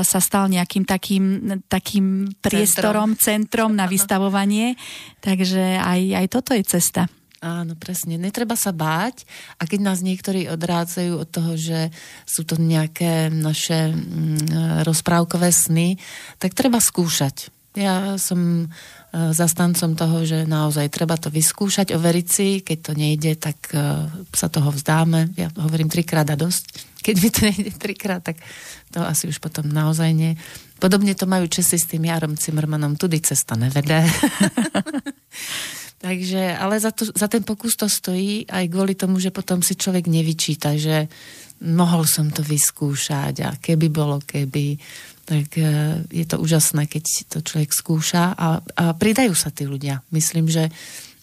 sa 0.00 0.18
stal 0.24 0.48
nejakým 0.48 0.88
takým, 0.88 1.24
takým 1.68 2.32
priestorom, 2.40 3.12
centrom, 3.20 3.68
centrom 3.68 3.70
na 3.76 3.84
vystavovanie 3.84 4.80
takže 5.20 5.76
aj, 5.76 6.00
aj 6.24 6.26
toto 6.32 6.56
je 6.56 6.64
cesta. 6.64 7.04
Áno, 7.38 7.78
presne. 7.78 8.18
Netreba 8.18 8.58
sa 8.58 8.74
báť 8.74 9.22
a 9.62 9.68
keď 9.68 9.80
nás 9.86 10.02
niektorí 10.02 10.50
odrádzajú 10.50 11.12
od 11.14 11.28
toho, 11.30 11.52
že 11.54 11.94
sú 12.26 12.42
to 12.42 12.58
nejaké 12.58 13.30
naše 13.30 13.94
mm, 13.94 14.82
rozprávkové 14.82 15.54
sny, 15.54 16.02
tak 16.42 16.58
treba 16.58 16.82
skúšať. 16.82 17.54
Ja 17.76 18.16
som 18.16 18.64
e, 18.64 18.66
zastancom 19.12 19.92
toho, 19.92 20.24
že 20.24 20.48
naozaj 20.48 20.88
treba 20.88 21.20
to 21.20 21.28
vyskúšať, 21.28 21.92
overiť 21.92 22.26
si, 22.26 22.48
keď 22.64 22.78
to 22.80 22.92
nejde, 22.96 23.36
tak 23.36 23.58
e, 23.76 24.08
sa 24.32 24.48
toho 24.48 24.72
vzdáme. 24.72 25.36
Ja 25.36 25.52
hovorím 25.60 25.92
trikrát 25.92 26.26
a 26.32 26.36
dosť. 26.38 26.64
Keď 27.04 27.14
mi 27.20 27.28
to 27.28 27.40
nejde 27.52 27.72
trikrát, 27.76 28.24
tak 28.24 28.40
to 28.88 29.04
asi 29.04 29.28
už 29.28 29.38
potom 29.38 29.68
naozaj 29.68 30.10
nie. 30.16 30.32
Podobne 30.80 31.12
to 31.12 31.28
majú 31.28 31.44
Česi 31.50 31.76
s 31.76 31.90
tým 31.90 32.08
Jarom 32.08 32.38
Cimrmanom, 32.38 32.96
tudy 32.96 33.20
cesta 33.20 33.58
nevede. 33.58 34.06
Takže, 35.98 36.54
ale 36.54 36.78
za, 36.78 36.94
to, 36.94 37.10
za 37.10 37.26
ten 37.26 37.42
pokus 37.42 37.74
to 37.74 37.90
stojí 37.90 38.46
aj 38.46 38.70
kvôli 38.70 38.94
tomu, 38.94 39.18
že 39.18 39.34
potom 39.34 39.58
si 39.66 39.74
človek 39.74 40.06
nevyčíta, 40.06 40.78
že 40.78 41.10
mohol 41.66 42.06
som 42.06 42.30
to 42.30 42.46
vyskúšať 42.46 43.34
a 43.42 43.50
keby 43.58 43.90
bolo 43.90 44.22
keby, 44.22 44.78
tak 45.28 45.60
e, 45.60 46.00
je 46.08 46.24
to 46.24 46.40
úžasné, 46.40 46.88
keď 46.88 47.04
to 47.28 47.44
človek 47.44 47.68
skúša 47.76 48.32
a, 48.32 48.64
a 48.64 48.84
pridajú 48.96 49.36
sa 49.36 49.52
tí 49.52 49.68
ľudia. 49.68 50.00
Myslím, 50.08 50.48
že 50.48 50.72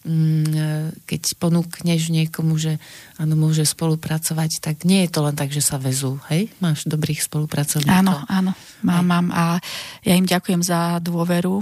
Mm, 0.06 0.46
e, 0.54 0.68
keď 1.02 1.34
ponúkneš 1.34 2.14
niekomu, 2.14 2.54
že 2.54 2.78
áno, 3.18 3.34
môže 3.34 3.66
spolupracovať, 3.66 4.62
tak 4.62 4.86
nie 4.86 5.02
je 5.02 5.10
to 5.10 5.20
len 5.26 5.34
tak, 5.34 5.50
že 5.50 5.58
sa 5.58 5.82
vezú, 5.82 6.22
hej? 6.30 6.46
Máš 6.62 6.86
dobrých 6.86 7.26
spolupracovníkov. 7.26 7.90
Áno, 7.90 8.22
áno, 8.30 8.54
mám, 8.86 9.02
mám 9.02 9.26
a 9.34 9.58
ja 10.06 10.14
im 10.14 10.22
ďakujem 10.22 10.62
za 10.62 11.02
dôveru. 11.02 11.58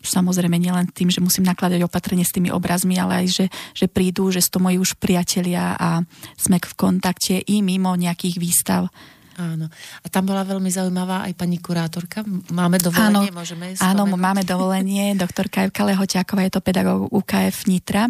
Samozrejme 0.00 0.56
nielen 0.56 0.88
tým, 0.88 1.12
že 1.12 1.20
musím 1.20 1.44
nakladať 1.44 1.84
opatrenie 1.84 2.24
s 2.24 2.32
tými 2.32 2.48
obrazmi, 2.48 2.96
ale 2.96 3.28
aj, 3.28 3.44
že, 3.44 3.46
že 3.76 3.92
prídu, 3.92 4.32
že 4.32 4.40
sú 4.40 4.56
to 4.56 4.64
moji 4.64 4.80
už 4.80 4.96
priatelia 4.96 5.76
a 5.76 6.00
sme 6.40 6.56
v 6.56 6.74
kontakte 6.80 7.44
i 7.44 7.60
mimo 7.60 7.92
nejakých 7.92 8.40
výstav. 8.40 8.88
Áno. 9.36 9.68
A 10.00 10.06
tam 10.08 10.24
bola 10.24 10.42
veľmi 10.48 10.72
zaujímavá 10.72 11.28
aj 11.28 11.32
pani 11.36 11.60
kurátorka. 11.60 12.24
Máme 12.48 12.80
dovolenie, 12.80 13.28
áno, 13.28 13.36
môžeme 13.36 13.76
Áno, 13.84 14.02
máme 14.08 14.42
dovolenie. 14.48 15.12
Doktorka 15.12 15.68
Evka 15.68 15.84
Lehoťáková 15.84 16.48
je 16.48 16.52
to 16.56 16.64
pedagóg 16.64 17.12
UKF 17.12 17.68
Nitra 17.68 18.08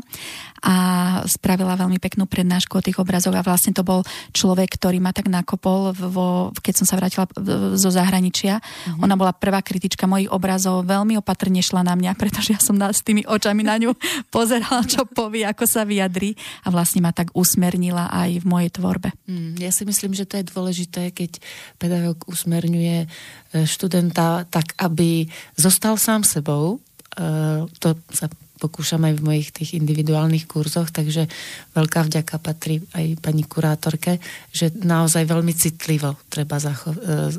a 0.66 0.74
spravila 1.30 1.78
veľmi 1.78 2.02
peknú 2.02 2.26
prednášku 2.26 2.74
o 2.74 2.82
tých 2.82 2.98
obrazoch 2.98 3.38
a 3.38 3.46
vlastne 3.46 3.70
to 3.70 3.86
bol 3.86 4.02
človek, 4.34 4.74
ktorý 4.74 4.98
ma 4.98 5.14
tak 5.14 5.30
nakopol, 5.30 5.94
vo, 5.94 6.50
keď 6.58 6.82
som 6.82 6.86
sa 6.90 6.98
vrátila 6.98 7.30
zo 7.78 7.90
zahraničia. 7.94 8.58
Mm-hmm. 8.58 9.06
Ona 9.06 9.14
bola 9.14 9.30
prvá 9.30 9.62
kritička 9.62 10.10
mojich 10.10 10.26
obrazov, 10.26 10.82
veľmi 10.82 11.14
opatrne 11.22 11.62
šla 11.62 11.86
na 11.86 11.94
mňa, 11.94 12.12
pretože 12.20 12.58
ja 12.58 12.60
som 12.60 12.74
s 12.74 13.06
tými 13.06 13.22
očami 13.22 13.62
na 13.62 13.78
ňu 13.78 13.94
pozerala, 14.34 14.82
čo 14.82 15.06
povie, 15.06 15.46
ako 15.46 15.64
sa 15.70 15.86
vyjadri 15.86 16.34
a 16.66 16.74
vlastne 16.74 16.98
ma 16.98 17.14
tak 17.14 17.30
usmernila 17.38 18.10
aj 18.10 18.42
v 18.42 18.44
mojej 18.50 18.70
tvorbe. 18.74 19.14
Mm, 19.30 19.62
ja 19.62 19.70
si 19.70 19.86
myslím, 19.86 20.18
že 20.18 20.26
to 20.26 20.42
je 20.42 20.50
dôležité, 20.50 21.14
keď 21.14 21.38
pedagóg 21.78 22.26
usmerňuje 22.26 23.06
e, 23.06 23.06
študenta 23.62 24.50
tak, 24.50 24.74
aby 24.82 25.30
zostal 25.54 25.94
sám 25.94 26.26
sebou, 26.26 26.82
e, 27.14 27.62
to 27.78 27.94
sa 28.10 28.26
pokúšam 28.56 29.04
aj 29.04 29.14
v 29.20 29.24
mojich 29.24 29.48
tých 29.52 29.76
individuálnych 29.76 30.48
kurzoch, 30.48 30.88
takže 30.88 31.28
veľká 31.76 32.08
vďaka 32.08 32.36
patrí 32.40 32.80
aj 32.96 33.20
pani 33.20 33.44
kurátorke, 33.44 34.18
že 34.50 34.72
naozaj 34.72 35.28
veľmi 35.28 35.52
citlivo 35.52 36.16
treba 36.32 36.56
zacho- 36.56 36.96
e, 36.96 37.36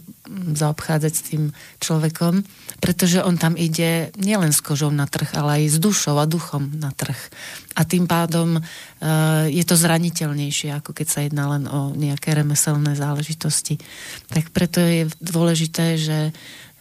zaobchádzať 0.54 1.14
s 1.14 1.26
tým 1.34 1.44
človekom, 1.82 2.46
pretože 2.78 3.22
on 3.26 3.36
tam 3.36 3.58
ide 3.58 4.14
nielen 4.18 4.54
s 4.54 4.62
kožou 4.62 4.94
na 4.94 5.10
trh, 5.10 5.34
ale 5.34 5.64
aj 5.64 5.64
s 5.74 5.78
dušou 5.82 6.22
a 6.22 6.30
duchom 6.30 6.70
na 6.78 6.94
trh. 6.94 7.18
A 7.78 7.86
tým 7.86 8.06
pádom 8.06 8.58
e, 8.58 8.62
je 9.54 9.64
to 9.66 9.74
zraniteľnejšie, 9.78 10.74
ako 10.78 10.94
keď 10.94 11.08
sa 11.10 11.20
jedná 11.26 11.50
len 11.58 11.66
o 11.66 11.94
nejaké 11.98 12.34
remeselné 12.38 12.94
záležitosti. 12.94 13.78
Tak 14.30 14.54
preto 14.54 14.82
je 14.82 15.10
dôležité, 15.22 15.98
že 15.98 16.18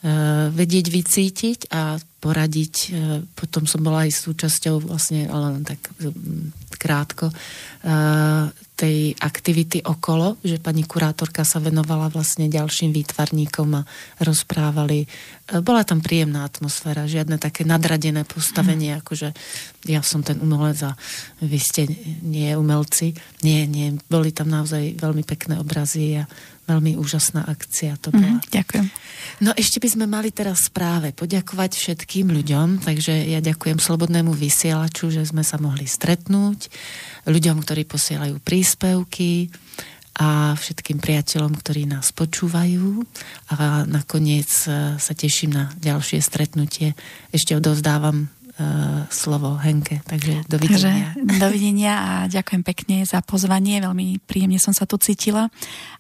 Eh, 0.07 0.53
vedieť 0.55 0.87
vycítiť 0.93 1.73
a 1.75 1.99
poradiť. 2.27 2.75
Eh, 2.91 3.23
potom 3.39 3.71
som 3.71 3.87
bola 3.87 4.03
aj 4.03 4.19
súčasťou 4.19 4.91
vlastne, 4.91 5.31
ale 5.31 5.55
len 5.55 5.63
tak 5.63 5.79
mm, 6.03 6.75
krátko 6.83 7.31
tej 8.77 9.17
aktivity 9.17 9.81
okolo, 9.81 10.37
že 10.45 10.61
pani 10.61 10.85
kurátorka 10.85 11.49
sa 11.49 11.57
venovala 11.65 12.13
vlastne 12.13 12.45
ďalším 12.53 12.93
výtvarníkom 12.93 13.73
a 13.73 13.87
rozprávali. 14.21 15.09
Bola 15.65 15.81
tam 15.81 16.05
príjemná 16.05 16.45
atmosféra, 16.45 17.09
žiadne 17.09 17.41
také 17.41 17.65
nadradené 17.65 18.29
postavenie, 18.29 18.93
mm. 18.93 19.01
akože 19.01 19.29
ja 19.89 20.05
som 20.05 20.21
ten 20.21 20.37
umelec 20.45 20.77
a 20.85 20.93
vy 21.41 21.57
ste 21.57 21.89
nie 22.21 22.53
umelci. 22.53 23.17
Nie, 23.41 23.65
nie, 23.65 23.97
boli 24.13 24.29
tam 24.37 24.53
naozaj 24.53 25.01
veľmi 25.01 25.25
pekné 25.25 25.57
obrazy 25.57 26.21
a 26.21 26.29
veľmi 26.67 26.99
úžasná 26.99 27.47
akcia 27.47 27.97
to 28.03 28.11
bola. 28.11 28.39
Mm, 28.39 28.45
ďakujem. 28.51 28.87
No 29.43 29.51
ešte 29.55 29.79
by 29.79 29.89
sme 29.89 30.07
mali 30.11 30.35
teraz 30.35 30.67
správe 30.67 31.15
poďakovať 31.15 31.79
všetkým 31.79 32.31
ľuďom, 32.35 32.83
takže 32.83 33.15
ja 33.31 33.39
ďakujem 33.39 33.79
Slobodnému 33.79 34.35
vysielaču, 34.35 35.15
že 35.15 35.27
sme 35.27 35.47
sa 35.47 35.57
mohli 35.63 35.87
stretnúť, 35.87 36.69
ľuďom, 37.27 37.63
ktorí 37.63 37.87
posielajú 37.87 38.43
príspevky 38.43 39.51
a 40.17 40.57
všetkým 40.57 40.97
priateľom, 40.97 41.53
ktorí 41.61 41.85
nás 41.85 42.09
počúvajú 42.17 43.05
a 43.53 43.85
nakoniec 43.85 44.49
e, 44.65 44.97
sa 44.97 45.13
teším 45.13 45.53
na 45.53 45.65
ďalšie 45.77 46.25
stretnutie. 46.25 46.97
Ešte 47.37 47.53
odovzdávam 47.53 48.33
slovo 49.13 49.61
Henke. 49.61 50.01
Takže 50.05 50.49
dovidenia. 50.49 51.13
Takže 51.13 51.39
dovidenia 51.41 51.95
a 51.97 52.13
ďakujem 52.29 52.63
pekne 52.65 52.97
za 53.05 53.21
pozvanie. 53.21 53.85
Veľmi 53.85 54.21
príjemne 54.25 54.57
som 54.57 54.73
sa 54.73 54.89
tu 54.89 54.97
cítila. 54.97 55.53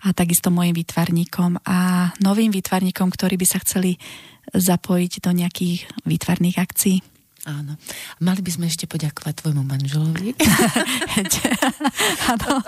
A 0.05 0.17
takisto 0.17 0.49
mojim 0.49 0.73
výtvarníkom 0.73 1.61
a 1.69 2.11
novým 2.25 2.49
výtvarníkom, 2.53 3.13
ktorí 3.13 3.37
by 3.37 3.47
sa 3.47 3.61
chceli 3.61 4.01
zapojiť 4.55 5.13
do 5.21 5.31
nejakých 5.37 5.85
výtvarných 6.07 6.57
akcií. 6.57 7.16
Áno. 7.47 7.78
Mali 8.18 8.42
by 8.42 8.51
sme 8.51 8.66
ešte 8.66 8.90
poďakovať 8.90 9.38
tvojmu 9.38 9.62
manželovi. 9.62 10.34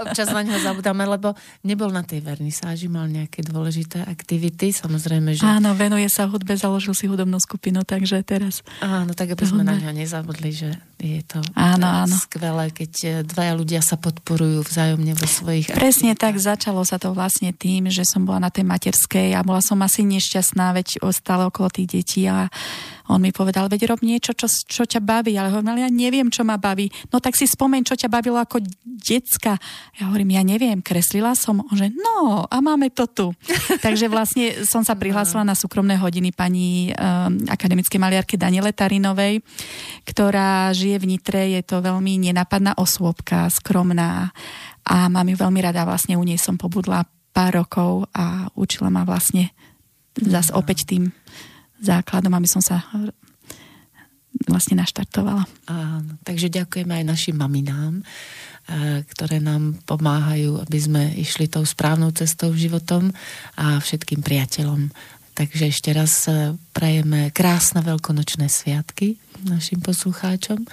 Občas 0.07 0.31
na 0.31 0.47
ňo 0.47 0.63
zabudáme, 0.63 1.03
lebo 1.03 1.35
nebol 1.67 1.91
na 1.91 2.07
tej 2.07 2.23
vernisáži, 2.23 2.87
mal 2.87 3.11
nejaké 3.11 3.43
dôležité 3.43 4.07
aktivity. 4.07 4.71
Samozrejme, 4.71 5.35
že... 5.35 5.43
Áno, 5.43 5.75
venuje 5.75 6.07
sa 6.07 6.31
hudbe, 6.31 6.55
založil 6.55 6.95
si 6.95 7.11
hudobnú 7.11 7.43
skupinu, 7.43 7.83
takže 7.83 8.23
teraz... 8.23 8.63
Áno, 8.79 9.19
tak 9.19 9.35
aby 9.35 9.43
sme 9.43 9.67
na 9.67 9.75
ňo 9.75 9.91
nezabudli, 9.91 10.55
že 10.55 10.79
je 10.99 11.23
to 11.23 11.39
áno, 11.55 11.87
áno. 12.07 12.17
skvelé, 12.19 12.75
keď 12.75 13.23
dvaja 13.23 13.55
ľudia 13.55 13.79
sa 13.79 13.95
podporujú 13.95 14.67
vzájomne 14.67 15.15
vo 15.15 15.27
svojich... 15.31 15.71
Presne 15.71 16.19
tak, 16.19 16.43
začalo 16.43 16.83
sa 16.83 16.99
to 16.99 17.15
vlastne 17.15 17.55
tým, 17.55 17.87
že 17.87 18.03
som 18.03 18.27
bola 18.27 18.43
na 18.43 18.51
tej 18.51 18.67
materskej 18.67 19.31
a 19.39 19.47
bola 19.47 19.63
som 19.63 19.79
asi 19.79 20.03
nešťastná, 20.03 20.75
veď 20.75 20.99
stále 21.15 21.47
okolo 21.47 21.71
tých 21.71 21.89
detí 22.03 22.27
a 22.27 22.51
on 23.09 23.25
mi 23.25 23.33
povedal, 23.33 23.73
veď 23.73 23.89
rob 23.89 24.05
niečo, 24.05 24.37
čo, 24.37 24.45
čo 24.47 24.85
ťa 24.85 25.01
baví. 25.01 25.33
Ale 25.41 25.49
hovorím, 25.49 25.73
ale 25.73 25.85
ja 25.89 25.91
neviem, 25.91 26.29
čo 26.29 26.45
ma 26.45 26.61
baví. 26.61 26.93
No 27.09 27.25
tak 27.25 27.41
si 27.41 27.49
spomeň, 27.49 27.81
čo 27.89 27.97
ťa 27.97 28.13
bavilo 28.13 28.37
ako 28.37 28.61
decka. 28.85 29.57
Ja 29.97 30.13
hovorím, 30.13 30.37
ja 30.37 30.45
neviem, 30.45 30.85
kreslila 30.85 31.33
som. 31.33 31.65
On 31.65 31.73
že, 31.73 31.89
no 31.89 32.45
a 32.45 32.57
máme 32.61 32.93
to 32.93 33.09
tu. 33.09 33.27
Takže 33.87 34.13
vlastne 34.13 34.61
som 34.69 34.85
sa 34.85 34.93
prihlásila 34.93 35.41
na 35.41 35.57
súkromné 35.57 35.97
hodiny 35.97 36.37
pani 36.37 36.93
um, 36.93 37.49
akademickej 37.49 37.97
maliarke 37.97 38.37
Daniele 38.37 38.77
Tarinovej, 38.77 39.41
ktorá 40.05 40.69
žije 40.77 40.88
v 40.97 41.05
Nitre. 41.05 41.53
Je 41.53 41.61
to 41.61 41.85
veľmi 41.85 42.17
nenápadná 42.17 42.79
osôbka, 42.81 43.53
skromná 43.53 44.33
a 44.89 44.97
mám 45.13 45.29
ju 45.29 45.37
veľmi 45.37 45.61
rada. 45.61 45.85
Vlastne 45.85 46.17
u 46.17 46.25
nej 46.25 46.41
som 46.41 46.57
pobudla 46.57 47.05
pár 47.37 47.61
rokov 47.61 48.09
a 48.17 48.49
učila 48.57 48.89
ma 48.89 49.05
vlastne 49.05 49.53
zase 50.17 50.51
opäť 50.57 50.89
tým 50.89 51.13
základom, 51.79 52.33
aby 52.35 52.49
som 52.49 52.65
sa 52.65 52.83
vlastne 54.47 54.79
naštartovala. 54.79 55.45
Áno, 55.67 56.19
takže 56.23 56.53
ďakujeme 56.53 57.03
aj 57.03 57.05
našim 57.05 57.37
maminám, 57.37 58.01
eh, 58.01 59.03
ktoré 59.09 59.43
nám 59.43 59.79
pomáhajú, 59.85 60.63
aby 60.63 60.79
sme 60.79 61.03
išli 61.19 61.51
tou 61.51 61.65
správnou 61.65 62.15
cestou 62.15 62.55
životom 62.55 63.11
a 63.59 63.83
všetkým 63.83 64.23
priateľom. 64.23 64.91
Takže 65.39 65.71
ešte 65.71 65.95
raz 65.95 66.27
eh, 66.27 66.59
prajeme 66.75 67.31
krásne 67.31 67.79
veľkonočné 67.87 68.51
sviatky 68.51 69.23
našim 69.47 69.79
poslucháčom 69.79 70.67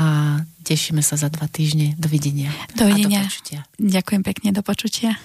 a 0.00 0.40
tešíme 0.64 1.04
sa 1.04 1.20
za 1.20 1.28
dva 1.28 1.44
týždne. 1.52 1.92
Dovidenia. 2.00 2.48
Dovidenia. 2.72 3.20
A 3.20 3.28
do 3.28 3.28
počutia. 3.28 3.60
Ďakujem 3.76 4.22
pekne, 4.24 4.48
do 4.56 4.62
počutia. 4.64 5.20